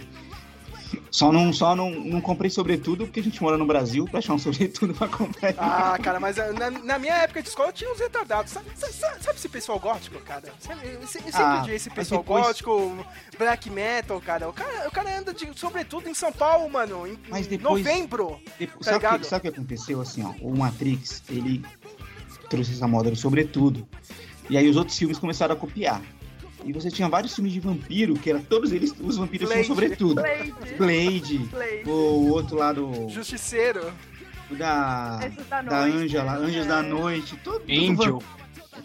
[1.12, 4.34] Só não, só não, não comprei sobretudo porque a gente mora no Brasil pra achar
[4.34, 5.54] um sobretudo pra comprar.
[5.58, 8.52] Ah, cara, mas ah, na, na minha época de escola tinha uns retardados.
[8.52, 10.44] Sabe, sabe- esse pessoal gótico, cara?
[10.60, 13.06] Sabe- Eu, eu sempre Ah, odiei esse pessoal depois- gótico,
[13.38, 14.50] black metal, cara.
[14.50, 18.40] O cara, o cara anda de, sobretudo em São Paulo, mano, em, Mas depois- novembro.
[18.58, 20.02] Depois- Tá sabe, que, sabe o que aconteceu?
[20.02, 21.64] Assim, ó, o Matrix, ele
[22.50, 23.88] trouxe essa moda do sobretudo.
[24.50, 26.02] E aí os outros filmes começaram a copiar.
[26.66, 29.64] E você tinha vários filmes de vampiro, que era todos eles, os vampiros Blade.
[29.64, 30.22] tinham sobretudo.
[30.22, 30.54] Blade.
[30.78, 31.84] Blade, Blade.
[31.90, 33.08] o outro lá do.
[33.10, 33.92] Justiceiro.
[34.52, 35.20] o da.
[35.26, 35.98] Anjos da Da Noite.
[35.98, 36.68] Anja lá, Anjos É.
[36.68, 37.38] da Noite.
[37.44, 38.24] Todo, Angel.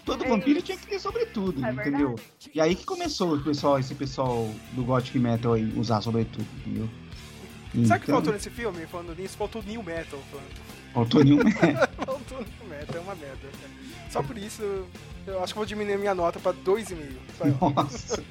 [0.05, 2.17] Todo vampiro tinha que ter sobretudo, É entendeu?
[2.53, 6.89] E aí que começou o pessoal, esse pessoal do Gothic Metal aí usar sobretudo, entendeu?
[6.89, 8.87] Sabe o que Então, faltou nesse filme?
[8.87, 10.75] Falando nisso, faltou New Metal, falando.
[10.93, 11.39] Faltou nenhum.
[12.07, 13.49] Faltou New Metal, é uma merda.
[14.11, 14.63] Só por isso,
[15.27, 16.97] eu acho que vou diminuir minha nota pra 2,5.
[17.39, 18.23] Só- Nossa.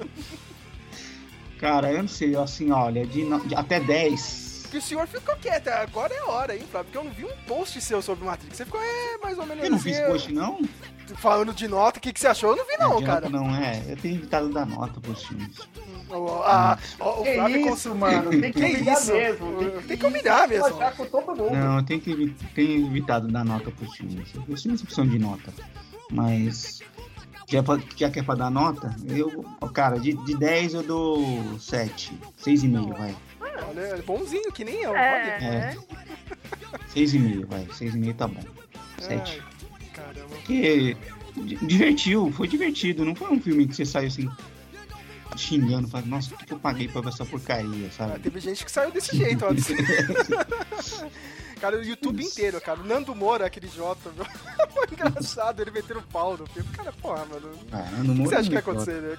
[1.58, 4.68] Cara, eu não sei, assim, olha, de, de até 10.
[4.70, 6.90] Que o senhor ficou quieto, agora é hora, hein, Flávio?
[6.90, 8.56] Porque eu não vi um post seu sobre Matrix.
[8.56, 10.60] Você ficou, é, mais ou menos Eu não assim, fiz eu- post, não?
[11.16, 12.50] Falando de nota, o que, que você achou?
[12.50, 13.28] Eu não vi, não, Adianta cara.
[13.28, 13.82] Não, é.
[13.88, 15.58] Eu tenho evitado dar nota pros filmes.
[16.08, 18.30] O, a- o- Que Flávio isso, mano?
[18.30, 19.12] Tem que Que humilhar isso?
[19.12, 19.82] mesmo.
[19.86, 20.70] Tem que humilhar mesmo.
[20.96, 21.50] Com todo mundo.
[21.54, 24.28] Não, eu tenho, que, tenho evitado dar nota pros filmes.
[24.48, 25.52] Os filmes precisam de nota.
[26.10, 26.80] Mas.
[27.48, 29.44] Já, pra- já que é pra dar nota, eu.
[29.72, 32.12] Cara, de, de 10 eu dou 7.
[32.42, 33.14] 6,5, vai.
[33.68, 34.96] Olha, é bonzinho, que nem eu.
[34.96, 35.38] É,
[35.74, 35.76] É.
[36.94, 37.64] 6,5, vai.
[37.66, 38.40] 6,5 tá bom.
[38.98, 39.42] 7.
[39.42, 40.28] Ai, caramba.
[40.28, 40.96] Porque
[41.36, 43.04] di- divertiu, foi divertido.
[43.04, 44.28] Não foi um filme que você saiu assim.
[45.36, 48.20] Xingando, falando, nossa, por que eu paguei pra ver essa porcaria, Ah, sabe?
[48.20, 49.48] teve gente que saiu desse jeito, ó.
[51.60, 52.80] Cara, o YouTube inteiro, cara.
[52.80, 54.24] O Nando Moura, aquele Jota, meu.
[54.74, 56.68] Foi engraçado ele metendo pau no filme.
[56.72, 57.50] Cara, porra, mano.
[57.72, 59.16] Ah, O que você acha que vai acontecer, né?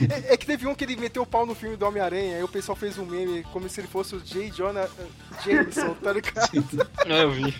[0.30, 2.42] É, é que teve um que ele meteu o pau no filme do Homem-Aranha, aí
[2.42, 4.48] o pessoal fez um meme como se ele fosse o J.
[4.52, 5.06] Jonah eh,
[5.44, 6.48] Jameson, tá ligado?
[7.04, 7.52] É, eu vi.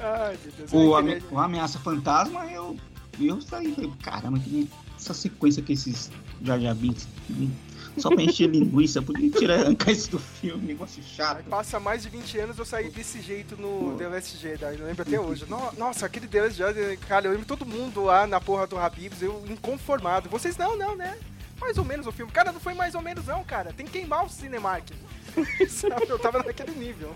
[0.00, 0.72] Ai, meu Deus.
[0.72, 2.76] O, é ele- o Ameaça Fantasma, eu,
[3.20, 4.68] eu saí, caramba, que
[4.98, 6.10] essa sequência que esses
[6.42, 7.06] Jar Jar Binks,
[7.98, 11.44] só pra encher linguiça, podia tirar, arrancar isso do filme, negócio chato.
[11.44, 15.02] Passa mais de 20 anos eu saí desse jeito no The Last Jedi, eu lembro
[15.02, 15.44] até hoje.
[15.48, 18.78] No- Nossa, aquele The Last Jedi, cara, eu lembro todo mundo lá na porra do
[18.78, 20.28] Habibs, eu inconformado.
[20.28, 21.16] Vocês não, não, né?
[21.60, 22.32] Mais ou menos o filme.
[22.32, 23.72] Cara, não foi mais ou menos não, cara.
[23.72, 24.88] Tem que queimar o Cinemark.
[25.68, 27.14] Sabe, eu tava naquele nível.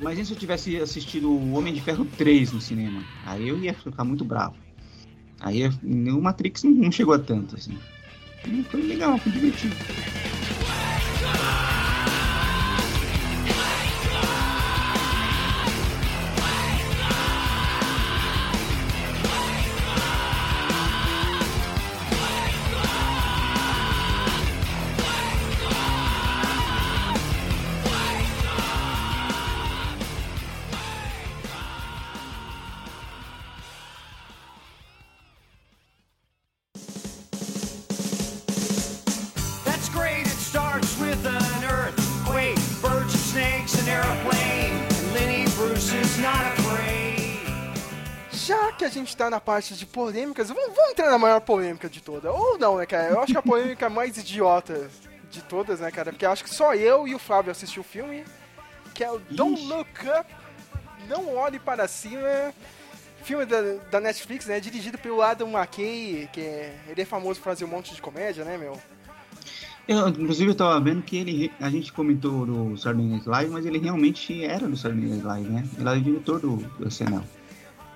[0.00, 3.74] Imagina se eu tivesse assistido o Homem de Ferro 3 no cinema, aí eu ia
[3.74, 4.56] ficar muito bravo.
[5.38, 7.78] Aí o Matrix não chegou a tanto, assim.
[8.70, 9.76] Foi legal, foi divertido.
[49.30, 52.32] Tá na parte de polêmicas, vamos, vamos entrar na maior polêmica de toda.
[52.32, 53.10] Ou não, né, cara?
[53.10, 54.90] Eu acho que a polêmica mais idiota
[55.30, 56.10] de todas, né, cara?
[56.10, 58.24] Porque acho que só eu e o Flávio assistiu o filme,
[58.92, 59.68] que é o Don't Ixi.
[59.68, 60.34] Look Up,
[61.08, 62.52] Não Olhe Para Cima.
[63.22, 64.58] Filme da, da Netflix, né?
[64.58, 68.44] Dirigido pelo Adam McKay, que é, ele é famoso por fazer um monte de comédia,
[68.44, 68.78] né, meu?
[69.86, 71.52] Eu, inclusive, eu tava vendo que ele.
[71.60, 75.48] A gente comentou do Saturday Night Live, mas ele realmente era do Saturday Night Live,
[75.48, 75.68] né?
[75.76, 77.24] Ele era o diretor do, do SNL.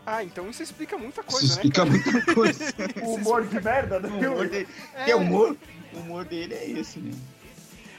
[0.07, 1.91] Ah, então isso explica muita Isso coisa, né, explica cara?
[1.91, 2.65] muita coisa.
[3.03, 5.57] O humor de merda do O humor dele, é o humor,
[5.95, 7.13] o humor dele é esse, né?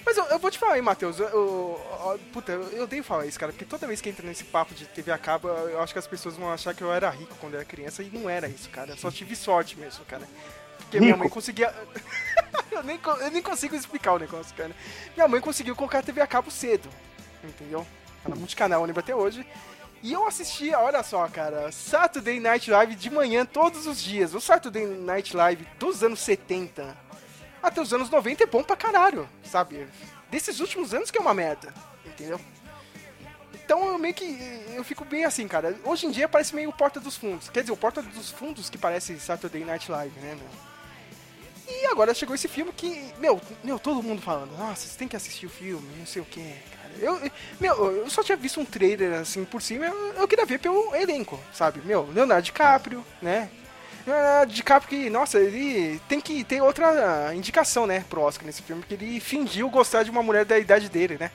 [0.06, 1.20] Mas eu, eu vou te falar aí, Matheus.
[1.20, 4.44] Eu, eu- eu- puta, eu, odeio falar isso, cara, porque toda vez que entra nesse
[4.44, 7.10] papo de TV a cabo, eu acho que as pessoas vão achar que eu era
[7.10, 8.92] rico quando era criança e não era isso, cara.
[8.92, 10.22] Eu só tive sorte mesmo, cara.
[10.78, 11.20] Porque minha Rico.
[11.22, 11.74] mãe conseguia.
[12.72, 14.70] eu, nem, eu nem consigo explicar o negócio, cara.
[15.16, 16.88] Minha mãe conseguiu colocar a TV a cabo cedo,
[17.44, 17.84] entendeu?
[18.24, 19.44] Era multicanal, eu lembro até hoje.
[20.06, 24.36] E eu assistia, olha só, cara, Saturday Night Live de manhã todos os dias.
[24.36, 26.96] O Saturday Night Live dos anos 70
[27.60, 29.88] até os anos 90 é bom pra caralho, sabe?
[30.30, 31.74] Desses últimos anos que é uma merda,
[32.06, 32.40] entendeu?
[33.56, 34.64] Então eu meio que.
[34.76, 35.76] Eu fico bem assim, cara.
[35.84, 37.50] Hoje em dia parece meio Porta dos Fundos.
[37.50, 41.76] Quer dizer, o Porta dos Fundos que parece Saturday Night Live, né, meu?
[41.76, 45.16] E agora chegou esse filme que, meu, meu, todo mundo falando, nossa, você tem que
[45.16, 46.54] assistir o filme, não sei o que.
[47.00, 50.46] Eu, eu- meu, eu só tinha visto um trailer assim por cima, eu, eu queria
[50.46, 51.82] ver pelo elenco, sabe?
[51.86, 53.50] Meu, Leonardo DiCaprio, né?
[54.06, 58.82] Leonardo DiCaprio que, nossa, ele tem que ter outra indicação, né, pro Oscar nesse filme,
[58.82, 61.32] porque ele fingiu gostar de uma mulher da idade dele, né?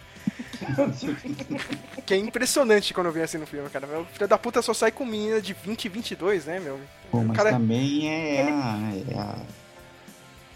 [2.06, 3.86] que é impressionante quando eu vi assim no filme, cara.
[3.86, 6.78] Meu filho da puta só sai com menina de 20 e 22, né, meu?
[7.10, 8.78] Pô, O mas cara- também é, a,
[9.10, 9.38] é a-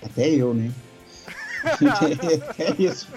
[0.05, 0.71] Até eu, né?
[2.59, 3.09] é isso.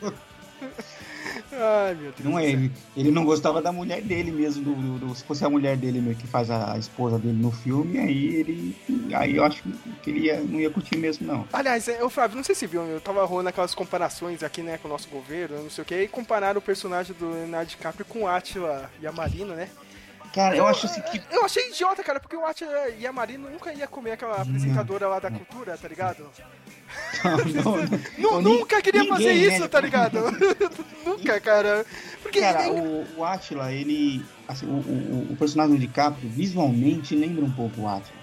[1.51, 2.19] Ai, meu Deus.
[2.23, 2.71] Não é ele.
[2.95, 4.63] Ele não gostava da mulher dele mesmo.
[4.63, 7.37] Do, do- do- se fosse a mulher dele mesmo que faz a, a esposa dele
[7.41, 8.75] no filme, aí ele.
[9.15, 9.63] Aí eu acho
[10.03, 11.47] que ele ia, não ia curtir mesmo, não.
[11.53, 14.77] Aliás, é, ô Flávio, não sei se viu, eu tava rolando aquelas comparações aqui, né,
[14.77, 18.05] com o nosso governo, não sei o que, e compararam o personagem do Leonardo DiCaprio
[18.05, 19.69] com o Atila Yamarino, né?
[20.33, 21.21] Cara, eu acho assim que.
[21.31, 25.31] Eu achei idiota, cara, porque o Atila Yamarino nunca ia comer aquela apresentadora lá da
[25.31, 26.29] cultura, tá ligado?
[28.17, 29.57] Não, não, nunca queria fazer ninguém, né?
[29.57, 30.19] isso, tá ligado?
[31.05, 31.85] nunca, cara.
[32.21, 34.23] Porque Cara, ele- o, o Atila, ele.
[34.47, 38.17] Assim, o, o, o personagem do DiCaprio visualmente lembra um pouco o Atila.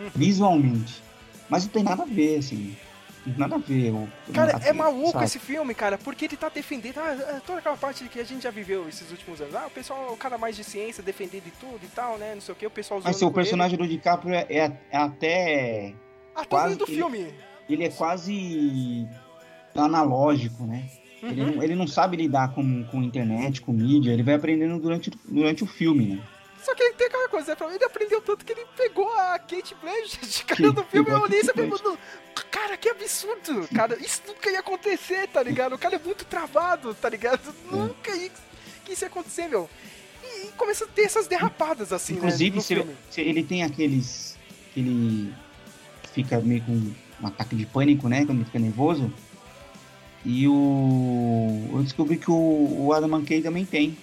[0.00, 0.10] Uhum.
[0.14, 1.02] Visualmente.
[1.48, 2.76] Mas não tem nada a ver, assim.
[3.38, 3.90] Nada a ver.
[3.90, 5.24] O, Cara, é assim, maluco sabe?
[5.24, 8.42] esse filme, cara, porque ele tá defendendo ah, ah, toda aquela parte que a gente
[8.42, 9.54] já viveu esses últimos anos.
[9.54, 12.34] Ah, o pessoal, o cara mais de ciência, defendendo de tudo e tal, né?
[12.34, 13.34] Não sei o que, o pessoal Mas o com ele.
[13.34, 15.94] personagem do DiCaprio é, é- é até.
[16.34, 17.18] Todo quase mundo do filme.
[17.18, 17.34] Ele
[17.68, 19.06] é quase
[19.74, 20.88] analógico, né?
[21.22, 21.54] Ele, Uhum.
[21.56, 25.64] não, ele não sabe lidar com, com internet, com mídia, ele vai aprendendo durante, durante
[25.64, 26.22] o filme, né?
[26.62, 27.74] Só que tem aquela coisa, né?
[27.74, 31.10] Ele aprendeu tanto que ele pegou a Kate Blanchett, cara, no filme.
[31.10, 31.98] Eu olhei e mano,
[32.50, 33.68] cara, que absurdo.
[33.74, 35.74] Cara, isso nunca ia acontecer, tá ligado?
[35.74, 37.54] O cara é muito travado, tá ligado?
[37.70, 38.30] Nunca ia,
[38.84, 39.68] que isso ia acontecer, meu.
[40.22, 42.62] E, e começa a ter essas derrapadas, assim, Inclusive, né?
[42.62, 44.38] Se- se ele tem aqueles.
[44.72, 45.34] que ele
[46.14, 46.92] fica meio com
[47.24, 48.24] um ataque de pânico, né?
[48.24, 49.12] Quando ele fica nervoso.
[50.24, 51.68] E o.
[51.72, 53.96] Eu descobri que o, o Adam McKay também tem.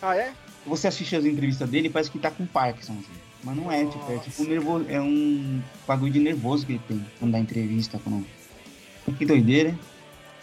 [0.00, 0.32] Ah, é?
[0.66, 3.12] Você assiste as entrevistas dele, parece que tá com Parkinson, assim.
[3.42, 4.50] Mas não é, tipo, é tipo Nossa.
[4.50, 4.86] nervoso.
[4.88, 8.00] É um bagulho de nervoso que ele tem quando dá entrevista.
[8.02, 8.24] Quando...
[9.18, 9.78] Que doideira, hein?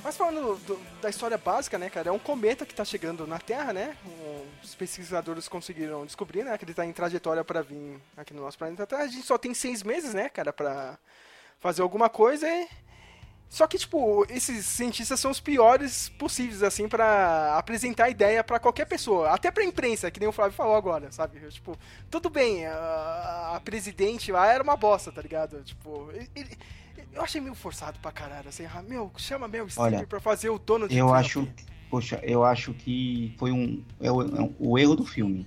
[0.03, 3.37] Mas falando do- da história básica, né, cara, é um cometa que tá chegando na
[3.39, 3.95] Terra, né?
[4.63, 8.57] Os pesquisadores conseguiram descobrir, né, que ele tá em trajetória para vir aqui no nosso
[8.57, 9.03] planeta Terra.
[9.03, 10.97] A gente só tem seis meses, né, cara, pra
[11.61, 12.67] fazer alguma coisa e...
[13.47, 18.85] Só que, tipo, esses cientistas são os piores possíveis, assim, pra apresentar ideia pra qualquer
[18.85, 19.29] pessoa.
[19.29, 21.37] Até pra imprensa, que nem o Flávio falou agora, sabe?
[21.49, 21.77] Tipo,
[22.09, 25.61] tudo bem, a, a presidente lá era uma bosta, tá ligado?
[25.63, 26.57] Tipo, ele-
[27.11, 30.57] eu achei meio forçado pra caralho, assim, ah, meu, chama Streep Olha, pra fazer o
[30.57, 31.19] dono de Eu Trump.
[31.19, 31.47] acho.
[31.89, 33.83] Poxa, eu acho que foi um.
[33.99, 35.45] É o, é o erro do filme.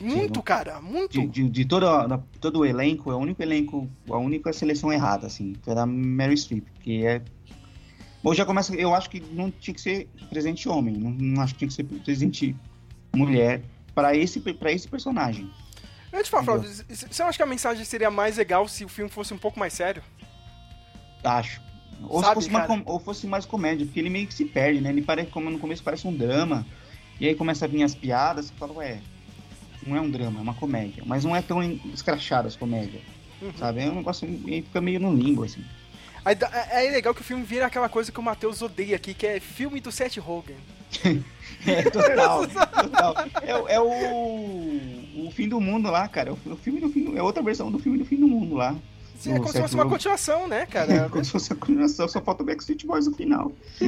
[0.00, 1.12] Muito, cara, muito.
[1.12, 4.92] De, de, de todo, da- todo o elenco, é o único elenco, a única seleção
[4.92, 7.22] errada, assim, foi da Mary Streep, que é.
[8.22, 8.74] Bom, já começa.
[8.74, 11.74] Eu acho que não tinha que ser presente homem, não, não acho que tinha que
[11.74, 12.56] ser presente
[13.14, 13.62] mulher
[13.94, 15.50] para esse, pra esse personagem.
[16.12, 19.10] Eu te falo, Flávio, você acha que a mensagem seria mais legal se o filme
[19.10, 20.02] fosse um pouco mais sério?
[21.22, 21.60] Acho.
[22.08, 24.80] Ou, Sabe, se fosse uma ou fosse mais comédia, porque ele meio que se perde,
[24.80, 24.88] né?
[24.90, 26.66] Ele parece, como no começo parece um drama.
[27.20, 29.00] E aí começa a vir as piadas, você fala, ué,
[29.86, 31.02] não é um drama, é uma comédia.
[31.06, 31.62] Mas não é tão
[31.94, 33.02] escrachado as comédias.
[33.40, 33.52] Uhum.
[33.58, 33.80] Sabe?
[33.80, 35.64] É um negócio e fica meio no limbo, assim.
[36.24, 36.36] Aí,
[36.70, 39.26] é é legal que o filme vira aquela coisa que o Matheus odeia aqui, que
[39.26, 40.56] é filme do Seth Rogen.
[41.66, 43.14] É, total, total.
[43.42, 46.32] É, o- é o, o fim do mundo lá, cara.
[46.32, 48.74] O filme do fim do, é outra versão do filme do fim do mundo lá.
[49.18, 51.08] Sim, é como se Seth fosse uma continuação, né, É, cara?
[51.10, 53.52] como se fosse a continuação, só falta o Backstreet Boys no final.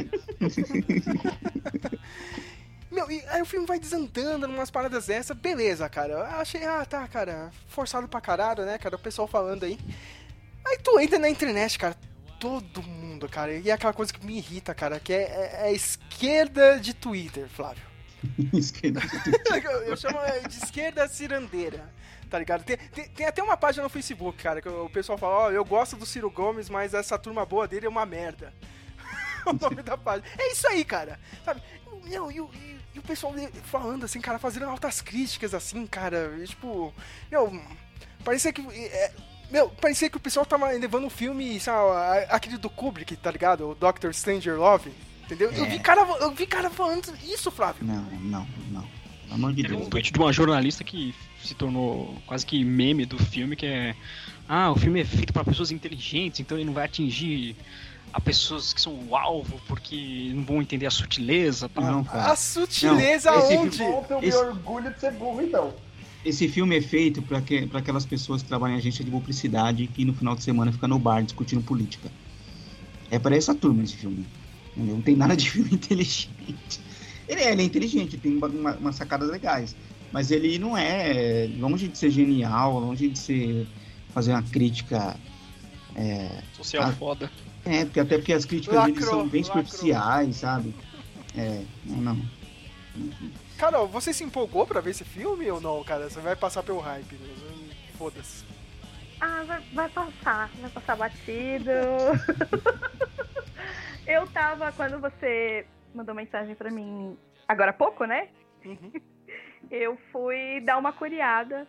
[2.93, 6.13] Meu, e aí o filme vai desandando numas paradas dessas, beleza, cara.
[6.13, 8.95] Eu achei, ah, tá, cara, forçado pra caralho, né, cara?
[8.95, 9.79] O pessoal falando aí.
[10.65, 11.95] Aí tu entra na internet, cara,
[12.39, 13.53] todo mundo, cara.
[13.53, 17.47] E é aquela coisa que me irrita, cara, que é, é- é esquerda de Twitter,
[17.49, 17.83] Flávio.
[18.53, 19.01] Esquerda.
[19.63, 20.17] Eu, eu chamo
[20.47, 21.91] de esquerda cirandeira.
[22.29, 22.63] Tá ligado?
[22.63, 25.63] Tem, tem, tem até uma página no Facebook, cara, que o pessoal fala, ó, eu
[25.65, 28.53] gosto do Ciro Gomes, mas essa turma boa dele é uma merda.
[29.45, 30.27] o nome da página.
[30.39, 31.19] É isso aí, cara.
[31.43, 31.61] Sabe?
[32.05, 33.33] Meu, e, o- e- e o pessoal
[33.63, 36.35] falando assim, cara, fazendo altas críticas assim, cara.
[36.41, 36.93] e, tipo,
[37.31, 37.61] meu,
[38.23, 38.61] parecia que.
[38.61, 39.11] é,
[39.51, 43.69] meu, parecia que o pessoal tava levando um filme, sabe, aquele do Kubrick, tá ligado?
[43.69, 44.91] O Doctor Stranger Love.
[45.25, 45.51] Entendeu?
[45.51, 45.69] Eu, É.
[45.69, 47.85] vi cara, eu vi cara falando isso, Flávio.
[47.85, 48.81] Não, não, não.
[49.23, 49.81] Pelo amor de Deus.
[49.81, 53.95] um tweet de uma jornalista que se tornou quase que meme do filme, que é.
[54.47, 57.55] Ah, o filme é feito para pessoas inteligentes, então ele não vai atingir
[58.13, 61.83] a pessoas que são o alvo, porque não vão entender a sutileza e tal.
[61.83, 62.35] Não, A cara.
[62.35, 63.81] sutileza Não, onde?
[63.81, 65.73] Eu me Esse- orgulho de ser burro, então.
[66.23, 67.39] Esse filme é feito pra
[67.79, 70.97] aquelas pessoas que trabalham em agência de publicidade que no final de semana fica no
[70.99, 72.09] bar discutindo política.
[73.11, 74.25] É pra essa turma esse filme.
[74.75, 74.95] Entendeu?
[74.95, 76.79] Não tem nada de filme inteligente.
[77.27, 79.75] Ele é, ele é inteligente, tem uma- uma- umas sacadas legais.
[80.11, 83.67] Mas ele não é longe de ser genial, longe de ser
[84.13, 85.17] fazer uma crítica.
[86.55, 86.91] Social Ah.
[86.93, 87.31] foda.
[87.65, 89.65] É, porque até porque as críticas Lacrou, são bem lacrou.
[89.65, 90.73] superficiais, sabe?
[91.37, 92.21] É, não, não.
[93.57, 96.09] Carol, você se empolgou pra ver esse filme ou não, cara?
[96.09, 97.15] Você vai passar pelo hype.
[97.15, 97.73] né?
[97.97, 98.43] Foda-se.
[99.19, 101.71] Ah, vai, vai passar, vai passar batido.
[104.05, 105.65] eu tava, quando você
[105.95, 107.17] mandou mensagem pra mim
[107.47, 108.27] agora há pouco, né?
[108.65, 108.91] Uhum.
[109.71, 111.65] Eu fui dar uma curiada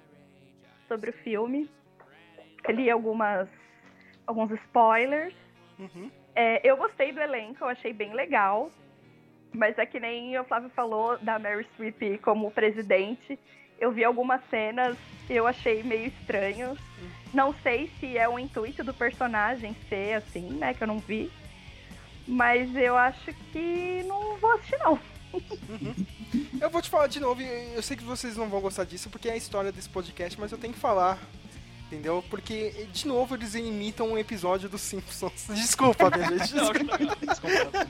[0.89, 1.71] sobre o filme.
[2.69, 3.49] Li algumas,
[4.27, 5.33] alguns spoilers.
[5.79, 6.11] Uhum.
[6.35, 8.71] É, eu gostei do elenco, eu achei bem legal.
[9.53, 13.39] Mas é que nem o Flávio falou da Mary Streep como presidente.
[13.79, 14.97] Eu vi algumas cenas,
[15.31, 16.77] eu achei meio estranho.
[17.33, 20.75] Não sei se é o intuito do personagem ser assim, né?
[20.75, 21.31] Que eu não vi.
[22.27, 24.99] Mas eu acho que não vou assistir, não.
[26.61, 29.29] Eu vou te falar de novo, eu sei que vocês não vão gostar disso porque
[29.29, 31.19] é a história desse podcast, mas eu tenho que falar.
[31.87, 32.25] Entendeu?
[32.29, 35.47] Porque, de novo, eles imitam um episódio dos Simpsons.
[35.55, 36.55] Desculpa, minha gente.
[36.55, 37.87] Não, Desculpa.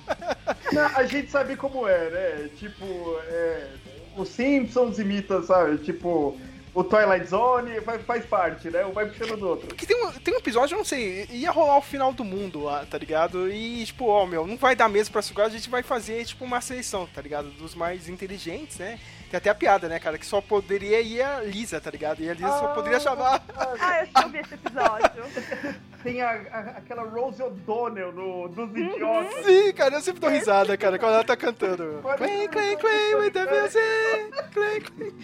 [0.73, 2.51] Não, a gente sabe como é, né?
[2.57, 2.85] Tipo,
[3.29, 3.69] é,
[4.17, 5.79] os Simpsons imita, sabe?
[5.79, 6.37] Tipo,
[6.75, 8.85] o Twilight Zone faz, faz parte, né?
[8.85, 9.69] Um vai puxando do outro.
[9.69, 12.65] Porque tem um, tem um episódio, eu não sei, ia rolar o final do mundo
[12.65, 13.49] lá, tá ligado?
[13.49, 16.45] E, tipo, ó, meu, não vai dar mesmo pra sugar, a gente vai fazer, tipo,
[16.45, 17.51] uma seleção, tá ligado?
[17.53, 18.99] Dos mais inteligentes, né?
[19.35, 20.17] Tem até a piada, né, cara?
[20.17, 22.21] Que só poderia ir a Lisa, tá ligado?
[22.23, 23.43] E a Lisa só poderia chamar.
[23.81, 25.25] Ah, eu já vi esse episódio.
[26.05, 28.77] Tem a, a- aquela Rose O'Donnell no, dos Uhum.
[28.95, 29.45] idiotas.
[29.45, 32.01] Sim, cara, eu sempre dou risada, cara, quando ela tá cantando.
[32.17, 35.15] Clem, clem, clem, with the music, clem, clem.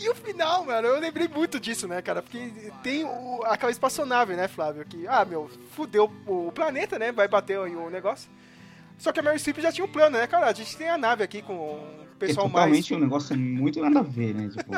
[0.00, 2.20] E o final, mano, eu lembrei muito disso, né, cara?
[2.22, 2.50] Porque
[2.82, 4.84] tem o- aquela espaçonave, né, Flávio?
[4.86, 7.12] Que, ah, meu, fudeu o planeta, né?
[7.12, 8.28] Vai bater aí o negócio.
[9.02, 10.46] Só que a Mary Streep já tinha um plano, né, cara?
[10.46, 11.80] A gente tem a nave aqui com o
[12.14, 12.54] É pessoal mais.
[12.66, 14.48] totalmente um negócio muito nada a ver, né?
[14.48, 14.70] Tipo,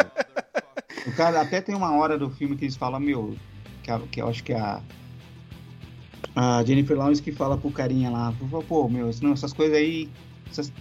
[1.06, 3.36] o cara até tem uma hora do filme que eles falam, meu,
[3.82, 4.80] que, a- que eu acho que é a,
[6.34, 8.32] a Jennifer Lawrence que fala pro carinha lá,
[8.66, 10.08] pô, meu, não, essas coisas aí,
[10.50, 10.72] essas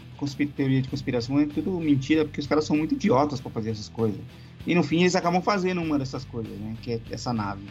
[0.56, 3.90] teorias de conspiração é tudo mentira, porque os caras são muito idiotas pra fazer essas
[3.90, 4.22] coisas.
[4.66, 6.78] E no fim eles acabam fazendo uma dessas coisas, né?
[6.82, 7.68] Que é essa nave.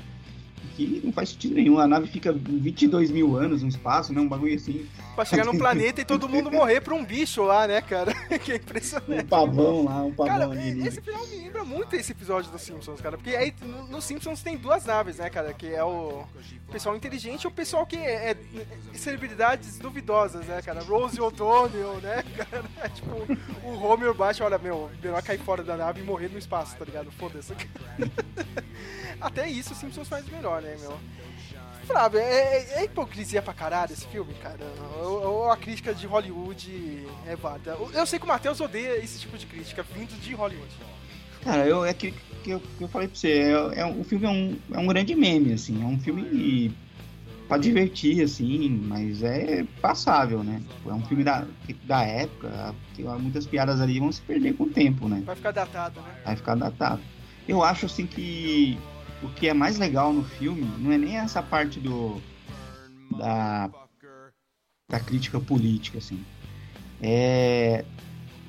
[0.77, 1.79] Que não faz sentido nenhum.
[1.79, 4.21] A nave fica 22 mil anos no espaço, né?
[4.21, 4.87] Um bagulho assim.
[5.15, 8.13] Pra chegar no planeta e todo mundo morrer pra um bicho lá, né, cara?
[8.43, 9.25] que é Um impressionante.
[9.25, 10.87] pavão lá, um pavão Cara, ali.
[10.87, 13.17] esse final me lembra muito esse episódio dos Simpsons, cara.
[13.19, 15.53] Porque aí no, no Simpsons tem duas naves, né, cara?
[15.53, 16.25] Que é o
[16.71, 18.37] pessoal inteligente e o pessoal que é, é
[18.95, 20.81] celebridades duvidosas, né, cara?
[20.83, 22.89] Rose O'Donnell, né, cara?
[22.89, 23.11] tipo,
[23.65, 26.85] o Homer baixa, olha, meu, melhor cair fora da nave e morrer no espaço, tá
[26.85, 27.11] ligado?
[27.13, 27.53] Foda-se.
[29.21, 30.99] Até isso o Simpsons faz melhor, né, meu?
[31.87, 34.61] Flávio, é, é- é hipocrisia pra caralho esse filme, cara?
[35.03, 37.77] Ou, a crítica de Hollywood é válida?
[37.93, 40.73] Eu sei que o Matheus odeia esse tipo de crítica vindo de Hollywood.
[41.43, 42.13] Cara, eu, é que,
[42.45, 44.87] que, eu, que eu falei pra você, é, é o filme é um, é um
[44.87, 46.73] grande meme, assim, é um filme
[47.49, 50.63] pra divertir, assim, mas é passável, né?
[50.77, 51.45] Tipo, É um filme da,
[51.83, 55.21] da época, que muitas piadas ali vão se perder com o tempo, né?
[55.27, 56.15] Vai ficar datado, né?
[56.25, 57.03] Vai ficar datado.
[57.49, 58.79] Eu acho, assim, que
[59.23, 62.21] o que é mais legal no filme não é nem essa parte do
[63.19, 63.71] da,
[64.89, 66.25] da crítica política, assim.
[67.01, 67.85] É,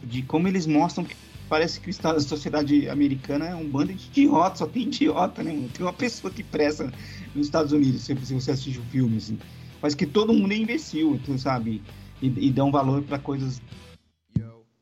[0.03, 1.15] de como eles mostram que
[1.49, 5.51] parece que a sociedade americana é um bando de idiota, só tem idiota, né?
[5.51, 5.69] mano?
[5.69, 6.91] Tem uma pessoa que presta
[7.35, 9.37] nos Estados Unidos, se, você assiste o filme, assim.
[9.79, 11.81] Parece que todo mundo é imbecil, tu sabe?
[12.21, 13.61] E, e dão valor pra coisas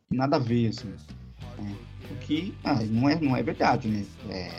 [0.10, 0.94] nada a ver, assim.
[1.60, 2.14] É.
[2.14, 4.06] O que ah, não, é, não é verdade, né?
[4.30, 4.52] É,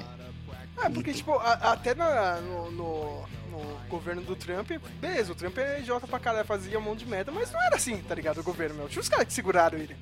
[0.85, 3.23] É, porque, tipo, a- até na- no, no-
[3.53, 7.07] no governo do Trump, beleza, o Trump é idiota pra caralho, fazia um monte de
[7.07, 8.39] merda, mas não era assim, tá ligado?
[8.41, 8.89] O governo, meu.
[8.89, 9.95] Tinha os caras que seguraram ele.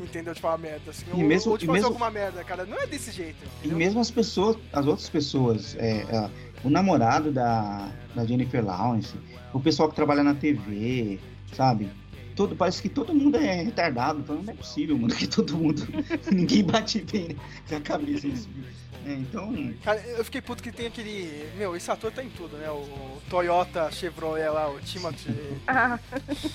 [0.00, 0.32] Entendeu?
[0.34, 1.04] De falar merda, assim.
[1.14, 2.64] E mesmo- ou e fazer mesmo- alguma merda, cara.
[2.64, 3.36] Não é desse jeito.
[3.44, 3.76] E entendeu?
[3.78, 6.30] mesmo as pessoas, as outras pessoas, é, é,
[6.64, 9.14] o namorado da, da Jennifer Lawrence,
[9.52, 11.18] o pessoal que trabalha na TV,
[11.54, 11.90] sabe?
[12.34, 15.82] Todo, parece que todo mundo é retardado, então não é possível, mano, que todo mundo.
[16.32, 17.36] ninguém bate bem
[17.70, 18.66] na cabeça filme.
[19.06, 19.54] É, então,
[19.84, 21.48] Cara, eu fiquei puto que tem aquele.
[21.56, 22.68] Meu, esse ator tá em tudo, né?
[22.68, 25.32] O Toyota Chevrolet lá, o Timothy
[25.64, 25.96] Ah,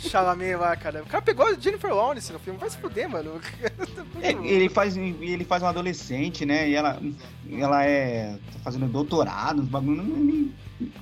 [0.01, 1.01] Chalamet lá, cara.
[1.01, 3.39] O cara pegou a Jennifer Lawrence no filme, vai se fuder, mano.
[4.21, 6.69] é, ele, faz, ele faz um adolescente, né?
[6.69, 7.01] E ela,
[7.49, 8.37] ela é.
[8.51, 10.51] tá fazendo doutorado, os bagulho.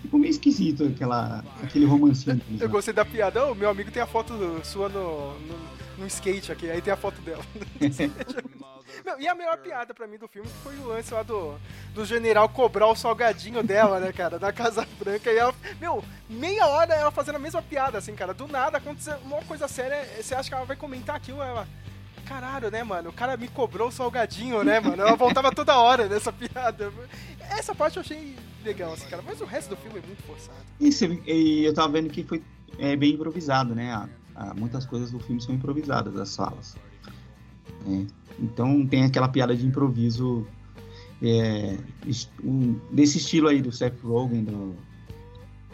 [0.04, 2.40] Ficou meio esquisito aquela, aquele romancinho.
[2.60, 3.44] Eu gostei da piada.
[3.48, 5.56] Ô, meu amigo tem a foto sua no, no,
[5.98, 7.44] no skate aqui, aí tem a foto dela.
[9.06, 11.56] Não, e a melhor piada pra mim do filme foi o lance lá do,
[11.94, 15.32] do general cobrar o salgadinho dela, né, cara, da Casa Branca.
[15.32, 18.34] E ela, meu, meia hora ela fazendo a mesma piada, assim, cara.
[18.34, 21.68] Do nada aconteceu uma coisa séria, você acha que ela vai comentar aquilo, ela.
[22.26, 23.10] Caralho, né, mano?
[23.10, 25.02] O cara me cobrou o salgadinho, né, mano?
[25.02, 26.92] Ela voltava toda hora nessa piada.
[27.50, 29.24] Essa parte eu achei legal, assim, cara.
[29.26, 30.60] Mas o resto do filme é muito forçado.
[30.80, 32.44] E, você- e eu tava vendo que foi
[32.78, 33.92] é, bem improvisado, né?
[33.92, 36.76] A- a- muitas coisas do filme são improvisadas, as falas.
[37.88, 38.06] É,
[38.40, 40.46] então tem aquela piada de improviso
[41.22, 41.78] é,
[42.44, 44.76] um- desse estilo aí do Seth Rogen, do,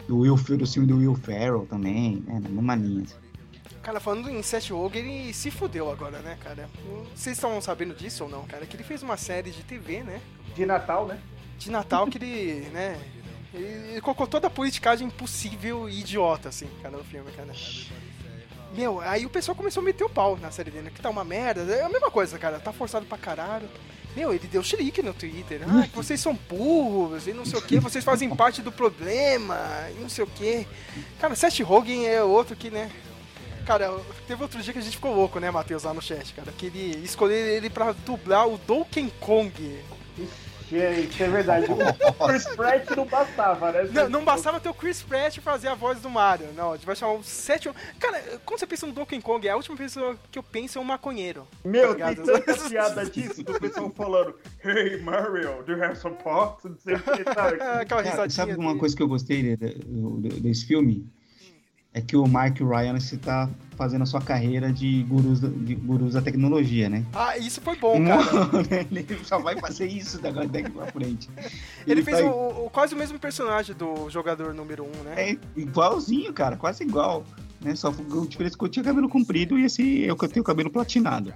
[0.08, 2.40] do, Will, do filme do Will Ferrell também, né?
[2.40, 3.02] Na mesma linha.
[3.04, 3.14] assim.
[3.82, 6.68] Cara, falando em Seth Rogen, ele se fudeu agora, né, cara?
[7.14, 8.66] Vocês estão sabendo disso ou não, cara?
[8.66, 10.20] Que ele fez uma série de TV, né?
[10.56, 11.20] De Natal, né?
[11.58, 12.98] De Natal que ele, né?
[13.54, 17.52] Ele ele colocou toda a politicagem possível e idiota, assim, cara, no filme, cara.
[18.76, 21.24] Meu, aí o pessoal começou a meter o pau na série dele, que tá uma
[21.24, 21.62] merda.
[21.72, 23.68] É a mesma coisa, cara, tá forçado pra caralho.
[24.14, 25.60] Meu, ele deu chilique no Twitter.
[25.66, 29.58] Ah, vocês são burros e não sei o que, vocês fazem parte do problema
[29.96, 30.66] e não sei o que.
[31.18, 32.90] Cara, Seth Rogen é outro que, né?
[33.66, 33.98] Cara,
[34.28, 36.52] teve outro dia que a gente ficou louco, né, Matheus, lá no chat, cara.
[36.52, 39.80] Que ele escolheu ele pra dublar o Donkey Kong.
[40.70, 41.66] Gente, é verdade.
[42.18, 43.88] O Chris Pratt não bastava, né?
[43.92, 46.48] Não, não bastava ter o Chris Pratt fazer a voz do Mario.
[46.56, 47.74] Não, a gente vai chamar o sétimo.
[48.00, 50.80] Cara, quando você pensa no Donkey Kong, é a última pessoa que eu penso é
[50.80, 51.46] um maconheiro.
[51.64, 54.34] Meu, Tá tem tanta piada disso do pessoal falando
[54.64, 56.58] Hey Mario, do you have some pot?
[56.68, 57.60] Não sei o que, sabe?
[57.80, 58.30] Aquela risadinha.
[58.30, 61.06] sabe uma coisa que eu gostei de- de- do- desse filme?
[61.96, 66.12] É que o Mark Ryan está fazendo a sua carreira de gurus, da- de gurus
[66.12, 67.02] da tecnologia, né?
[67.14, 68.86] Ah, isso foi bom, cara.
[68.90, 71.30] ele só vai fazer isso dagora daqui pra frente.
[71.86, 75.14] Ele fez tá- o, o- quase o mesmo personagem do jogador número 1, um, né?
[75.30, 77.24] É igualzinho, cara, quase igual.
[77.60, 77.74] Né?
[77.74, 81.32] Só a diferença que eu tinha cabelo comprido e esse eu que tenho cabelo platinado.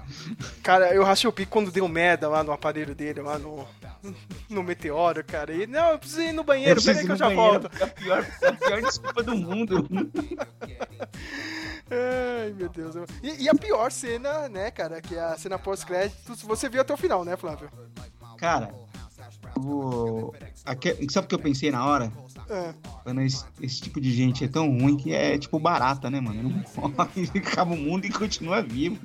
[0.62, 3.66] Cara, eu rachei o pico quando deu merda lá no aparelho dele, lá no,
[4.48, 5.52] no meteoro, cara.
[5.54, 7.70] E não, eu preciso ir no banheiro, peraí que eu já volto.
[7.80, 9.88] É a pior, a pior desculpa do mundo.
[11.90, 12.94] Ai, meu Deus.
[13.22, 16.94] E, e a pior cena, né, cara, que é a cena pós-créditos, você viu até
[16.94, 17.68] o final, né, Flávio?
[18.38, 18.72] Cara,
[20.64, 22.12] aque- sabe o que eu pensei na hora?
[22.48, 22.74] É.
[23.06, 26.42] Mano, esse, esse tipo de gente é tão ruim que é tipo barata, né, mano?
[26.42, 28.98] Não morre, acaba o mundo e continua vivo.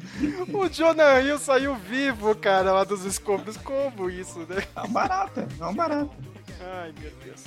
[0.51, 3.57] O Jonah Hill saiu vivo, cara, lá dos escombros.
[3.57, 4.63] Como isso, né?
[4.75, 6.11] É uma barata, é uma barata.
[6.59, 7.43] Ai, meu Deus.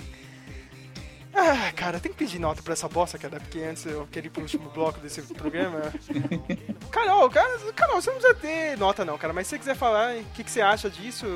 [1.34, 4.30] Ah, cara, tem que pedir nota pra essa bosta, cara, porque antes eu queria ir
[4.30, 5.92] pro último bloco desse programa.
[6.90, 10.16] Carol, cara, Carol, você não precisa ter nota não, cara, mas se você quiser falar
[10.16, 11.26] o que, que você acha disso,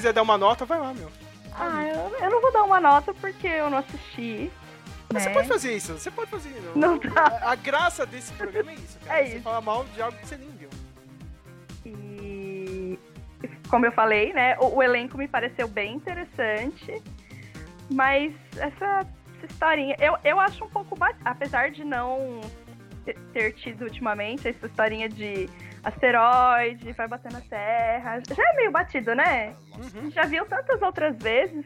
[0.00, 1.10] quiser dar uma nota, vai lá, meu.
[1.52, 4.50] Ah, eu, eu não vou dar uma nota porque eu não assisti.
[5.12, 5.34] Mas Você né?
[5.34, 6.54] pode fazer isso, você pode fazer.
[6.74, 7.38] Não dá.
[7.42, 9.20] A, a graça desse programa é isso, cara.
[9.20, 9.42] É você isso.
[9.42, 10.70] fala mal de algo que você nem viu.
[11.84, 12.98] E
[13.68, 17.02] como eu falei, né, o, o elenco me pareceu bem interessante,
[17.90, 19.06] mas essa,
[19.36, 22.40] essa historinha, eu, eu acho um pouco apesar de não
[23.04, 25.48] te- ter tido ultimamente essa historinha de
[25.82, 29.54] asteroide, vai bater na Terra, já é meio batido, né?
[29.76, 30.10] Uhum.
[30.10, 31.64] Já viu tantas outras vezes.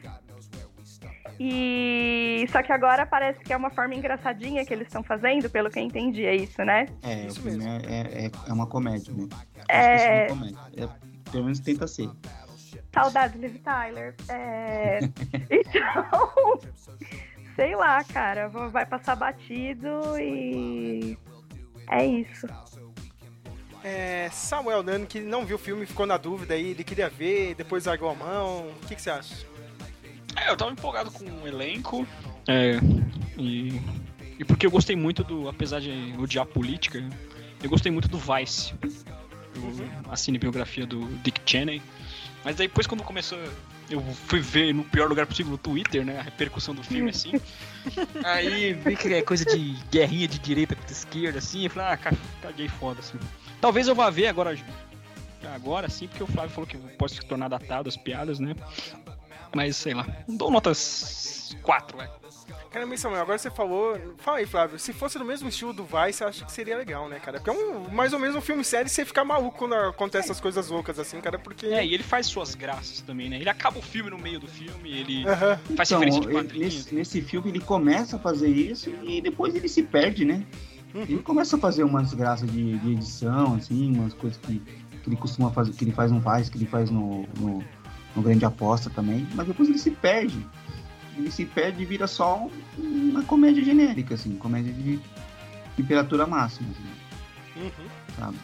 [1.39, 5.69] E só que agora parece que é uma forma engraçadinha que eles estão fazendo, pelo
[5.69, 6.85] que eu entendi, é isso, né?
[7.03, 7.89] É, Isso o filme mesmo.
[7.89, 9.27] é, é, é uma comédia, né?
[9.67, 10.23] É.
[10.23, 10.57] É comédia.
[10.77, 10.87] É,
[11.31, 12.09] pelo menos tenta ser.
[12.93, 14.15] Saudades, Liv Tyler.
[14.29, 14.99] É...
[15.51, 16.59] Então.
[17.55, 18.47] sei lá, cara.
[18.47, 21.17] Vai passar batido e.
[21.89, 22.47] É isso.
[23.87, 27.53] É, Samuel Nano, que não viu o filme, ficou na dúvida aí, ele queria ver,
[27.53, 28.67] depois largou a mão.
[28.81, 29.35] O que, que você acha?
[30.35, 32.07] É, eu tava empolgado com o elenco.
[32.47, 32.79] É,
[33.37, 33.79] e,
[34.39, 35.47] e porque eu gostei muito do.
[35.47, 37.07] Apesar de odiar política,
[37.61, 38.73] eu gostei muito do Vice.
[39.53, 41.79] Do, a cinebiografia do Dick Cheney.
[42.43, 43.37] Mas daí depois quando começou.
[43.87, 46.17] Eu fui ver no pior lugar possível no Twitter, né?
[46.17, 47.33] A repercussão do filme, assim.
[48.25, 51.65] Aí vi que é coisa de guerrinha de direita contra esquerda, assim.
[51.65, 53.19] Eu falei, ah, ca- caguei foda, assim.
[53.65, 54.55] Talvez eu vá ver agora.
[55.55, 58.55] Agora sim, porque o Flávio falou que pode se tornar datado as piadas, né?
[59.55, 60.05] Mas sei lá.
[60.27, 62.07] Dou notas 4, vai.
[62.69, 63.99] Caramba, Samuel, agora você falou.
[64.19, 64.77] Fala aí, Flávio.
[64.77, 67.39] Se fosse no mesmo estilo do Vice, eu acho que seria legal, né, cara?
[67.39, 70.25] Porque é um, mais ou menos um filme sério e você ficar maluco quando acontece
[70.27, 71.65] essas coisas loucas assim, cara, porque.
[71.65, 73.37] É, e ele faz suas graças também, né?
[73.37, 75.23] Ele acaba o filme no meio do filme, ele
[75.75, 76.75] faz Então, referência de quadrinhos.
[76.75, 80.45] nesse, nesse filme ele começa a fazer isso e depois ele se perde, né?
[81.01, 85.15] Ele começa a fazer umas graças de, de edição, assim, umas coisas que, que ele
[85.17, 87.63] costuma fazer, que ele faz no Vice, que ele faz no, no,
[88.15, 90.45] no Grande Aposta também, mas depois ele se perde.
[91.17, 92.37] Ele se perde e vira só
[92.77, 94.99] um- uma comédia genérica, assim, comédia de
[95.75, 97.87] temperatura máxima, assim, Uhum.
[98.17, 98.37] sabe?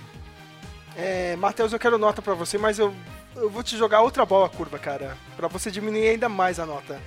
[0.95, 2.94] É, Matheus, eu quero nota pra você, mas eu,
[3.36, 5.18] eu vou te jogar outra bola curva, cara.
[5.38, 6.99] Pra você diminuir ainda mais a nota.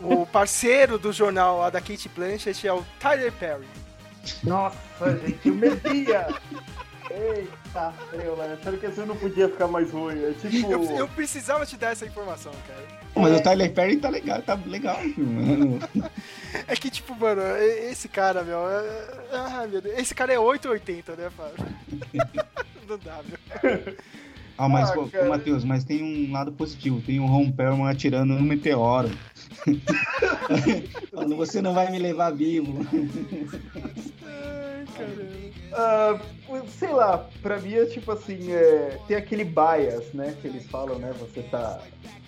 [0.00, 3.66] O parceiro do jornal, a da Kate Blanchett, é o Tyler Perry.
[4.44, 6.26] Nossa, gente, eu media!
[7.10, 8.56] Eita, eu, né?
[8.62, 10.22] Sério que assim não podia ficar mais ruim.
[10.22, 10.70] É tipo.
[10.72, 13.00] Eu, eu precisava te dar essa informação, cara.
[13.16, 15.80] Mas o Tyler Perry tá legal, tá legal o filme.
[15.96, 16.10] né?
[16.68, 17.42] É que, tipo, mano,
[17.90, 18.58] esse cara, meu.
[18.68, 19.98] é- Ah, meu Deus.
[19.98, 21.66] Esse cara é 880, né, Fábio?
[22.88, 23.96] Não dá, meu.
[24.60, 25.26] Ah, mas, Ah, pô, cara.
[25.26, 27.00] Matheus, mas tem um lado positivo.
[27.00, 29.08] Tem o Ron Perlman atirando no meteoro.
[31.10, 32.86] Falando, você não vai me levar vivo.
[34.22, 35.30] Ai, caramba.
[35.72, 36.20] Ah,
[36.68, 40.98] sei lá, pra mim é tipo assim, é, tem aquele bias, né, que eles falam,
[40.98, 41.80] né, você tá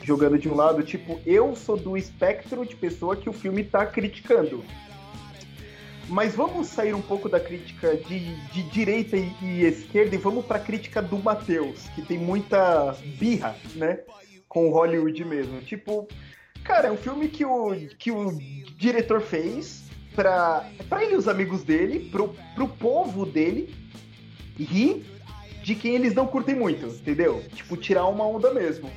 [0.03, 3.85] jogando de um lado, tipo, eu sou do espectro de pessoa que o filme tá
[3.85, 4.65] criticando.
[6.13, 10.45] Mas vamos sair um pouco da crítica de, de direita e, e esquerda e vamos
[10.45, 14.01] pra crítica do Matheus, que tem muita birra, né,
[14.47, 15.63] com o Hollywood mesmo.
[15.63, 16.07] Tipo,
[16.63, 18.31] cara, é um filme que o, que o
[18.77, 19.85] diretor fez
[20.15, 23.75] pra, pra ele e os amigos dele, pro, pro povo dele,
[24.59, 25.07] rir
[25.63, 27.43] de quem eles não curtem muito, entendeu?
[27.55, 28.91] Tipo, tirar uma onda mesmo.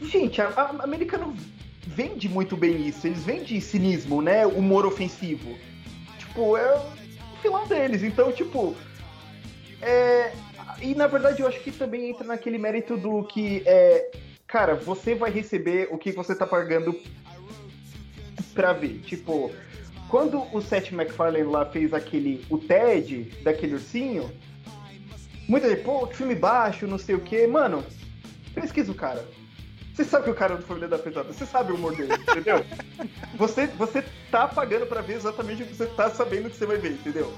[0.00, 1.34] E, gente, a, a americano
[1.94, 3.06] vende muito bem isso.
[3.06, 4.46] Eles vendem cinismo, né?
[4.46, 5.56] Humor ofensivo.
[6.18, 8.02] Tipo, é o filão deles.
[8.02, 8.74] Então, tipo.
[9.82, 10.32] É...
[10.80, 14.10] E na verdade eu acho que também entra naquele mérito do que é.
[14.46, 16.98] Cara, você vai receber o que você tá pagando
[18.54, 19.00] pra ver.
[19.00, 19.52] Tipo,
[20.08, 22.44] quando o Seth MacFarlane lá fez aquele.
[22.48, 24.30] o TED daquele ursinho,
[25.48, 27.46] muita gente, pô, filme baixo, não sei o quê.
[27.46, 27.84] Mano,
[28.54, 29.24] pesquisa o cara.
[29.94, 32.14] Você sabe que o cara é do Família da Pesada, você sabe o humor dele,
[32.14, 32.64] entendeu?
[33.36, 36.78] Você, você tá pagando pra ver exatamente o que você tá sabendo que você vai
[36.78, 37.32] ver, entendeu?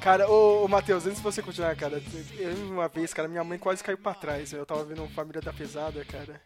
[0.00, 2.00] Cara, ô, ô Matheus, antes de você continuar, cara,
[2.38, 4.52] eu uma vez, cara, minha mãe quase caiu pra trás.
[4.52, 6.40] Eu tava vendo Família da Pesada, cara.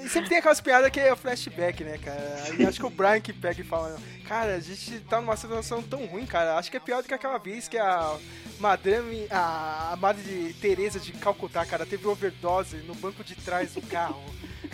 [0.00, 2.68] E sempre tem aquelas piadas que é flashback, né, cara?
[2.68, 3.96] Acho que o Brian que pega e fala,
[4.28, 6.56] cara, a gente tá numa situação tão ruim, cara.
[6.56, 8.16] Acho que é pior do que aquela vez que a
[8.60, 13.82] Madame, a, Madre de Teresa de Calcutá, cara, teve overdose no banco de trás do
[13.82, 14.22] carro.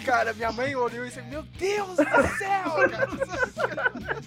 [0.04, 4.20] Cara, minha mãe olhou e disse, meu Deus do céu, cara.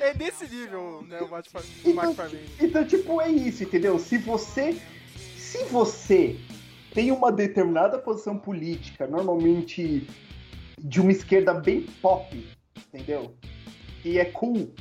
[0.00, 1.48] É desse nível, né, o Matt
[1.84, 2.48] Então, McFarlane.
[2.60, 3.98] então, tipo, é isso, entendeu?
[3.98, 4.80] Se você.
[5.36, 6.36] Se você
[6.92, 10.06] tem uma determinada posição política, normalmente
[10.80, 12.46] de uma esquerda bem pop,
[12.92, 13.34] entendeu?
[14.04, 14.72] E é cool.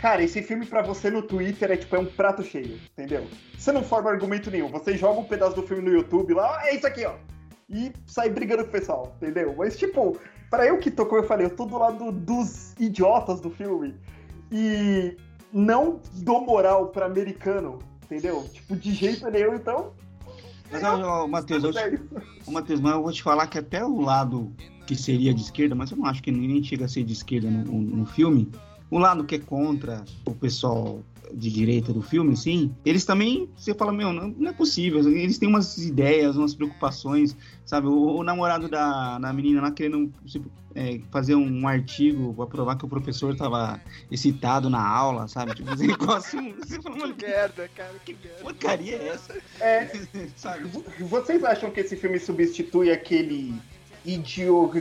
[0.00, 3.26] Cara, esse filme pra você no Twitter é tipo é um prato cheio, entendeu?
[3.56, 4.68] Você não forma argumento nenhum.
[4.70, 7.14] Você joga um pedaço do filme no YouTube lá, "Ah, é isso aqui, ó.
[7.68, 9.54] E sai brigando com o pessoal, entendeu?
[9.56, 10.16] Mas, tipo,
[10.50, 13.94] pra eu que tô, como eu falei, eu tô do lado dos idiotas do filme.
[14.52, 15.16] E
[15.52, 18.48] não dou moral pra americano, entendeu?
[18.52, 19.92] Tipo, de jeito nenhum, então.
[20.70, 21.72] Mas, ó, Matheus, eu.
[22.46, 24.52] Ô, Matheus, mas eu vou te falar que até o lado
[24.86, 27.50] que seria de esquerda, mas eu não acho que nem chega a ser de esquerda
[27.50, 28.50] no, no filme,
[28.90, 31.00] o lado que é contra o pessoal
[31.34, 35.38] de direita do filme, sim, eles também, você fala, meu, não, não é possível, eles
[35.38, 40.50] têm umas ideias, umas preocupações, sabe, o, o namorado da, da menina lá querendo tipo,
[40.74, 43.80] é, fazer um artigo pra provar que o professor tava
[44.10, 48.16] excitado na aula, sabe, tipo, esse negócio, você fala, mano, Que que merda, cara, que
[48.22, 48.42] merda.
[48.42, 49.34] porcaria é essa?
[49.60, 49.90] É,
[50.36, 50.68] sabe?
[51.00, 53.54] Vocês acham que esse filme substitui aquele
[54.04, 54.72] idio...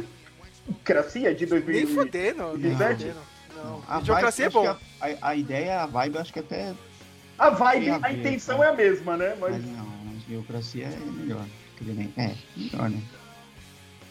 [0.67, 1.88] Idiocracia de Nem 2000.
[1.89, 3.19] fodendo, nem fodendo.
[3.56, 4.69] Não, A Idiocracia é vibe, bom.
[4.72, 6.73] acho que A, a, a ideia, a vibe, acho que até.
[7.38, 8.65] A vibe, a a intenção tá?
[8.65, 9.36] é a mesma, né?
[9.40, 11.45] Mas Mas não, a geocracia é melhor.
[11.82, 12.10] Né?
[12.18, 13.02] É, melhor, né?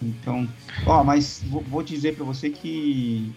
[0.03, 0.47] Então,
[0.87, 3.33] ó, mas vou, vou dizer pra você que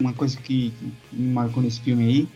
[0.00, 0.72] uma coisa que,
[1.10, 2.28] que me marcou nesse filme aí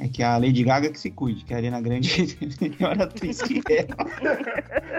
[0.00, 3.42] é que a Lady Gaga que se cuide, que a Ariana Grande é melhor atriz
[3.42, 3.86] que é.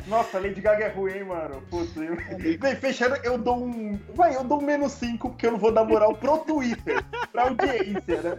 [0.07, 1.61] Nossa, a Lady Gaga é ruim, hein, mano?
[1.69, 2.17] Putz, eu...
[2.59, 3.97] Bem, fechando, eu dou um.
[4.13, 7.03] Vai, eu dou um menos 5, porque eu não vou dar moral pro Twitter.
[7.31, 8.38] Pra audiência, né?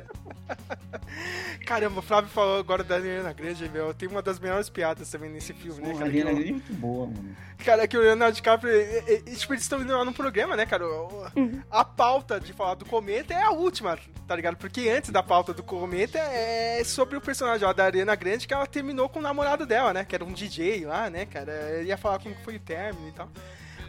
[1.66, 3.93] Caramba, o Flávio falou agora da Ariana Grande, meu.
[3.94, 6.06] Tem uma das melhores piadas também nesse filme, né, Pô, a cara?
[6.10, 7.36] Ariana Que o- Grande é muito boa, mano.
[7.64, 10.56] Cara, que o Leonardo DiCaprio, e- e- e, tipo, eles estão indo lá no programa,
[10.56, 10.85] né, cara?
[10.86, 11.27] O-
[11.70, 14.56] A pauta de falar do cometa é a última, tá ligado?
[14.56, 18.55] Porque antes da pauta do cometa é sobre o personagem ó, da Ariana Grande que
[18.55, 20.05] ela terminou com o namorado dela, né?
[20.05, 21.52] Que era um DJ lá, né, cara?
[21.78, 23.28] Ele ia falar como que foi o término e tal.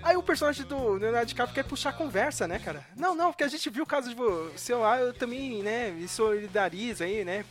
[0.04, 2.84] Aí o personagem do Leonardo DiCaprio quer puxar a conversa, né, cara?
[2.96, 6.08] Não, não, porque a gente viu o caso de você lá, eu também, né, me
[6.08, 7.46] solidarizo aí, né,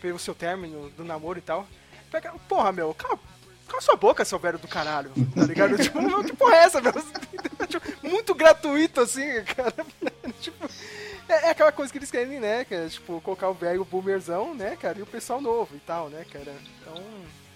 [0.00, 1.66] pelo seu término do namoro e tal.
[2.10, 3.18] Pega- Porra, meu, cala,
[3.66, 5.76] cala sua boca, seu velho do caralho, tá ligado?
[5.82, 6.92] tipo, não, que porra é essa, meu?
[7.66, 9.74] Tipo, muito gratuito, assim, cara.
[10.40, 10.68] tipo,
[11.28, 12.88] é, é aquela coisa que eles querem, né, cara?
[12.88, 16.54] Tipo, colocar o velho boomerzão, né, cara, e o pessoal novo e tal, né, cara?
[16.80, 17.02] Então...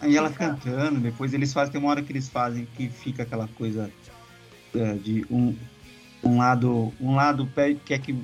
[0.00, 3.46] Aí ela cantando, depois eles fazem, tem uma hora que eles fazem que fica aquela
[3.48, 4.09] coisa é,
[5.02, 5.56] de um,
[6.22, 7.48] um lado, um lado
[7.84, 8.16] quer que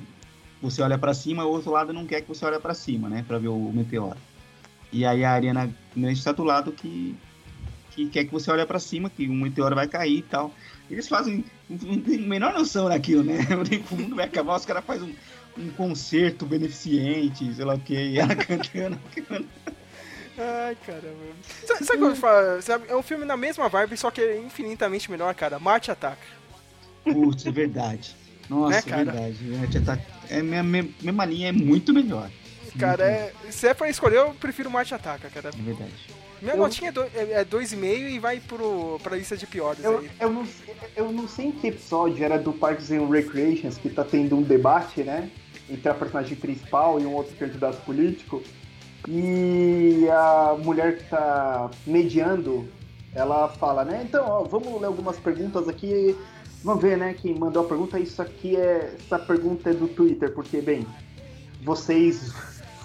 [0.61, 3.23] você olha pra cima, o outro lado não quer que você olhe pra cima, né,
[3.27, 4.17] Pra ver o meteoro.
[4.91, 7.15] E aí a Ariana Grande tá do lado que
[7.91, 10.53] que quer que você olhe pra cima, que o meteoro vai cair e tal.
[10.89, 13.39] Eles fazem não tem a menor noção naquilo, né?
[13.91, 15.15] O mundo vai acabar, os caras fazem
[15.57, 18.99] um, um concerto beneficente, sei lá o que, e ela cantando.
[20.37, 21.17] Ai, caramba.
[21.65, 22.61] Sabe?
[22.61, 25.57] Sabe, É um filme na mesma vibe, só que é infinitamente melhor, cara.
[25.57, 26.36] Marte Ataca.
[27.13, 28.15] Putz, é verdade.
[28.49, 29.03] Nossa, Né, é cara?
[29.11, 29.37] verdade.
[29.77, 32.29] É, tá- é minha, minha, mesma linha, é muito melhor.
[32.79, 35.49] Cara, é, se é pra escolher, eu prefiro Marte Ataca, cara.
[35.49, 35.91] É verdade.
[36.41, 39.83] Minha Eu- notinha é do- é é 2,5 e vai pro, pra lista de piores
[39.83, 40.11] Eu, aí.
[40.19, 40.47] eu, não,
[40.95, 44.43] eu não sei em que episódio era do Parks and Recreations que tá tendo um
[44.43, 45.29] debate, né?
[45.67, 48.43] Entre a personagem principal e um outro candidato político.
[49.09, 52.67] E a mulher que tá mediando,
[53.15, 54.01] ela fala, né?
[54.07, 56.15] Então, ó, vamos ler algumas perguntas aqui.
[56.67, 57.13] Vamos ver, né?
[57.13, 57.97] Quem mandou a pergunta.
[57.97, 58.93] Isso aqui é.
[58.99, 60.85] Essa pergunta é do Twitter, porque, bem,
[61.61, 62.33] vocês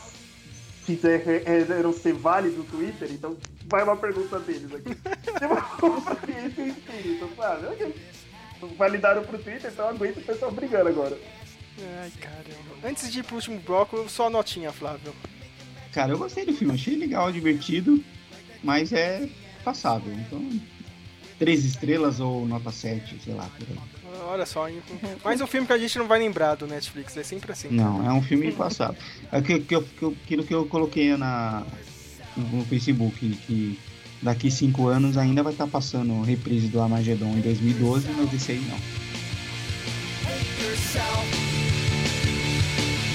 [0.86, 3.36] fizeram ser válido o Twitter, então
[3.66, 4.96] vai uma pergunta deles aqui.
[6.46, 7.92] Esse espírito, sabe?
[8.78, 11.18] Validaram pro Twitter, então aguenta o pessoal brigando agora.
[12.00, 12.88] Ai, caramba.
[12.88, 15.12] Antes de ir pro último bloco, só a notinha, Flávio.
[15.92, 18.00] Cara, eu gostei do filme, achei legal, divertido,
[18.62, 19.28] mas é
[19.64, 20.12] passável.
[20.12, 20.40] Então,
[21.42, 23.76] três estrelas ou nota 7, sei lá, por aí.
[24.28, 24.68] Olha só,
[25.24, 27.66] mais um filme que a gente não vai lembrar do Netflix, é sempre assim.
[27.68, 28.94] Não, é um filme passável.
[29.32, 29.84] É que, que, eu-
[30.24, 31.64] aquilo que eu coloquei na,
[32.36, 33.76] no, no Facebook, que
[34.22, 38.60] daqui cinco anos ainda vai estar passando reprise do Armagedon em 2012, mas esse aí
[38.60, 38.76] não.
[40.30, 41.26] Hate yourself.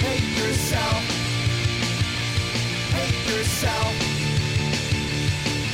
[0.04, 1.06] Hate yourself.
[2.92, 3.94] Hate yourself.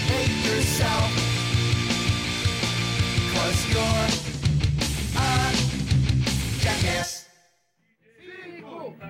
[0.08, 1.33] Hate yourself.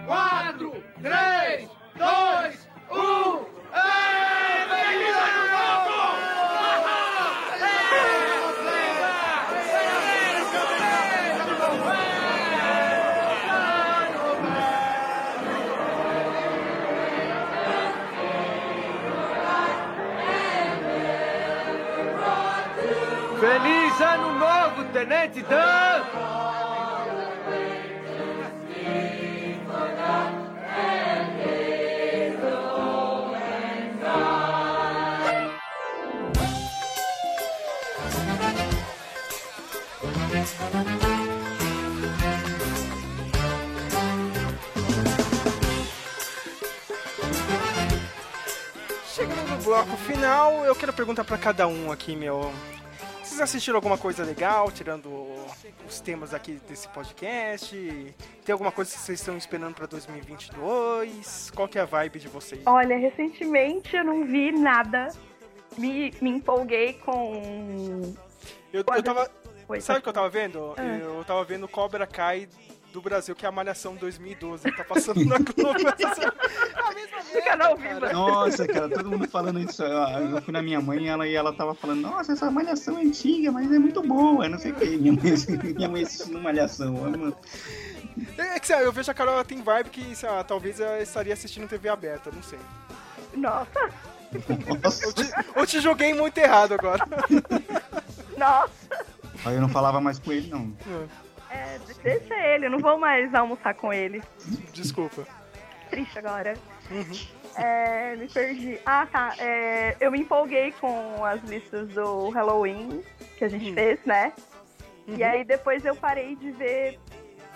[0.06, 3.46] 4, 3, 2, 1.
[3.74, 5.03] Ei,
[25.04, 26.02] Tenente Dan!
[49.14, 52.50] Chegando no bloco final, eu quero perguntar pra cada um aqui, meu.
[53.34, 55.10] Vocês assistiram alguma coisa legal, tirando
[55.88, 57.74] os temas aqui desse podcast?
[58.44, 61.50] Tem alguma coisa que vocês estão esperando pra 2022?
[61.50, 62.62] Qual que é a vibe de vocês?
[62.64, 65.08] Olha, recentemente eu não vi nada.
[65.76, 68.14] Me, me empolguei com.
[68.72, 69.28] Eu, eu tava.
[69.68, 70.72] Oi, Sabe o que eu tava vendo?
[70.76, 70.82] Ah.
[70.84, 72.48] Eu tava vendo Cobra Kai
[72.94, 74.70] do Brasil, que é a Malhação 2012.
[74.70, 75.76] Tá passando na Globo.
[75.88, 76.34] essa semana.
[76.76, 78.12] a mesma Porque eu não vi raiva.
[78.12, 79.82] Nossa, cara, todo mundo falando isso.
[79.82, 83.02] Eu fui na minha mãe e ela, e ela tava falando, nossa, essa malhação é
[83.02, 84.96] antiga, mas é muito boa, não sei o que.
[84.96, 85.32] Minha mãe,
[85.74, 86.94] minha mãe assistindo malhação.
[87.02, 87.36] Olha, mano.
[88.38, 91.32] É que eu vejo a Carol ela tem vibe que, sei lá, talvez ela estaria
[91.34, 92.60] assistindo TV aberta, não sei.
[93.34, 93.90] Nossa,
[94.80, 95.04] Nossa.
[95.04, 97.04] Eu te, eu te joguei muito errado agora.
[98.38, 99.04] nossa.
[99.44, 100.72] Aí eu não falava mais com ele, não.
[100.86, 101.06] É,
[102.02, 104.22] deixa ele, eu não vou mais almoçar com ele.
[104.72, 105.26] Desculpa.
[105.90, 106.54] Triste agora.
[107.56, 108.80] É, me perdi.
[108.84, 109.34] Ah, tá.
[109.38, 113.02] É, eu me empolguei com as listas do Halloween
[113.38, 114.32] que a gente fez, né?
[115.06, 116.98] E aí depois eu parei de ver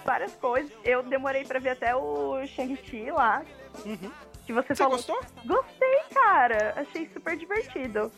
[0.04, 0.70] várias coisas.
[0.84, 3.42] Eu demorei pra ver até o Shang-Chi lá.
[3.84, 4.10] Uhum.
[4.46, 4.96] Que você, Você falou.
[4.96, 5.20] gostou?
[5.44, 6.74] Gostei, cara.
[6.76, 8.10] Achei super divertido.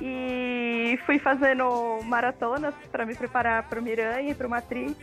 [0.00, 4.96] E fui fazendo maratonas pra me preparar pro Miranha e pro Matrix.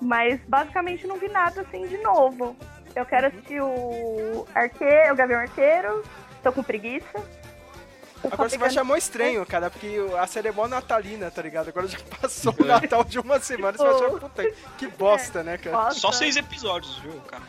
[0.00, 2.56] Mas basicamente não vi nada assim de novo.
[2.94, 6.02] Eu quero assistir o Arqueiro, o Gavião Arqueiro.
[6.42, 7.18] Tô com preguiça.
[8.22, 11.40] Eu Agora você vai achar mó estranho, cara, porque a série é mó natalina, tá
[11.40, 11.68] ligado?
[11.68, 15.56] Agora já passou o Natal de uma semana, você vai achar, puta, que bosta, né,
[15.56, 15.76] cara?
[15.76, 16.00] Nossa.
[16.00, 17.44] Só seis episódios, viu, cara?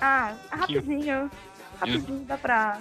[0.00, 1.30] Ah, rapidinho.
[1.80, 2.80] Rapidinho dá pra.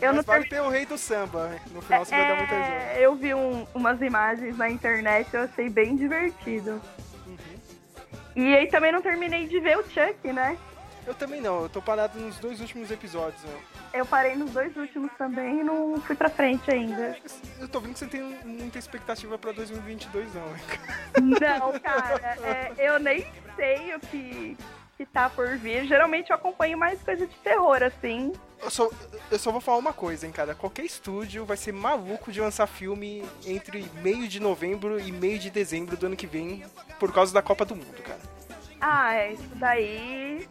[0.00, 2.54] Eu não Mas vale ter o rei do samba, no final você vai dar muita
[2.54, 2.74] risada.
[2.74, 6.80] É, eu vi um- umas imagens na internet, eu achei bem divertido.
[7.26, 7.36] Uhum.
[8.36, 10.58] E aí também não terminei de ver o Chuck, né?
[11.06, 13.56] Eu também não, eu tô parado nos dois últimos episódios, né?
[13.94, 17.16] Eu parei nos dois últimos também e não fui pra frente ainda.
[17.60, 20.42] Eu tô vendo que você tem muita expectativa pra 2022, não?
[21.22, 23.24] Não, cara, é, eu nem
[23.54, 24.56] sei o que,
[24.96, 25.86] que tá por vir.
[25.86, 28.32] Geralmente eu acompanho mais coisa de terror, assim.
[28.62, 28.90] Eu só,
[29.30, 30.54] eu só vou falar uma coisa, hein, cara.
[30.54, 35.50] Qualquer estúdio vai ser maluco de lançar filme entre meio de novembro e meio de
[35.50, 36.64] dezembro do ano que vem
[36.98, 38.20] por causa da Copa do Mundo, cara.
[38.80, 40.48] Ah, é, isso daí.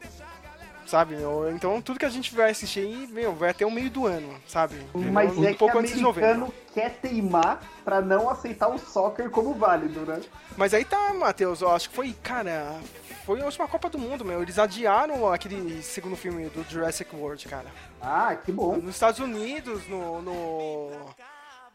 [0.85, 1.49] Sabe, meu?
[1.51, 4.35] Então tudo que a gente vai assistir aí, meu, vai até o meio do ano,
[4.47, 4.75] sabe?
[4.93, 6.29] Mas um é que pouco antes de novembro.
[6.29, 10.21] americano quer teimar pra não aceitar o soccer como válido, né?
[10.55, 12.79] Mas aí tá, Matheus, eu acho que foi, cara,
[13.25, 14.41] foi a última Copa do Mundo, meu.
[14.41, 17.65] Eles adiaram aquele segundo filme do Jurassic World, cara.
[18.01, 18.77] Ah, que bom.
[18.77, 20.91] Nos Estados Unidos, no, no,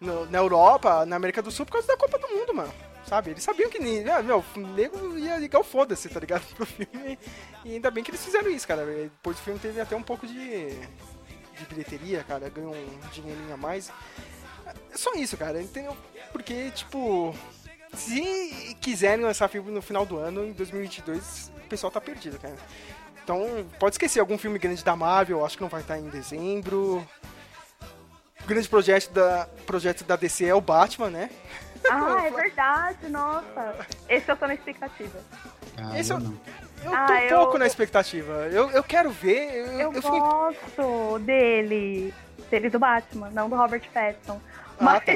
[0.00, 2.72] no- na Europa, na América do Sul, por causa da Copa do Mundo, mano.
[3.06, 3.30] Sabe?
[3.30, 3.78] Eles sabiam que,
[4.08, 6.42] ah, meu, o nego ia ligar o foda-se, tá ligado?
[6.54, 7.18] Pro filme.
[7.64, 8.84] E ainda bem que eles fizeram isso, cara.
[8.86, 12.48] Depois do filme teve até um pouco de, de bilheteria, cara.
[12.48, 13.90] Ganhou um dinheirinho a mais.
[14.92, 15.96] É só isso, cara, entendeu?
[16.30, 17.34] Porque, tipo,
[17.94, 22.54] se quiserem lançar filme no final do ano, em 2022, o pessoal tá perdido, cara.
[23.22, 27.06] Então, pode esquecer algum filme grande da Marvel, acho que não vai estar em dezembro.
[28.42, 31.30] O grande projeto da, projeto da DC é o Batman, né?
[31.90, 33.86] Ah, é verdade, nossa.
[34.08, 35.18] Esse eu tô na expectativa.
[35.76, 36.40] Ah, Esse eu eu- não.
[36.82, 38.32] Eu Ah, tô um eu- pouco na expectativa.
[38.50, 39.54] Eu, eu quero ver.
[39.54, 42.14] Eu, Eu, eu fiquei- gosto dele.
[42.50, 44.40] Dele do Batman, não do Robert Pattinson.
[44.80, 45.12] Ah, Mas tá.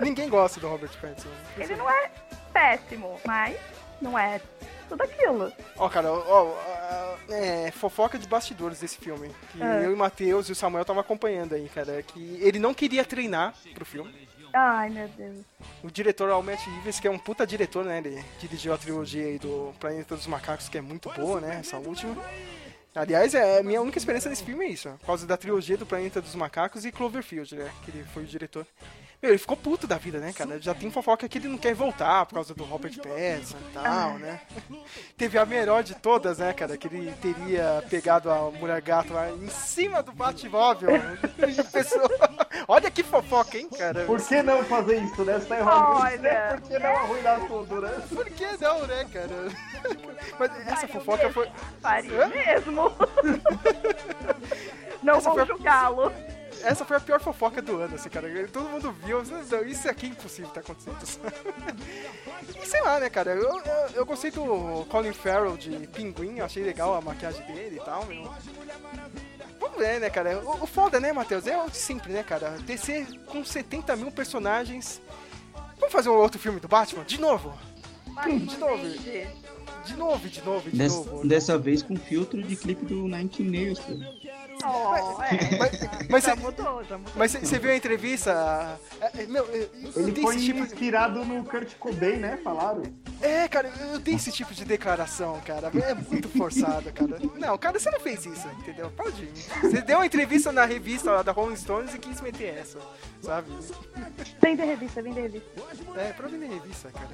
[0.00, 1.28] Ninguém gosta do Robert Pattinson.
[1.58, 2.10] ele não é
[2.52, 3.56] péssimo, mas
[4.00, 4.40] não é
[4.88, 5.52] tudo aquilo.
[5.76, 9.30] Ó, cara, ó, ó, é, fofoca de bastidores desse filme.
[9.52, 9.82] Que Ah.
[9.82, 12.02] eu e o Matheus e o Samuel tava acompanhando aí, cara.
[12.02, 14.28] Que ele não queria treinar pro filme.
[14.52, 15.44] Ai, meu Deus.
[15.84, 17.98] O diretor é o Matt Reeves, que é um puta diretor, né?
[17.98, 21.58] Ele dirigiu a trilogia aí do Planeta dos Macacos, que é muito boa, né?
[21.60, 22.16] Essa última.
[22.94, 25.86] Aliás, é, a minha única experiência nesse filme é isso, por causa da trilogia do
[25.86, 27.70] Planeta dos Macacos e Cloverfield, né?
[27.84, 28.66] Que ele foi o diretor.
[29.22, 30.58] Meu, ele ficou puto da vida, né, cara?
[30.58, 34.18] Já tem fofoca que ele não quer voltar por causa do Robert Pattinson e tal,
[34.18, 34.40] né?
[35.14, 36.74] Teve a melhor de todas, né, cara?
[36.78, 40.92] Que ele teria pegado a mulher gato lá em cima do Batmóvel.
[41.70, 42.08] Pessoa-
[42.66, 44.06] Olha que fofoca, hein, cara?
[44.06, 45.38] Por que não fazer isso, né?
[45.38, 46.00] Você tá errado.
[46.00, 46.58] Olha.
[46.58, 48.02] Por que não arruinar tudo, né?
[48.08, 49.48] Por que não, né, cara?
[50.38, 51.50] Mas essa fofoca foi.
[51.82, 52.28] Faria Hã?
[52.28, 52.90] mesmo.
[55.02, 56.12] Não Essa vou foi julgá-lo.
[56.62, 58.28] Essa foi a pior fofoca do ano, assim, cara.
[58.48, 59.22] Todo mundo viu.
[59.22, 60.96] Não, isso aqui é impossível tá acontecendo.
[62.62, 63.32] E sei lá, né, cara?
[63.32, 67.76] Eu, eu, eu gostei do Colin Farrell de Pinguim, eu achei legal a maquiagem dele
[67.76, 68.30] e tal, meu.
[69.60, 70.38] Vamos ver, né, cara?
[70.40, 71.46] O, o foda, né, Matheus?
[71.46, 72.50] É o sempre, né, cara?
[72.66, 75.00] DC com 70 mil personagens.
[75.78, 77.04] Vamos fazer um outro filme do Batman?
[77.04, 77.56] De novo?
[78.48, 78.88] De novo.
[79.86, 81.26] De novo, de novo, de Des- novo.
[81.26, 83.92] dessa vez com filtro de clipe do Nine Nails, pô.
[84.64, 85.58] Oh, é.
[85.58, 87.12] Mas, mas já você- mudou, já mudou.
[87.16, 88.78] Mas você viu a entrevista?
[89.00, 90.58] É, é, Meu, eu, eu Ele foi tipo.
[90.60, 92.38] inspirado no Kurt Cobain, né?
[92.42, 92.82] Falaram.
[93.20, 95.70] É, cara, eu dei esse tipo de declaração, cara.
[95.82, 97.18] É muito forçado, cara.
[97.36, 98.90] Não, cara, você não fez isso, entendeu?
[98.96, 99.32] Pode ir.
[99.62, 102.78] Você deu uma entrevista na revista lá da Rolling Stones e quis meter essa,
[103.22, 103.50] sabe?
[104.40, 105.48] Vem da revista, vem da revista.
[105.96, 107.08] É, pra vender revista, cara.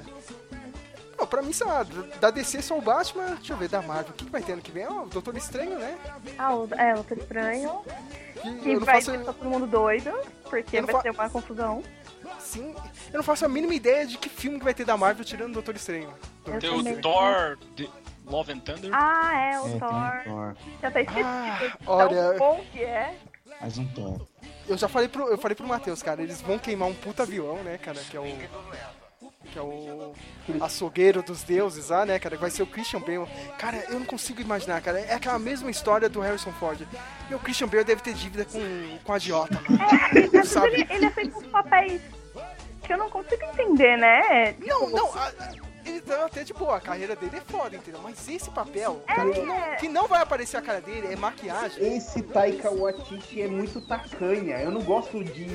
[1.29, 1.85] Pra mim, sei lá,
[2.19, 4.53] da DC só o Batman, deixa eu ver, da Marvel, o que, que vai ter
[4.53, 4.87] ano que vem?
[4.87, 5.97] Ó, o Doutor Estranho, né?
[6.37, 7.81] Ah, o, é, o Doutor Estranho.
[8.41, 10.11] Que Que eu não vai faço, deixar todo mundo doido,
[10.49, 11.83] porque Eu vai fa- ter uma confusão.
[12.39, 12.73] sim,
[13.11, 15.49] eu não faço a mínima ideia de que filme que vai ter da Marvel tirando
[15.51, 16.13] o Doutor Estranho.
[16.45, 17.57] Eu Tem o Thor,
[18.25, 18.91] Love and Thunder.
[18.93, 19.93] Ah, é, o É, Thor.
[19.93, 20.55] um Thor.
[20.81, 21.25] Já tá esquecido.
[21.27, 23.15] Ah, de olha- Tão bom que é.
[23.59, 24.21] Mais um Thor.
[24.67, 27.55] Eu já falei pro, eu falei pro Matheus, cara, eles vão queimar um puta avião,
[27.63, 28.25] né, cara, que é o
[29.57, 29.63] que é
[30.55, 33.27] o açougueiro dos deuses lá, né, cara, vai ser o Christian Bale.
[33.57, 36.81] Cara, eu não consigo imaginar, cara, é aquela mesma história do Harrison Ford.
[37.29, 38.59] Meu Christian Bale deve ter dívida com,
[39.03, 39.59] com a mano.
[40.25, 40.67] Às vezes Sabe?
[40.67, 42.01] ele, ele é feito uns papéis
[42.83, 44.55] que eu não consigo entender, né?
[44.65, 47.99] Não, não, a- a- ele tá até de boa, a carreira dele é foda, entendeu?
[48.03, 51.95] Mas esse papel, cara, que, não, que não vai aparecer a cara dele, é maquiagem.
[51.97, 54.57] Esse Taika Waititi é muito tacanha.
[54.59, 55.47] Eu não gosto de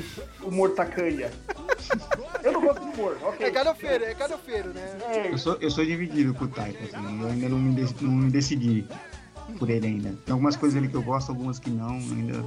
[0.42, 1.30] humor tacanha.
[2.42, 3.46] Eu não gosto de humor, ok.
[3.46, 4.98] É galhofeiro, é galhofeiro, né?
[5.10, 8.00] É, Eu sou, eu sou dividido com o Taika, assim, eu ainda não me, dec-
[8.00, 8.84] não me decidi
[9.60, 10.10] por ele ainda.
[10.24, 12.44] Tem algumas coisas ali que eu gosto, algumas que não, ainda.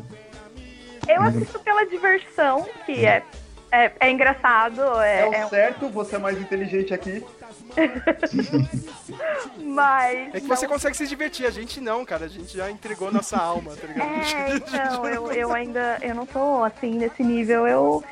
[1.07, 3.23] Eu assisto pela diversão, que é,
[3.71, 7.23] é, é engraçado, é é, o é- certo, você é mais inteligente aqui.
[9.59, 10.33] Mas.
[10.35, 13.11] É que não- você consegue se divertir, a gente não, cara, a gente já entregou
[13.11, 14.09] nossa alma, tá ligado?
[14.11, 15.97] É, então, eu, eu ainda.
[16.01, 17.67] Eu não tô assim nesse nível.
[17.67, 18.03] Eu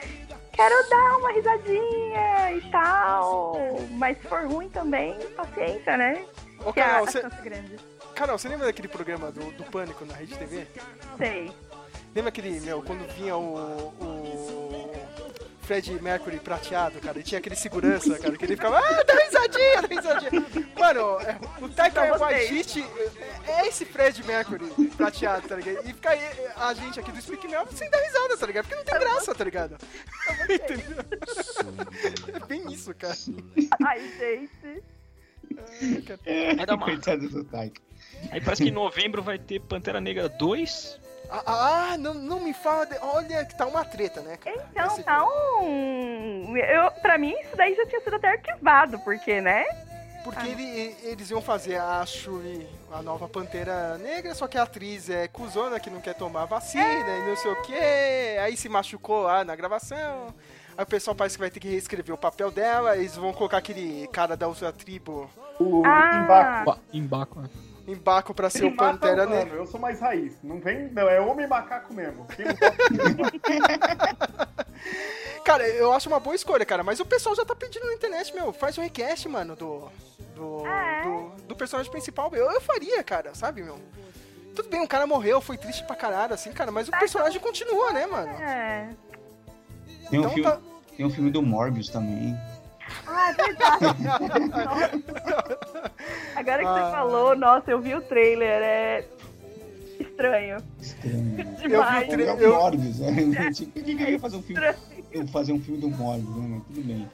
[0.52, 3.56] quero dar uma risadinha e tal.
[3.92, 6.26] Mas se for ruim também, paciência, né?
[6.66, 7.30] Ô, Que a, Carol, a você, é.
[8.16, 10.68] Carol, você lembra daquele programa do, do Pânico na Rede TV?
[11.18, 11.52] Sei.
[12.16, 13.56] Lembra aquele, meu, quando vinha o,
[14.00, 15.03] o
[15.64, 19.82] Fred Mercury prateado, cara, e tinha aquele segurança, cara, que ele ficava, ah, dá risadinha,
[19.82, 20.46] dá risadinha.
[20.78, 22.18] Mano, é, o Taika.
[22.18, 22.86] Waititi
[23.48, 24.66] é, é esse Fred Mercury
[24.98, 25.88] prateado, tá ligado?
[25.88, 26.22] E fica aí
[26.58, 28.66] a gente aqui do Speak Mel sem dar risada, tá ligado?
[28.66, 29.78] Porque não tem graça, tá ligado?
[30.50, 30.98] Entendeu?
[32.34, 33.16] É bem isso, cara.
[33.86, 34.84] Ai, gente.
[35.58, 36.76] Ai, cara.
[36.76, 37.82] Uma- Coitado do Taika.
[38.32, 41.00] Aí parece que em novembro vai ter Pantera Negra 2.
[41.36, 42.86] Ah, ah, não, não me fala.
[42.86, 44.38] de- Olha, que tá uma treta, né?
[44.38, 44.56] cara?
[44.72, 46.56] Então, Esse tá um.
[46.56, 49.66] Eu, pra mim, isso daí já tinha sido até arquivado, porque, né?
[50.24, 55.10] Porque ele- eles iam fazer a Shuri, a nova Pantera Negra, só que a atriz
[55.10, 56.86] é cuzona que não quer tomar vacina
[57.18, 57.76] e não sei o que.
[58.40, 60.34] Aí se machucou lá na gravação.
[60.78, 62.96] Aí o pessoal parece que vai ter que reescrever o papel dela.
[62.96, 65.30] Eles vão colocar aquele cara da outra tribo
[65.60, 66.80] O Ah, Embaco.
[66.94, 67.50] Embaco, né?
[67.88, 69.56] Em Baco pra ser o mata Pantera Negra.
[69.58, 70.34] Eu sou mais raiz.
[70.44, 72.26] Não vem, não, é homem macaco mesmo.
[75.44, 76.84] Cara, eu acho uma boa escolha, cara.
[76.84, 78.54] Mas o pessoal já tá pedindo na internet, meu.
[78.54, 79.90] Faz um request, mano, do.
[80.36, 81.04] Do, É.
[81.04, 82.32] do, do personagem principal.
[82.34, 83.78] Eu, eu faria, cara, sabe, meu?
[84.56, 87.92] Tudo bem, o cara morreu, foi triste pra caralho, assim, cara, mas o personagem continua,
[87.92, 88.32] né, mano?
[88.42, 88.90] é.
[90.10, 90.60] Tem um, Então filme, tá.
[90.96, 92.38] tem um filme do Morbius também.
[93.08, 93.86] Ah, é verdade.
[94.04, 95.60] Nossa.
[96.36, 96.74] Agora que Ah.
[96.86, 99.06] você falou, nossa, eu vi o trailer, é
[100.00, 100.58] estranho.
[100.82, 101.56] Estranho.
[101.60, 102.08] Demais.
[102.10, 103.52] tra- É o eu- Morbius, né?
[103.54, 105.06] Tipo, Por que eu ia fazer um filme, Estranho.
[105.12, 106.62] eu fazer um filme do Morbius, né?
[106.68, 107.10] Tudo bem.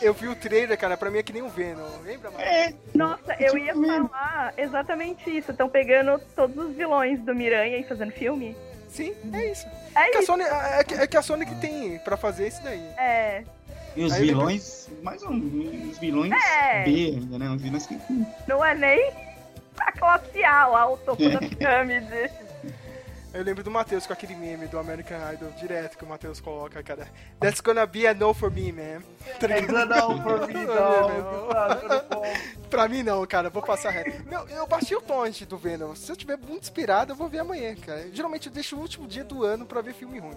[0.00, 1.82] Eu vi o trailer, cara, pra mim é que nem o Venom.
[2.04, 2.42] Lembra, mano?
[2.44, 4.08] É, Nossa, eu Tipo ia mesmo.
[4.08, 5.50] falar exatamente isso.
[5.50, 8.56] Estão pegando todos os vilões do Miranha e fazendo filme.
[8.88, 9.66] Sim, é isso.
[9.96, 10.26] É Que a isso.
[10.26, 12.80] Sony, é, que- é que a Sony que tem pra fazer isso daí.
[12.96, 13.42] É.
[13.96, 16.84] E os Aí vilões, mais um, os vilões É.
[16.84, 17.50] B ainda, né?
[17.50, 17.98] Os vilões que.
[18.46, 19.12] Não é nem
[19.80, 22.30] a classe A lá, o topo da pirâmide.
[23.34, 26.82] Eu lembro do Matheus com aquele meme do American Idol direto que o Matheus coloca,
[26.82, 27.08] cara.
[27.38, 29.02] That's gonna be a no for me, man.
[29.38, 29.88] Tá É ligado?
[29.90, 31.08] não for me, não.
[32.70, 34.26] Pra mim não, cara, vou passar reto.
[34.28, 35.94] Meu, eu baixei o torrent do Venom.
[35.94, 38.08] Se eu tiver muito inspirado, eu vou ver amanhã, cara.
[38.12, 40.36] Geralmente eu deixo o último dia do ano pra ver filme ruim.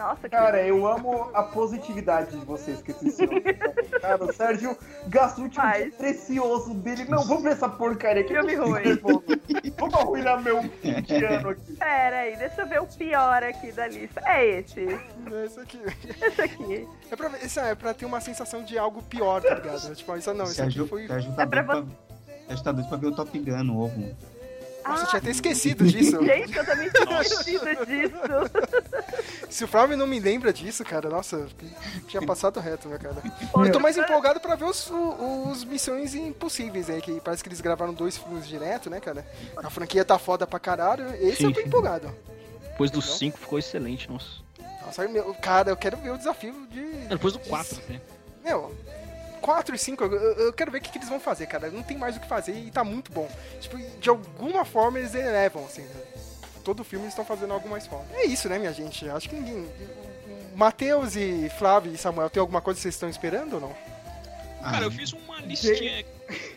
[0.00, 3.42] Nossa, que Cara, eu amo a positividade de vocês que esse senhor.
[4.00, 4.74] Cara, o Sérgio
[5.06, 5.84] gasta o último Faz.
[5.84, 7.04] dia precioso dele.
[7.04, 8.32] Não, vamos ver essa porcaria aqui.
[8.32, 8.98] Filme ruim.
[9.76, 11.76] Vamos arruinar meu fim de ano aqui.
[11.76, 14.22] Pera aí, deixa eu ver o pior aqui da lista.
[14.24, 14.86] É esse.
[14.88, 15.80] É isso aqui.
[16.24, 16.88] Esse aqui.
[17.10, 19.94] É pra, isso é pra ter uma sensação de algo pior, tá ligado?
[19.94, 21.06] Tipo, isso não, isso aqui foi.
[21.08, 21.94] Sérgio tá É pra doido
[22.46, 24.16] pra, tá doido pra ver o Top Gun novo.
[24.84, 26.22] Nossa, eu Ah, tinha até esquecido disso.
[26.24, 28.14] Gente, eu também tinha esquecido disso.
[29.50, 31.48] Se o Flávio não me lembra disso, cara, nossa, eu
[32.06, 33.16] tinha passado reto, né, cara?
[33.66, 37.60] Eu tô mais empolgado pra ver os, os Missões Impossíveis aí, que parece que eles
[37.60, 39.26] gravaram dois filmes direto, né, cara?
[39.56, 41.06] A franquia tá foda pra caralho.
[41.16, 41.66] Esse Sim, eu tô sim.
[41.66, 42.14] empolgado.
[42.62, 44.26] Depois do 5 ficou excelente, nossa.
[44.86, 46.80] Nossa, meu, cara, eu quero ver o desafio de.
[46.80, 48.00] É, Depois do 4 até.
[48.42, 48.74] Meu,
[49.40, 51.70] 4 e 5, eu, eu quero ver o que, que eles vão fazer, cara.
[51.70, 53.28] Não tem mais o que fazer e tá muito bom.
[53.60, 55.82] Tipo, de alguma forma eles elevam, assim.
[55.82, 56.02] né?
[56.64, 58.06] Todo filme eles estão fazendo algo mais forte.
[58.14, 59.08] É isso, né, minha gente?
[59.08, 59.66] Acho que ninguém.
[60.54, 63.72] Matheus e Flávio e Samuel, tem alguma coisa que vocês estão esperando ou não?
[64.62, 66.04] Ah, Cara, eu fiz uma listinha.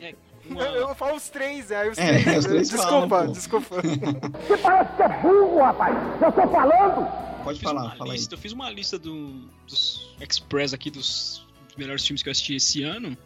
[0.02, 0.14] é,
[0.46, 2.38] uma- Eu, eu falo os três, aí os É, três.
[2.40, 3.76] os três desculpa, falam, desculpa.
[7.44, 8.18] Pode fiz falar, uma fala aí.
[8.18, 9.28] lista, Eu fiz uma lista do,
[9.68, 13.18] dos Express aqui, dos melhores filmes que eu assisti esse ano.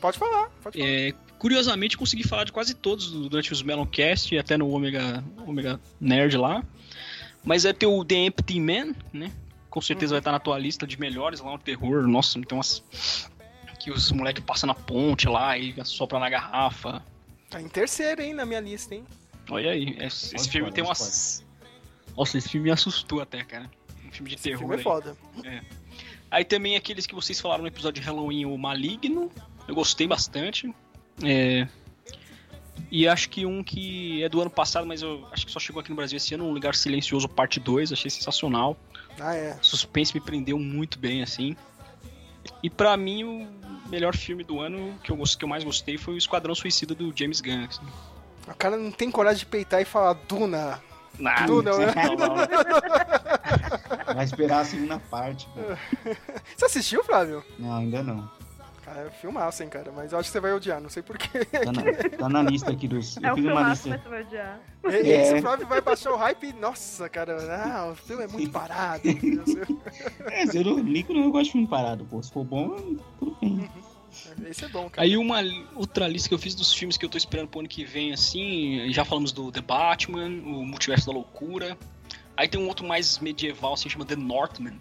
[0.00, 0.88] Pode falar, pode falar.
[0.90, 5.80] É, curiosamente, consegui falar de quase todos durante os Meloncast e até no Omega, Omega
[6.00, 6.62] Nerd lá.
[7.44, 9.32] Mas é ter o The Empty Man, né?
[9.70, 12.06] Com certeza vai estar na tua lista de melhores lá, um terror.
[12.06, 12.82] Nossa, tem umas.
[13.78, 17.04] Que os moleques passam na ponte lá e sopram na garrafa.
[17.48, 19.04] Tá em terceiro, hein, na minha lista, hein?
[19.48, 21.44] Olha aí, esse, esse Pode filme falar, tem pode umas.
[22.16, 23.70] Nossa, esse filme me assustou até, cara.
[24.04, 24.58] Um filme de Esse terror.
[24.58, 24.82] filme é aí.
[24.82, 25.16] foda.
[26.36, 29.30] Aí também aqueles que vocês falaram no episódio de Halloween, o Maligno.
[29.66, 30.70] Eu gostei bastante.
[31.24, 31.66] É,
[32.90, 35.80] E acho que um que é do ano passado, mas eu acho que só chegou
[35.80, 37.90] aqui no Brasil esse ano, Um Lugar Silencioso, parte 2.
[37.90, 38.76] Achei sensacional.
[39.18, 39.56] Ah, é.
[39.62, 41.56] Suspense me prendeu muito bem, assim.
[42.62, 43.48] E pra mim, o
[43.88, 47.16] melhor filme do ano que eu, que eu mais gostei foi o Esquadrão Suicida do
[47.16, 47.64] James Gunn.
[47.64, 47.80] assim.
[48.46, 50.82] O cara não tem coragem de peitar e falar Duna.
[51.18, 51.34] Né?
[51.48, 52.36] Não, não, não.
[54.14, 55.60] Vai esperar a segunda parte, pô.
[56.56, 57.42] Você assistiu, Flávio?
[57.58, 58.30] Não, ainda não.
[58.84, 59.90] Cara, é filmaço, hein, cara.
[59.94, 61.44] Mas eu acho que você vai odiar, não sei porquê.
[61.44, 61.82] Tá na,
[62.18, 63.16] tá na lista aqui dos.
[63.16, 63.98] É Eu um fiz uma filmaço, mas lista.
[63.98, 64.60] você vai odiar.
[64.84, 65.42] Esse É.
[65.42, 66.52] Flávio vai baixar o hype.
[66.52, 67.36] Nossa, cara.
[67.66, 69.02] Não, o filme é muito parado.
[70.30, 72.22] É, se eu não ligo, eu gosto de filme parado, pô.
[72.22, 72.76] Se for bom,
[73.18, 73.68] tudo bem.
[74.48, 75.06] Esse é bom, cara.
[75.06, 75.40] Aí uma
[75.74, 78.12] outra lista que eu fiz dos filmes que eu tô esperando pro ano que vem,
[78.12, 81.76] assim, já falamos do The Batman, o Multiverso da Loucura.
[82.36, 84.78] Aí tem um outro mais medieval, assim, chama The Northman.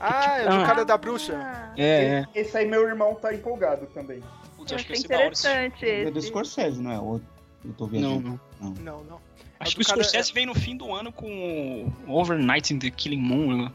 [0.00, 0.66] Ah, é do Ah.
[0.66, 1.34] cara da bruxa.
[1.36, 4.22] Ah, É, Esse aí meu irmão tá empolgado também.
[4.56, 5.32] Putz, acho que da hora.
[5.32, 6.20] esse- interessante É do.
[6.22, 6.98] Scorsese, não é?
[7.00, 7.20] Ou
[7.64, 8.40] eu tô Não, viajando.
[8.60, 8.70] não.
[8.74, 9.20] Não, não.
[9.58, 12.90] Acho É que o Scorsese vem no fim do ano com o Overnight in the
[12.90, 13.64] Killing Moon.
[13.64, 13.72] né?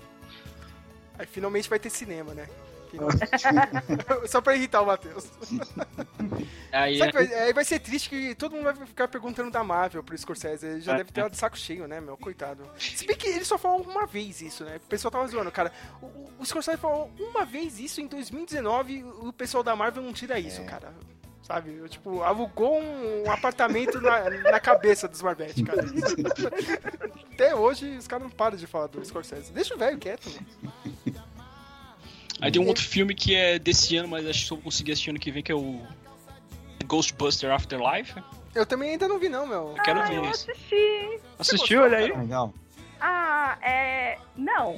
[1.20, 2.48] Aí finalmente vai ter cinema, né?
[2.94, 4.28] Finalmente.
[4.30, 5.26] Só pra irritar o Matheus.
[6.72, 9.64] Aí, Sabe é, vai, aí vai ser triste que todo mundo vai ficar perguntando da
[9.64, 10.66] Marvel pro Scorsese.
[10.66, 11.30] Ele já É, deve ter é.
[11.30, 12.18] de saco cheio, né, meu?
[12.18, 12.64] Coitado.
[12.80, 14.78] Se bem que ele só falou uma vez isso, né?
[14.78, 15.72] O pessoal tava zoando, cara.
[16.02, 20.14] O, o- o Scorsese falou uma vez isso em 2019 o pessoal da Marvel não
[20.14, 20.66] tira isso, É.
[20.66, 20.94] cara.
[21.44, 21.76] Sabe?
[21.76, 25.84] Eu, tipo, alugou um apartamento na, na cabeça dos Marvete, cara.
[27.34, 29.52] Até hoje os caras não param de falar do Scorsese.
[29.52, 31.23] Deixa o velho quieto, mano.
[32.46, 34.92] Aí tem um outro filme que é desse ano, mas acho que só vou conseguir
[34.92, 35.82] assistir ano que vem, que é o
[36.86, 38.22] Ghostbuster Afterlife.
[38.54, 39.74] Eu também ainda não vi, não, meu.
[39.76, 40.52] Eu quero ah, ver eu esse.
[40.52, 41.20] assisti.
[41.40, 42.12] Assistiu, olha aí.
[42.12, 42.54] Legal.
[43.02, 44.18] Ah, é.
[44.38, 44.76] Não.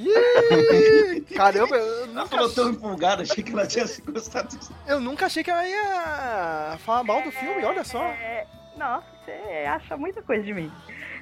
[1.36, 4.74] Caramba, eu Ela nunca, falou tão empolgada, achei que ela tinha se gostado disso.
[4.88, 8.04] eu nunca achei que ela ia falar mal do filme, olha só.
[8.04, 8.48] É,
[8.78, 10.72] Nossa, você acha muita coisa de mim.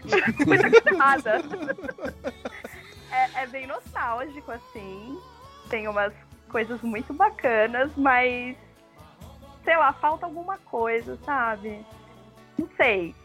[0.47, 1.41] muita coisa errada.
[3.11, 5.19] É, é bem nostálgico, assim.
[5.69, 6.13] Tem umas
[6.53, 8.55] coisas muito bacanas, mas.
[9.65, 11.83] Sei lá, falta alguma coisa, sabe?
[12.57, 13.15] Não sei.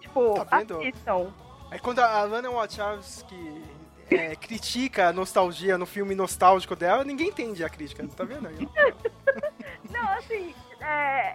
[0.00, 1.32] Tipo, Tá assistam.
[1.70, 3.62] É quando a Lana Wachowski
[4.10, 8.48] é, critica a nostalgia no filme nostálgico dela, ninguém entende a crítica, tá vendo?
[9.90, 11.34] Não, assim, é.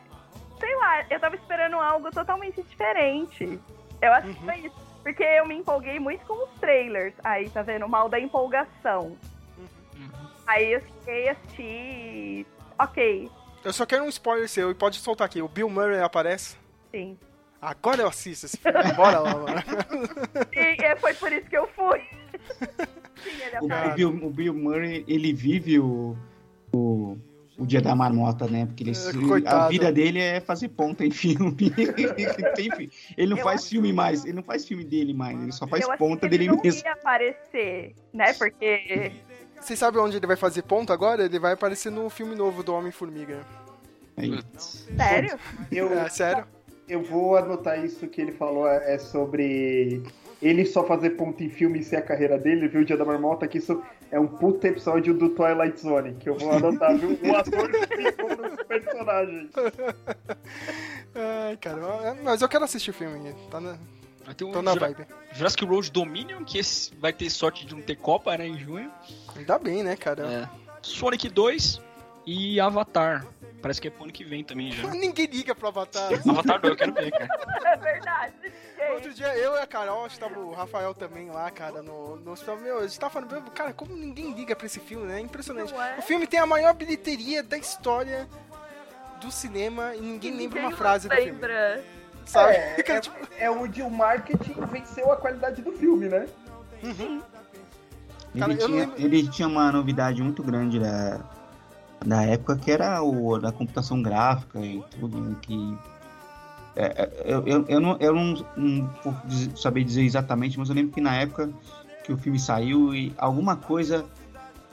[0.59, 3.59] Sei lá, eu tava esperando algo totalmente diferente.
[4.01, 4.45] Eu acho que Uhum.
[4.45, 4.91] foi isso.
[5.03, 7.15] Porque eu me empolguei muito com os trailers.
[7.23, 7.85] Aí, tá vendo?
[7.87, 9.17] O mal da empolgação.
[10.51, 12.45] Aí eu fiquei assisti.
[12.79, 13.29] Ok,
[13.63, 15.41] Eu só quero um spoiler seu e pode soltar aqui.
[15.41, 16.57] O Bill Murray aparece.
[16.91, 17.17] sim.
[17.61, 18.91] Agora eu assisto esse filme.
[18.93, 19.61] Bora lá, mano.
[20.51, 21.99] E é, foi por isso que eu fui.
[23.23, 23.91] sim, ele O, aparece.
[23.91, 26.17] o Bill, o Bill Murray, ele vive o,
[26.73, 27.15] o,
[27.59, 28.65] o dia da marmota, né?
[28.65, 29.65] Porque ele, É, coitado.
[29.65, 31.55] a vida dele é fazer ponta em filme.
[33.15, 35.83] Ele não Eu faz filme mais, ele não faz filme dele mais, ele só faz
[35.87, 36.81] eu ponta que ele dele não mesmo.
[36.83, 38.33] ia aparecer, né?
[38.33, 39.11] Porque.
[39.61, 41.23] Vocês sabem onde ele vai fazer ponto agora?
[41.23, 43.45] Ele vai aparecer no filme novo do Homem-Formiga.
[44.17, 44.39] Aí.
[44.57, 45.39] Sério?
[45.71, 46.45] Eu, É, sério?
[46.89, 50.03] eu vou anotar isso que ele falou, é é sobre
[50.41, 52.81] ele só fazer ponto em filme e ser a carreira dele, viu?
[52.81, 53.81] O Dia da Marmota, que isso
[54.11, 57.17] é um puta episódio do Twilight Zone, que eu vou anotar, viu?
[57.23, 59.51] O ator que ficou nos personagens.
[61.15, 62.17] Ai, cara.
[62.23, 63.33] Mas eu quero assistir o filme.
[63.51, 63.77] Tá na,
[64.31, 65.07] Vai ter um tô na Jura- vibe.
[65.33, 68.89] Jurassic World Dominion, que esse vai ter sorte de não ter Copa, né, em junho.
[69.35, 70.49] Ainda bem, né, cara?
[70.49, 70.49] É.
[70.81, 71.81] Sonic 2
[72.25, 73.25] e Avatar.
[73.61, 74.87] Parece que é pro ano que vem também já.
[74.89, 76.09] Ninguém liga pro Avatar.
[76.27, 77.29] Avatar 2, eu quero ver, cara.
[77.65, 78.33] É verdade.
[78.93, 82.15] Outro dia, eu e a Carol, acho que tava o Rafael também lá, cara, no,
[82.15, 82.57] no hospital.
[82.57, 85.17] Meu, a gente tava falando, meu, cara, como ninguém liga pra esse filme, né?
[85.17, 85.73] É impressionante.
[85.73, 85.97] É?
[85.99, 88.27] O filme tem a maior bilheteria da história
[89.19, 91.39] do cinema e ninguém lembra uma frase do filme.
[92.31, 92.53] Sabe?
[92.55, 96.27] É, Cara, é, tipo, é onde o marketing venceu a qualidade do filme, né?
[96.83, 97.21] uhum.
[98.33, 101.19] Ele, Cara, não tinha, ele tinha uma novidade muito grande da,
[102.05, 105.77] da época que era o da computação gráfica e tudo, né, que
[106.77, 110.69] é, é, eu, eu, eu não, eu não, não vou dizer- saber dizer exatamente, mas
[110.69, 111.49] eu lembro que na época
[112.05, 114.05] que o filme saiu e alguma coisa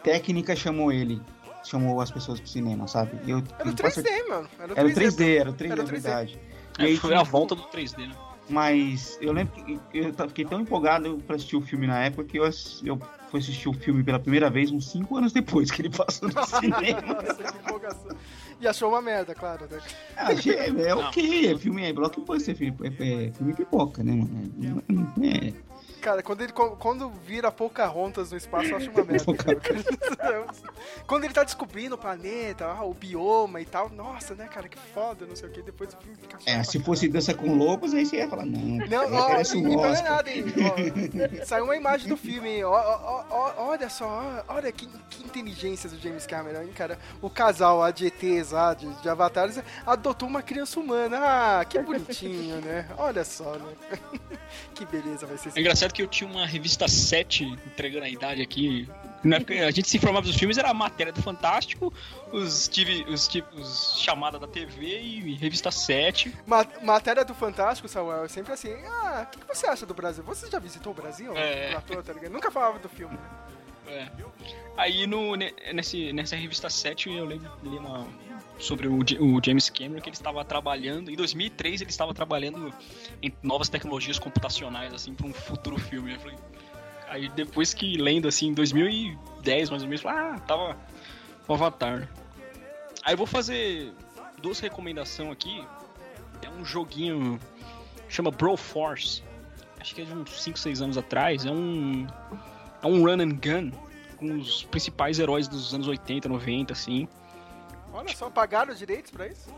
[0.05, 1.21] técnica chamou ele,
[1.65, 3.19] chamou as pessoas pro cinema, sabe?
[3.27, 4.49] Eu, Era o eu posso- 3D, mano.
[4.61, 4.79] Era o 3D.
[4.79, 5.91] Era o 3D, era o 3D, Era é o 3D.
[5.91, 6.39] verdade.
[6.79, 8.15] E Aí aí foi a volta do 3D, né?
[8.51, 12.39] Mas eu lembro que eu fiquei tão empolgado pra assistir o filme na época que
[12.39, 12.45] eu,
[12.83, 12.99] eu
[13.31, 16.47] fui assistir o filme pela primeira vez uns 5 anos depois que ele passou no
[16.47, 17.03] cinema.
[17.23, 18.17] Nossa, que empolgação.
[18.59, 19.79] E achou uma merda, claro, né?
[20.17, 24.83] Ah, achei- é, ok, é filme, é blockbuster, filme, é, é filme pipoca, né, mano?
[25.21, 25.53] É, é,
[26.01, 29.35] Cara, quando ele quando vira Pocahontas no espaço, eu acho uma merda.
[29.35, 30.47] cara.
[31.07, 34.79] quando ele tá descobrindo o planeta, ah, o bioma e tal, nossa, né, cara, que
[34.95, 35.63] foda, não sei o que.
[35.63, 38.47] Depois o filme fica chato é, se fosse dança com lobos, aí você ia falar,
[38.47, 40.45] não, Não, ó, parece um não é nada, hein?
[40.59, 42.65] Ó, saiu uma imagem do filme, hein?
[42.65, 46.99] Ó, ó, ó, olha só, olha que, que inteligência do James Cameron, hein, cara?
[47.21, 51.19] O casal, a de ETs lá, de, de avatares, adotou uma criança humana.
[51.21, 52.89] Ah, que bonitinho, né?
[52.97, 53.99] Olha só, né?
[54.75, 58.43] que beleza vai ser É engraçado que eu tinha uma revista 7 entregando a idade
[58.43, 58.89] aqui.
[59.23, 61.93] Na época, a gente se informava dos filmes, era a matéria do Fantástico,
[62.33, 66.33] os, TV, os, tipos chamada da TV e revista 7.
[66.47, 68.73] Ma- matéria do Fantástico, Samuel, é sempre assim.
[68.87, 70.23] Ah, o que, que você acha do Brasil?
[70.25, 71.37] Você já visitou o Brasil?
[71.37, 71.73] É.
[71.73, 72.15] Platô, tá?
[72.31, 73.19] Nunca falava do filme.
[73.89, 74.07] É.
[74.77, 78.07] Aí no, ne- nesse, nessa revista 7 eu lembro li uma,
[78.59, 81.11] sobre o, o James Cameron que ele estava trabalhando.
[81.11, 82.73] Em 2003 ele estava trabalhando
[83.23, 86.17] em novas tecnologias computacionais, assim, para um futuro filme.
[86.19, 86.37] Falei,
[87.09, 90.77] aí depois que lendo assim, em 2010 mais ou menos, ah, tava
[91.47, 92.09] o Avatar.
[93.05, 93.93] Aí eu vou fazer
[94.43, 95.65] duas recomendações aqui.
[96.43, 97.39] É um joguinho
[98.09, 99.23] chama Broforce.
[99.81, 101.47] Acho que é de uns 5, 6 anos atrás.
[101.47, 102.07] É um
[102.83, 103.71] é um run and gun
[104.17, 107.09] com os principais heróis dos anos 80, 90, assim.
[107.99, 109.53] Olha só, pagaram os direitos pra isso?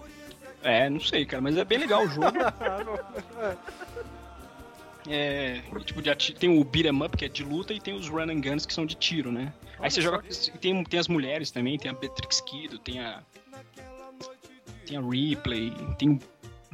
[0.62, 2.26] É, não sei, cara, mas é bem legal o jogo.
[5.08, 5.62] É.
[5.84, 8.06] Tipo, de ati- tem o beat 'em up, que é de luta, e tem os
[8.08, 9.52] run and guns, que são de tiro, né?
[9.72, 10.28] Aí Olha você só joga.
[10.60, 13.22] Tem, tem as mulheres também, tem a Beatrix Kiddo, tem a.
[14.86, 16.20] Tem a Ripley, tem o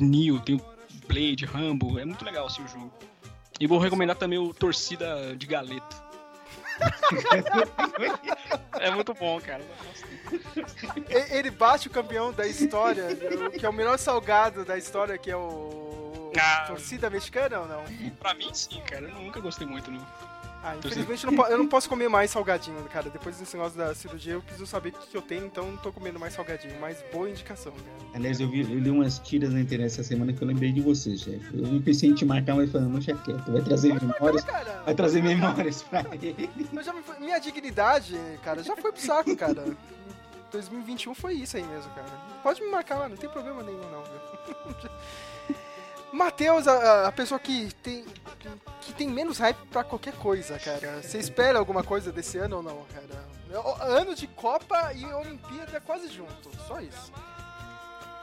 [0.04, 0.60] Neo, tem o
[1.06, 1.98] Blade, Rambo.
[2.00, 2.92] É muito legal assim o jogo.
[3.60, 6.02] E vou recomendar também o Torcida de Galeto.
[8.80, 9.62] É muito bom, cara.
[11.30, 13.08] Ele bate o campeão da história,
[13.58, 16.32] que é o melhor salgado da história, que é o.
[16.38, 16.64] Ah.
[16.66, 17.84] Torcida mexicana ou não?
[18.18, 19.06] Pra mim, sim, cara.
[19.06, 20.06] Eu nunca gostei muito, não.
[20.66, 23.08] Ah, infelizmente eu não, eu não posso comer mais salgadinho, cara.
[23.08, 25.76] Depois desse negócio da cirurgia, eu preciso saber o que, que eu tenho, então não
[25.76, 26.74] tô comendo mais salgadinho.
[26.80, 28.10] Mas boa indicação, cara.
[28.14, 30.80] Aliás, eu, vi, eu li umas tiras na internet essa semana que eu lembrei de
[30.80, 31.50] você, chefe.
[31.54, 35.22] Eu pensei em te marcar, mas falando, deixa quieto, vai trazer memórias, Cara, vai trazer
[35.22, 36.50] memórias pra ele.
[36.56, 39.64] me minha dignidade, cara, já foi pro saco, cara.
[40.50, 42.06] 2021 foi isso aí mesmo, cara.
[42.42, 44.90] Pode me marcar lá, não tem problema nenhum, não, viu?
[46.16, 48.04] Matheus, a, a pessoa que tem,
[48.80, 51.02] que tem menos hype pra qualquer coisa, cara.
[51.02, 53.26] Você espera alguma coisa desse ano ou não, cara?
[53.80, 57.12] Ano de Copa e Olimpíada quase junto, só isso.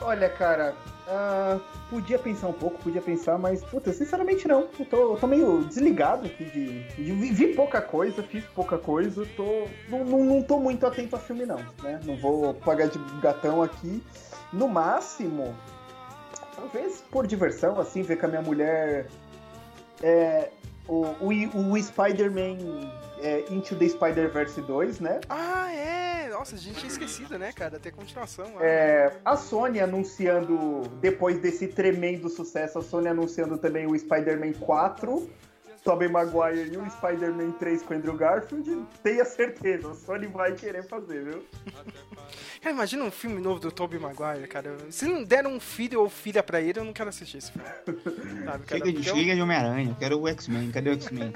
[0.01, 0.75] Olha, cara,
[1.07, 1.59] ah,
[1.89, 4.67] podia pensar um pouco, podia pensar, mas, puta, sinceramente não.
[4.77, 9.67] Eu tô, tô meio desligado aqui de, de- vi pouca coisa, fiz pouca coisa, tô,
[9.87, 12.01] não, não, não tô muito atento a filme, não, né?
[12.03, 14.03] Não vou pagar de gatão aqui.
[14.51, 15.55] No máximo,
[16.55, 19.07] talvez por diversão, assim, ver com a minha mulher
[20.01, 20.49] é,
[20.87, 22.57] o, o, o Spider-Man
[23.21, 25.21] é, Into the Spider-Verse 2, né?
[25.29, 26.29] Ah, é!
[26.29, 27.79] Nossa, a gente tinha esquecido, né, cara?
[27.79, 28.45] Tem continuação.
[28.59, 35.29] É, a Sony anunciando, depois desse tremendo sucesso, a Sony anunciando também o Spider-Man 4,
[35.83, 38.85] Tobey Maguire e o Spider-Man 3 com Andrew Garfield.
[39.03, 41.43] Tenha certeza, a Sony vai querer fazer, viu?
[42.61, 44.77] Cara, imagina um filme novo do Tobey Maguire, cara.
[44.89, 47.67] Se não deram um filho ou filha pra ele, eu não quero assistir esse filme.
[48.45, 48.85] Sabe, cara?
[48.85, 51.33] Chega eu- chega de Homem-Aranha, eu quero o X-Men, cadê o X-Men?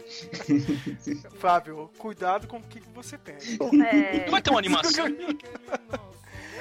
[1.39, 3.57] Fábio, cuidado com o que você pede.
[3.61, 5.05] É, Não vai ter uma animação?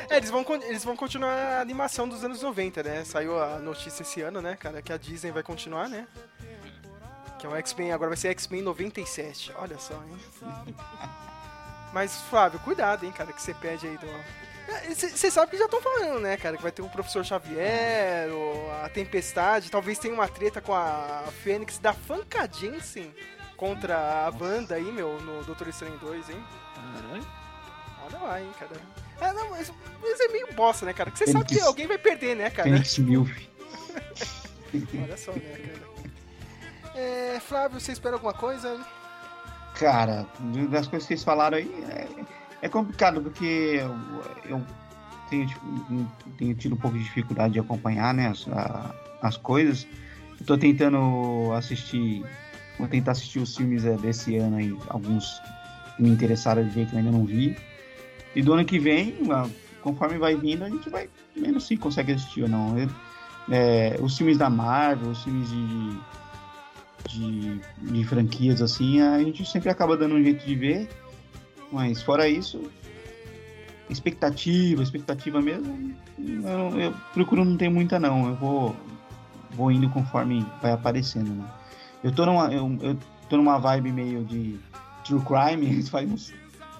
[0.08, 3.02] É, eles vão, eles vão continuar a animação dos anos 90, né?
[3.04, 6.06] Saiu a notícia esse ano, né, cara, que a Disney vai continuar, né?
[7.38, 9.52] Que é o X-Men, agora vai ser X-Men 97.
[9.56, 10.18] Olha só, hein?
[11.92, 14.06] Mas, Flávio, cuidado, hein, cara, que você pede aí do.
[14.94, 16.56] Você sabe que já estão falando, né, cara?
[16.56, 18.28] Que vai ter o Professor Xavier,
[18.84, 19.70] a Tempestade.
[19.70, 23.14] Talvez tenha uma treta com a Fênix da Fanca Jensen
[23.56, 26.44] contra a banda aí, meu, no Doutor Estranho 2, hein?
[26.74, 27.26] Caralho.
[28.04, 28.72] Olha lá, hein, cara.
[29.20, 29.72] É, não, mas,
[30.02, 31.10] mas é meio bosta, né, cara?
[31.10, 32.68] Que você sabe que alguém vai perder, né, cara?
[32.68, 33.30] Fênix Milf.
[35.02, 35.85] Olha só, né, cara.
[36.96, 38.78] É, Flávio, você espera alguma coisa?
[39.78, 40.26] Cara,
[40.70, 42.08] das coisas que vocês falaram aí, é,
[42.62, 43.44] É complicado porque
[43.82, 43.94] eu,
[44.48, 44.64] eu
[45.28, 45.60] tenho, tipo,
[46.38, 49.86] tenho tido um pouco de dificuldade de acompanhar né, as, a- as coisas.
[50.46, 52.24] Tô tentando assistir.
[52.78, 55.40] Vou tentar assistir os filmes eh, desse ano aí, alguns
[55.96, 57.56] que me interessaram de ver que eu ainda não vi.
[58.34, 59.14] E do ano que vem,
[59.82, 62.74] conforme vai vindo, a gente vai vendo se consegue assistir ou não.
[63.50, 65.98] É, os filmes da Marvel, os filmes de,
[67.08, 70.88] de, de franquias assim, a gente sempre acaba dando um jeito de ver.
[71.70, 72.70] Mas fora isso,
[73.90, 78.28] expectativa, expectativa mesmo, eu, eu procuro não ter muita não.
[78.28, 78.76] Eu vou,
[79.50, 81.44] vou indo conforme vai aparecendo, né?
[82.04, 82.96] Eu tô numa, eu, eu
[83.28, 84.58] tô numa vibe meio de
[85.04, 86.32] true crime, faz uns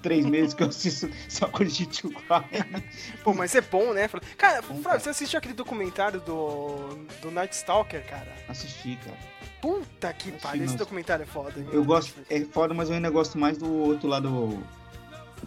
[0.07, 2.83] três meses que eu assisto só de true crime.
[3.25, 4.09] Pô, mas é bom, né?
[4.37, 8.31] Cara, Bom, Flávio, você assistiu aquele documentário do, do Night Stalker, cara?
[8.47, 9.17] Assisti, cara.
[9.61, 11.53] Puta que pariu, esse documentário é foda.
[11.73, 14.57] Eu gosto, é foda, mas eu ainda gosto mais do outro lá do.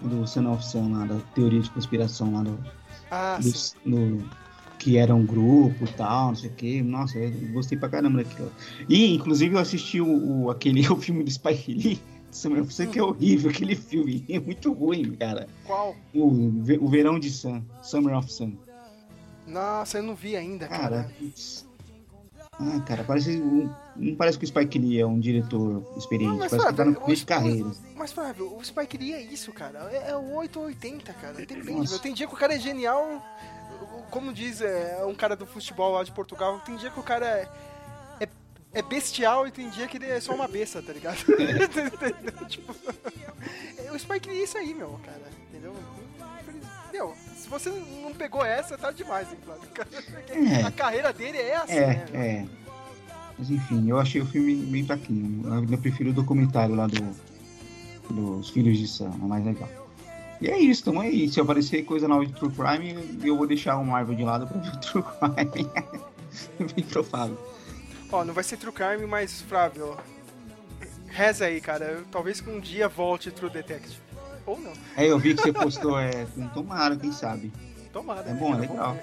[0.02, 2.58] Do Son of Sam, lá, da teoria de conspiração lá do.
[3.10, 4.24] Ah, do- sim.
[4.78, 6.82] que era um grupo e tal, não sei o que.
[6.82, 8.52] Nossa, eu gostei pra caramba daquilo.
[8.88, 12.00] E, inclusive, eu assisti o, o- aquele o filme do Spike Lee.
[12.30, 14.24] Summer of Sam, que é horrível aquele filme.
[14.28, 15.48] É muito ruim, cara.
[15.64, 15.96] Qual?
[16.14, 16.26] O,
[16.80, 18.52] o Verão de Sam, Summer of Sam.
[19.46, 21.10] Nossa, eu não vi ainda, Cara, cara.
[22.62, 23.42] Ah, cara, parece.
[23.96, 26.32] Não parece que o Spike Lee é um diretor experiente.
[26.32, 27.70] Não, mas, parece que tá no Flávio, começo de carreira.
[27.96, 29.88] Mas, Flávio, o Spike Lee é isso, cara.
[29.90, 31.34] É, é o 8 ou 80, cara.
[31.34, 31.92] Depende, Nossa.
[31.92, 31.98] meu.
[32.00, 33.24] Tem dia que o cara é genial.
[34.10, 37.26] Como diz é, um cara do futebol lá de Portugal, tem dia que o cara
[37.26, 37.48] é,
[38.72, 41.18] é, bestial e tem dia que ele é só uma besta, tá ligado?
[42.48, 42.74] Tipo,
[43.94, 45.22] o Spike Lee é isso aí, meu, cara.
[45.48, 45.74] Entendeu?
[46.92, 47.70] Meu, se você
[48.02, 49.68] não pegou essa, tá demais, hein, Flávio?
[50.52, 50.62] É.
[50.64, 52.06] A carreira dele é assim, É, né?
[52.14, 52.46] é.
[53.38, 55.46] Mas enfim, eu achei o filme bem fraquinho.
[55.46, 57.16] Eu ainda prefiro o documentário lá do,
[58.10, 59.68] dos Filhos de Sam, é mais legal.
[60.40, 61.34] E é isso, então é isso.
[61.34, 64.58] Se aparecer coisa nova de True Crime, eu vou deixar o Marvel de lado pra
[64.60, 65.70] ver o True Crime.
[66.74, 67.38] bem provável.
[68.12, 69.96] Ó, não vai ser True Crime, mas, Flávio,
[71.08, 72.02] reza aí, cara.
[72.10, 73.96] Talvez que um dia volte True Detective.
[74.46, 74.72] Ou não.
[74.96, 76.26] Aí eu vi que você postou, é.
[76.52, 77.52] Tomara, quem sabe.
[77.92, 78.28] Tomara.
[78.28, 78.96] É bom, é legal.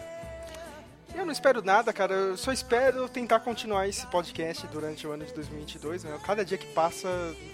[1.15, 2.13] Eu não espero nada, cara.
[2.13, 6.03] Eu só espero tentar continuar esse podcast durante o ano de 2022.
[6.03, 6.15] Né?
[6.23, 7.07] Cada dia que passa,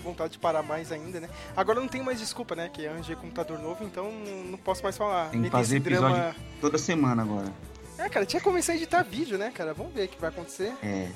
[0.03, 1.29] vontade de parar mais ainda, né?
[1.55, 2.69] Agora não tenho mais desculpa, né?
[2.73, 5.29] Que arranjei computador novo, então não- posso mais falar.
[5.29, 7.47] Tem que fazer esse episódio drama- toda semana agora.
[7.97, 9.73] É, cara, tinha que começar a editar vídeo, né, cara?
[9.73, 10.73] Vamos ver o que vai acontecer.
[10.83, 11.07] É.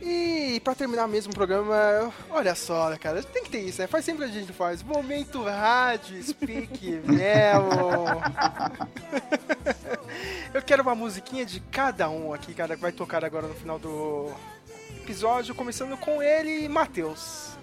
[0.00, 3.86] E pra terminar mesmo o programa, olha só, né, cara, tem que ter isso, né?
[3.86, 4.82] Faz sempre a gente faz.
[4.82, 8.04] Momento rádio, speak, melo.
[10.54, 13.78] Eu quero uma musiquinha de cada um aqui, cara, que vai tocar agora no final
[13.78, 14.30] do
[14.96, 17.56] episódio, começando com ele, Matheus.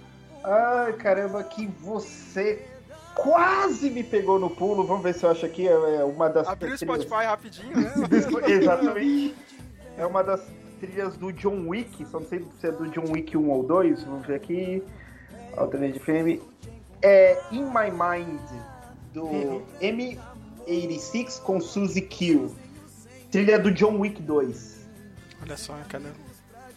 [0.44, 2.64] Ai, caramba, que você
[3.16, 4.86] quase me pegou no pulo.
[4.86, 5.68] Vamos ver se eu acho aqui.
[5.68, 7.92] É uma das Abriu o Spotify rapidinho, né?
[8.48, 9.36] Exatamente.
[9.98, 10.42] É uma das
[10.80, 12.06] trilhas do John Wick.
[12.06, 14.04] Só não sei se é do John Wick 1 ou 2.
[14.04, 14.84] Vamos ver aqui.
[15.58, 16.42] Alternate FM.
[17.02, 18.40] É In My Mind,
[19.14, 19.62] do Uhum.
[19.82, 22.50] M86 com Suzy Q.
[23.32, 24.86] Trilha do John Wick 2.
[25.42, 26.12] Olha só, cara.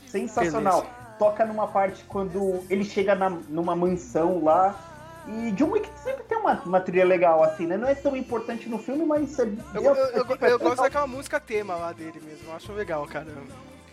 [0.07, 0.87] Sensacional.
[1.19, 4.85] Toca numa parte quando ele chega na- numa mansão lá.
[5.27, 7.77] E John Wick sempre tem uma, uma trilha legal, assim, né?
[7.77, 9.43] Não é tão importante no filme, mas é.
[9.75, 13.27] Eu, eu, eu, eu gosto daquela música tema lá dele mesmo, eu acho legal, cara.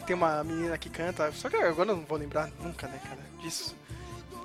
[0.06, 3.20] Tem uma menina que canta, só que agora eu não vou lembrar nunca, né, cara,
[3.42, 3.76] disso.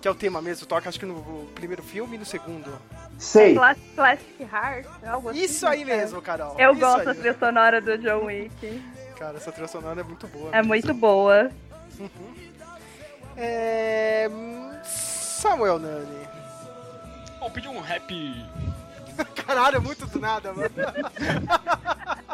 [0.01, 2.73] Que é o tema mesmo, toca acho que no primeiro filme e no segundo.
[3.19, 3.55] Sei.
[3.55, 5.41] Plas- Plastic Heart, algo assim.
[5.41, 6.59] Isso aí mesmo, Carol.
[6.59, 8.83] Eu Isso gosto da trilha sonora do John Wick.
[9.19, 10.49] Cara, essa trilha sonora é muito boa.
[10.53, 11.51] É muito boa.
[13.37, 14.31] É...
[14.85, 16.29] Samuel Nani.
[17.39, 18.11] Bom, pedi um rap.
[19.47, 20.71] Caralho, muito do nada, mano.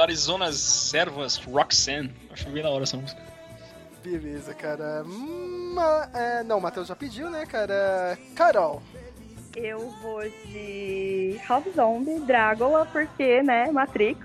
[0.00, 2.12] Arizona Servas Roxanne.
[2.30, 3.20] Acho bem da hora essa música.
[4.02, 5.02] Beleza, cara.
[5.04, 6.08] Ma...
[6.14, 8.18] é, não, o Matheus já pediu, né, cara?
[8.34, 8.82] Carol.
[9.56, 14.20] Eu vou de Rob Zombie, Drácula, porque, né, Matrix.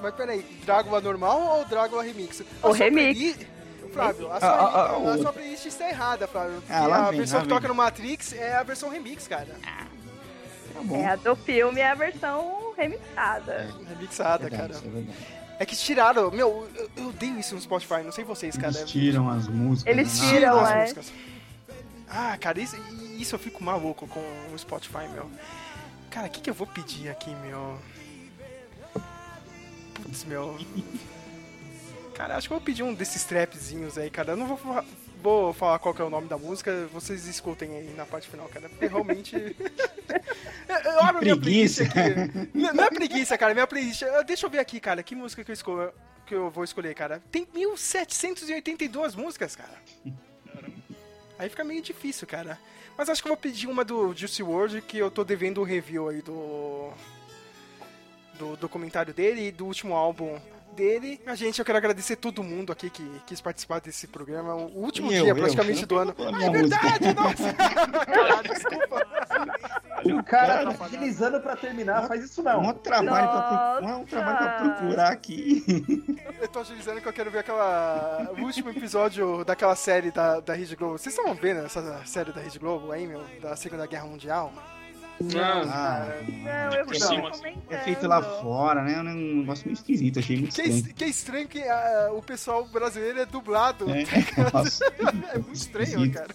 [0.00, 2.42] Mas peraí, Drácula normal ou Drácula remix?
[2.62, 3.18] A O remix.
[3.18, 3.46] playlist-
[3.92, 6.54] Flávio, a sua, Ah, ah, ah, a sua playlist está errada, Flávio.
[6.62, 7.68] porque Ah, a vem, versão que toca vem.
[7.68, 9.48] no Matrix é a versão remix, cara.
[10.72, 10.96] Tá bom.
[10.96, 13.52] É, a do filme é a versão remixada.
[13.52, 13.68] É.
[13.88, 14.94] Remixada, Verdade, cara.
[14.98, 15.42] é.
[15.62, 16.30] É que tiraram.
[16.30, 18.76] Meu, eu, eu odeio isso no Spotify, não sei vocês, cara.
[18.76, 19.94] Eles tiram as músicas.
[19.94, 20.28] Eles né?
[20.28, 20.80] tiram, as é.
[20.80, 21.12] músicas.
[22.08, 22.76] Ah, cara, isso,
[23.16, 24.20] isso eu fico maluco com
[24.52, 25.30] o Spotify, meu.
[26.10, 27.78] Cara, o que, que eu vou pedir aqui, meu?
[29.94, 30.58] Putz, meu.
[32.14, 34.32] Cara, acho que eu vou pedir um desses trapzinhos aí, cara.
[34.32, 34.84] Eu não vou,
[35.22, 38.48] vou falar qual que é o nome da música, vocês escutem aí na parte final,
[38.48, 38.68] cara.
[38.68, 39.36] Porque realmente.
[40.84, 41.84] eu abro minha preguiça.
[41.86, 42.50] playlist aqui.
[42.54, 43.54] Não é preguiça, cara.
[43.54, 44.02] Minha playlist.
[44.02, 45.02] ah, Deixa eu ver aqui, cara.
[45.02, 45.92] Que música que eu, escolho,
[46.26, 47.22] que eu vou escolher, cara?
[47.30, 49.80] Tem 1782 músicas, cara.
[51.38, 52.58] Aí fica meio difícil, cara.
[52.98, 55.64] Mas acho que eu vou pedir uma do Juicy WRLD, que eu tô devendo o
[55.64, 56.90] review aí do.
[58.38, 60.38] do documentário dele e do último álbum
[60.72, 61.20] dele.
[61.26, 64.54] A gente, eu quero agradecer todo mundo aqui que quis participar desse programa.
[64.54, 66.14] O último Eu, dia, eu, praticamente, eu do ano.
[66.18, 66.80] Ah, é minha música.
[66.88, 67.54] verdade, nossa!
[67.54, 69.06] Caralho, desculpa.
[70.04, 72.60] O cara tá agilizando pra terminar, faz isso não.
[72.60, 75.64] Um trabalho, pra, um trabalho pra procurar aqui.
[76.40, 78.30] Eu tô agilizando que eu quero ver aquela.
[78.36, 80.98] O último episódio daquela série da, da Rede Globo.
[80.98, 83.22] Vocês estão vendo essa série da Rede Globo aí, meu?
[83.40, 84.52] Da Segunda Guerra Mundial?
[85.70, 87.30] Ah, Não, eu fico cima.
[87.30, 87.62] comentando.
[87.70, 88.94] é feito lá fora, né?
[88.94, 90.86] É um negócio meio esquisito, achei muito Que, estranho.
[90.86, 93.86] es- que é estranho que ah, o pessoal brasileiro é dublado.
[93.90, 94.02] É,
[95.34, 96.14] É muito estranho, esquisito.
[96.14, 96.28] cara.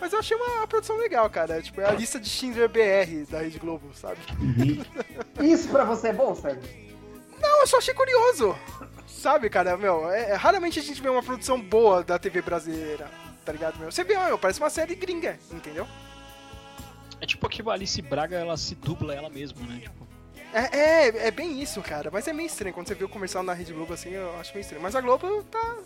[0.00, 1.62] Mas eu achei uma produção legal, cara.
[1.62, 4.18] Tipo, é a lista de Schindler BR da Rede Globo, sabe?
[4.40, 5.44] Uhum.
[5.46, 6.62] Isso pra você é bom, Sérgio?
[7.40, 8.56] Não, eu só achei curioso.
[9.06, 13.08] Sabe, cara, meu, é, é- raramente a gente vê uma produção boa da TV brasileira,
[13.44, 13.92] tá ligado, meu?
[13.92, 15.86] Você vê, meu, parece uma série gringa, entendeu?
[17.22, 19.78] É tipo que a Alice Braga, ela se dubla ela mesma, né?
[19.80, 20.08] Tipo,
[20.52, 22.10] É, é, é bem isso, cara.
[22.10, 22.74] Mas é meio estranho.
[22.74, 24.82] Quando você vê o comercial na Rede Globo assim, eu acho meio estranho.
[24.82, 25.78] Mas a Globo tá.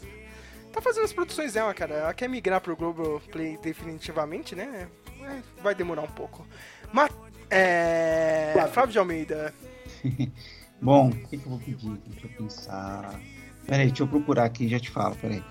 [0.73, 1.95] Tá fazendo as produções dela, cara.
[1.95, 4.89] Ela quer migrar pro Globo Play definitivamente, né?
[5.21, 6.47] É, vai demorar um pouco.
[6.91, 7.13] Mas.
[7.51, 8.53] É.
[8.55, 8.73] Flávio.
[8.73, 9.55] Flávio de Almeida.
[10.81, 11.91] Bom, o que, que eu vou pedir?
[12.07, 13.21] Deixa eu pensar.
[13.66, 15.43] Peraí, deixa eu procurar aqui e já te falo, peraí.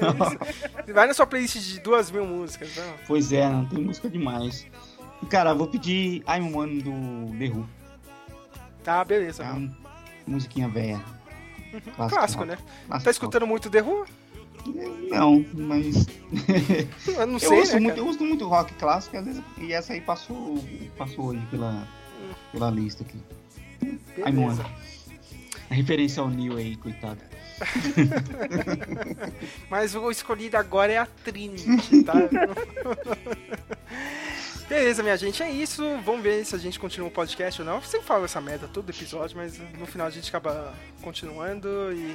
[0.00, 0.14] Não,
[0.92, 2.94] Vai na sua playlist de duas mil músicas, né?
[3.06, 4.66] pois é, não tem música demais.
[5.30, 7.68] Cara, eu vou pedir I'm One do The Who.
[8.82, 9.44] Tá, beleza.
[9.44, 9.76] É uma
[10.26, 11.00] musiquinha velha.
[12.08, 12.58] Clássico, né?
[13.02, 14.06] Tá escutando muito The Who?
[15.10, 16.06] Não, mas.
[17.06, 19.72] Eu não eu, sei, ouço né, muito, eu ouço muito rock clássico às vezes, e
[19.72, 20.62] essa aí passou,
[20.96, 21.86] passou hoje pela,
[22.52, 23.18] pela lista aqui.
[24.18, 24.58] I'm One.
[25.70, 27.20] A referência ao Neil aí, coitado.
[29.68, 32.14] Mas o escolhido agora é a Trinity, tá?
[34.68, 35.82] Beleza, minha gente, é isso.
[36.04, 37.76] Vamos ver se a gente continua o podcast ou não.
[37.76, 42.14] Eu sempre falo essa merda todo episódio, mas no final a gente acaba continuando e.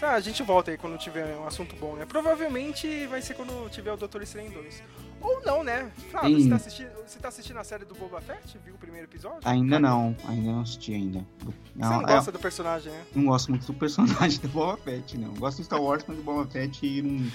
[0.00, 2.06] a gente volta aí quando tiver um assunto bom, né?
[2.06, 4.82] Provavelmente vai ser quando tiver o Doutor Estranho 2.
[5.20, 5.90] Ou não, né?
[6.10, 8.58] Flávio, você tá, assistindo, você tá assistindo a série do Boba Fett?
[8.64, 9.40] Viu o primeiro episódio?
[9.44, 11.24] Ainda não, ainda não assisti ainda.
[11.40, 13.02] Você Não, não é, gosta do personagem, né?
[13.14, 15.34] não gosto muito do personagem do Boba Fett, não.
[15.34, 17.30] Gosto do Star Wars, mas do Boba Fett não,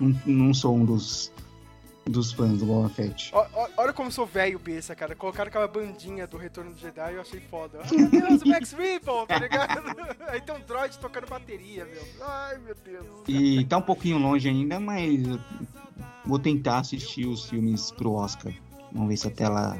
[0.00, 1.32] não, não sou um dos,
[2.06, 3.30] dos fãs do Boba Fett.
[3.76, 5.14] Olha como eu sou velho besta, cara.
[5.14, 7.80] Colocaram aquela bandinha do Retorno do Jedi e eu achei foda.
[7.82, 9.82] Ai, meu Deus, o Max Ripple, tá ligado?
[10.28, 12.02] Aí tem um droid tocando bateria, meu.
[12.26, 13.06] Ai, meu Deus.
[13.28, 15.20] E tá um pouquinho longe ainda, mas
[16.28, 18.52] vou tentar assistir os filmes pro Oscar.
[18.92, 19.78] Vamos ver se até lá.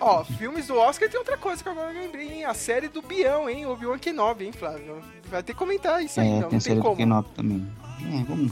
[0.00, 2.44] Ó, filmes do Oscar tem outra coisa que agora eu lembrei, hein?
[2.44, 3.64] A série do Bião, hein?
[3.66, 5.00] Obi-Wan Kenobi, hein, Flávio?
[5.30, 6.96] Vai ter que comentar isso aí, É, não, tem a série tem do.
[6.96, 7.64] Kenop também.
[8.00, 8.50] É, vamos.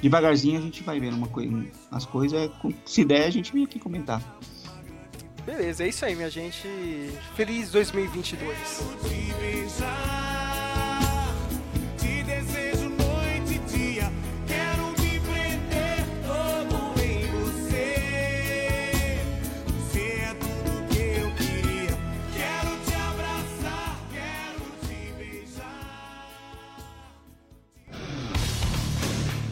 [0.00, 2.48] Devagarzinho a gente vai vendo uma coisa, as coisas.
[2.84, 4.22] Se der, a gente vem aqui comentar.
[5.44, 6.68] Beleza, é isso aí, minha gente.
[7.34, 8.56] Feliz 2022.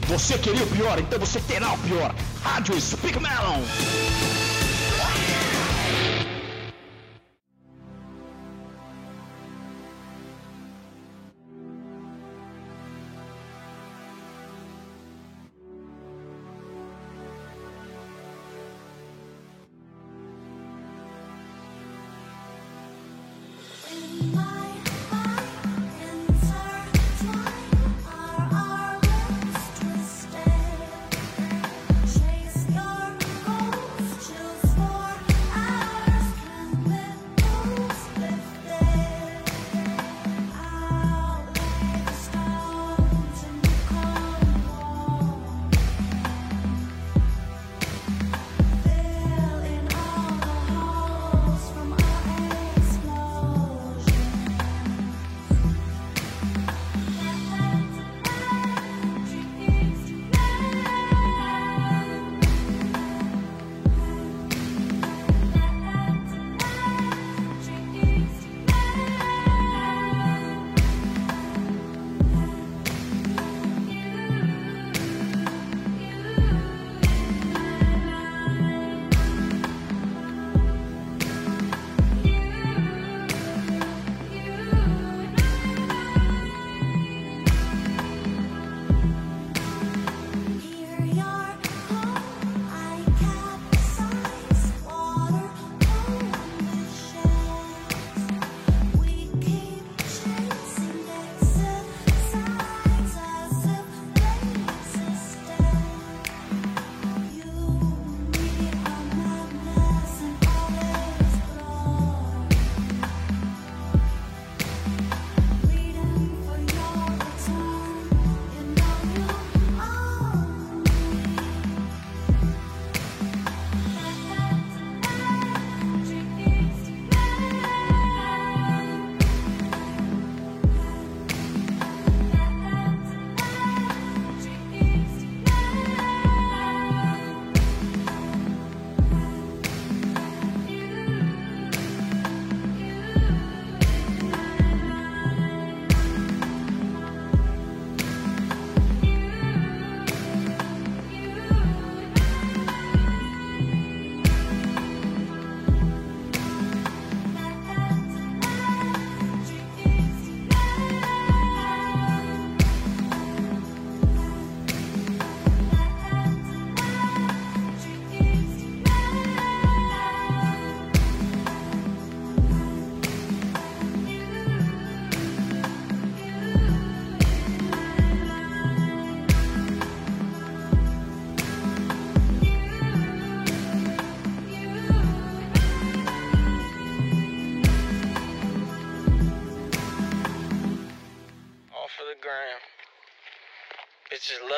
[0.09, 2.15] Você queria o pior, então você terá o pior.
[2.43, 4.36] Rádio Speak Melon.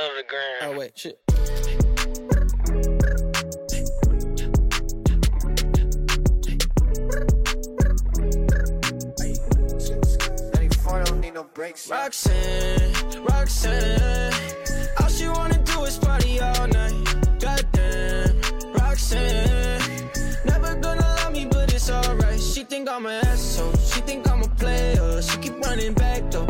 [0.01, 0.43] Love the gram.
[0.63, 1.19] Oh wait, shit.
[11.91, 14.33] Roxanne, Roxanne,
[15.01, 16.95] all she wanna do is party all night.
[17.41, 18.41] Goddamn,
[18.73, 20.11] Roxanne,
[20.45, 22.41] never gonna love me, but it's alright.
[22.41, 25.23] She think I'm an asshole, she think I'm a player.
[25.23, 26.47] She keep running back though,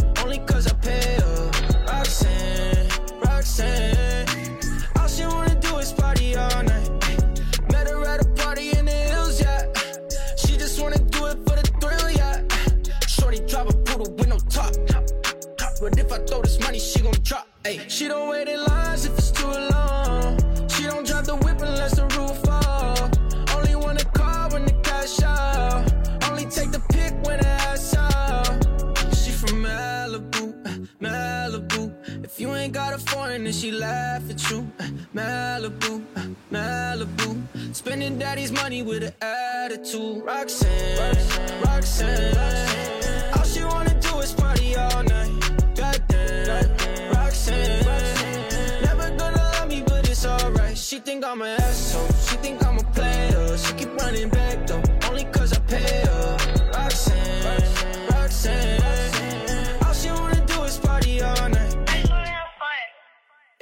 [38.19, 40.25] daddy's money with an attitude.
[40.25, 42.37] Roxanne, Roxanne.
[43.37, 45.31] All she wanna do is party all night.
[45.77, 47.85] Goddamn, Roxanne.
[48.83, 50.77] Never gonna love me, but it's alright.
[50.77, 52.08] She think I'm an asshole.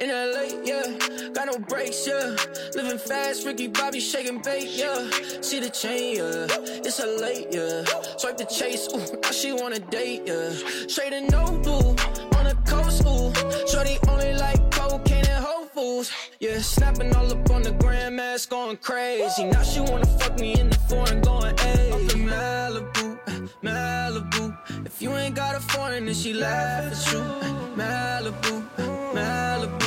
[0.07, 2.33] In LA, yeah, got no brakes, yeah.
[2.75, 5.09] Living fast, Ricky Bobby shaking bait, yeah.
[5.41, 6.47] See the chain, yeah.
[6.87, 7.83] It's a late, yeah.
[8.15, 10.51] Swipe the chase, ooh, now she wanna date, yeah.
[10.87, 11.89] Straight and no blue,
[12.37, 13.33] on the coast, ooh.
[13.67, 16.09] Shorty only like cocaine and Whole Foods,
[16.39, 16.59] yeah.
[16.59, 19.43] Snapping all up on the grandmas, going crazy.
[19.43, 23.19] Now she wanna fuck me in the foreign, going, in Malibu,
[23.61, 24.57] Malibu.
[24.85, 27.19] If you ain't got a foreign, then she laugh at you.
[27.75, 28.63] Malibu,
[29.13, 29.86] Malibu.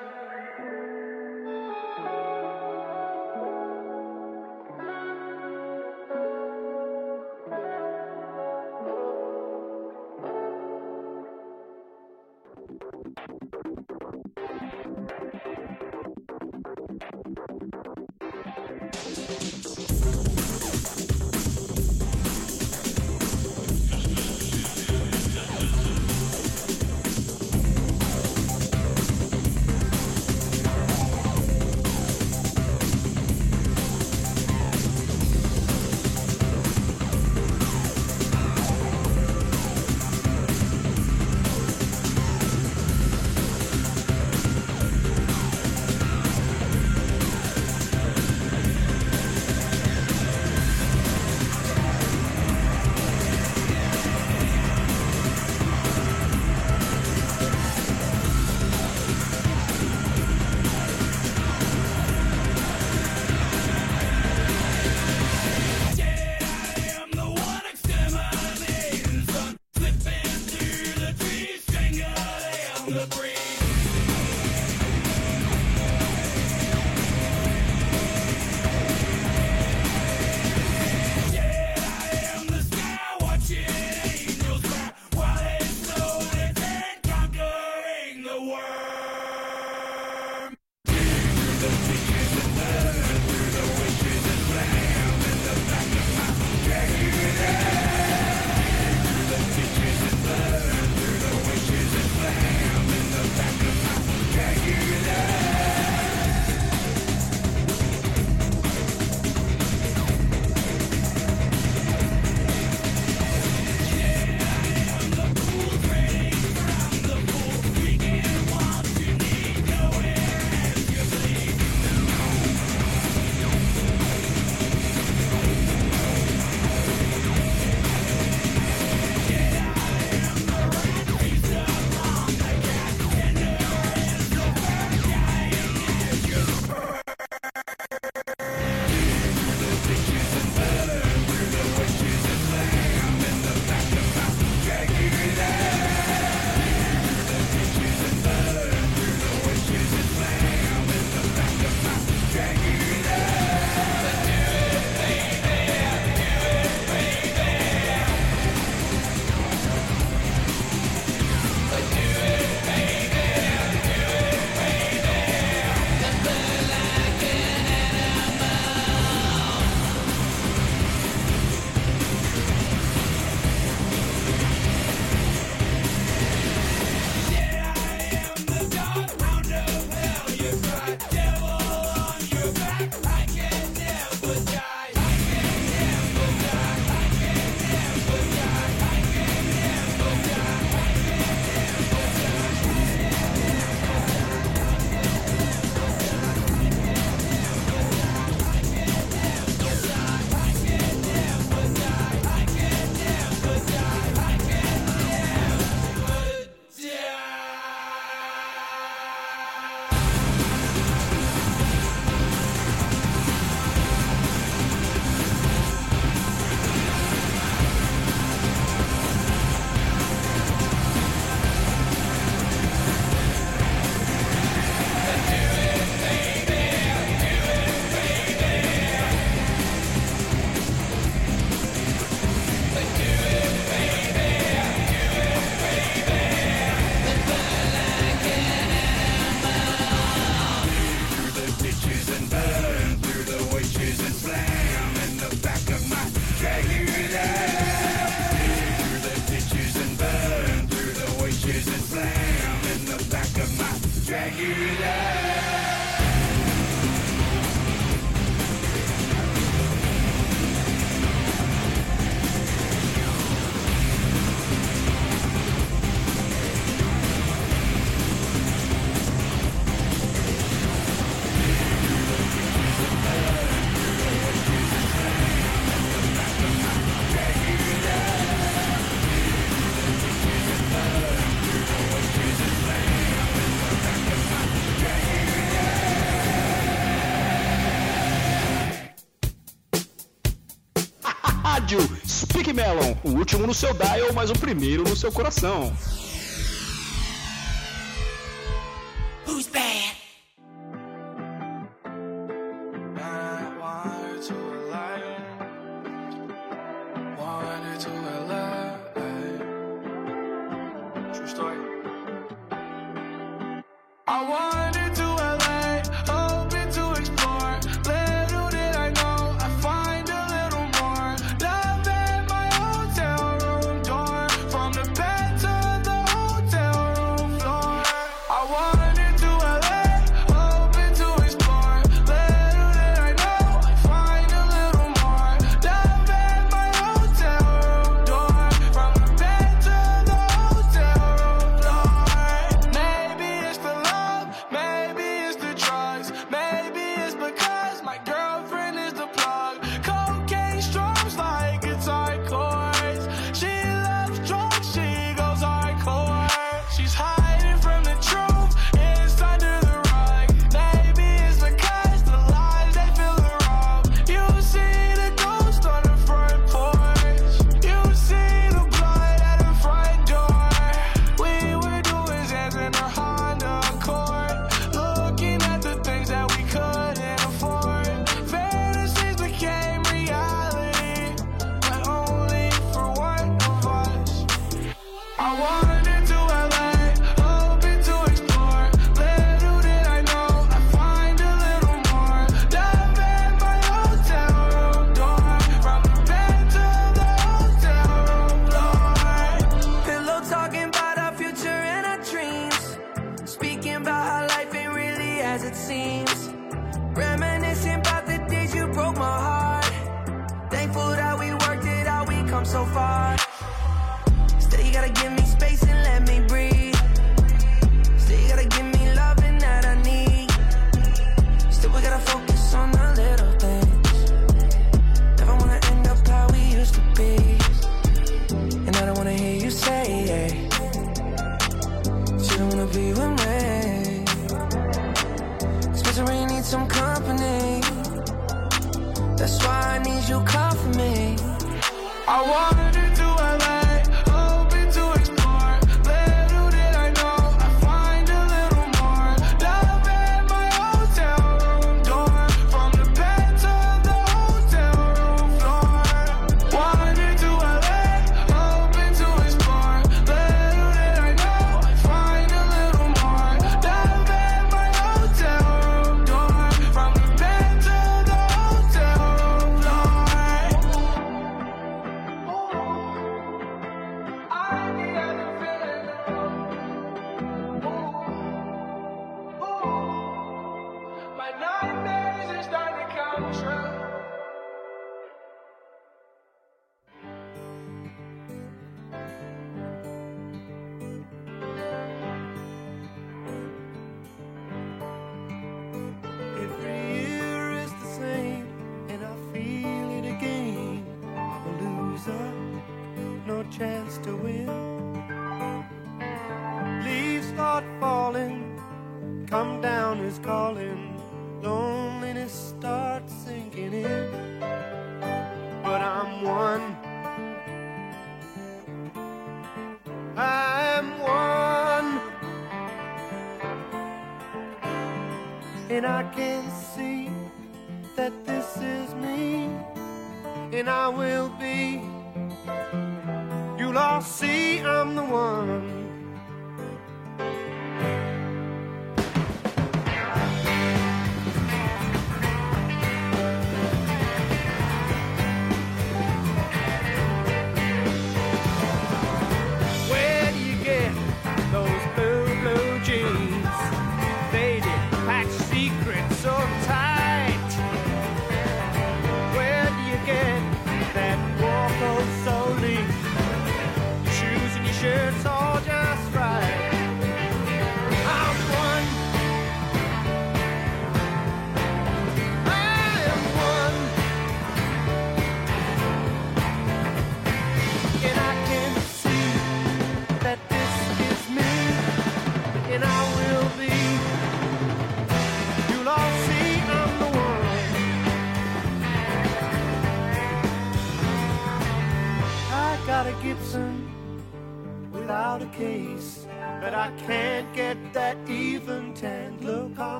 [293.03, 295.71] o último no seu dial, mas o primeiro no seu coração.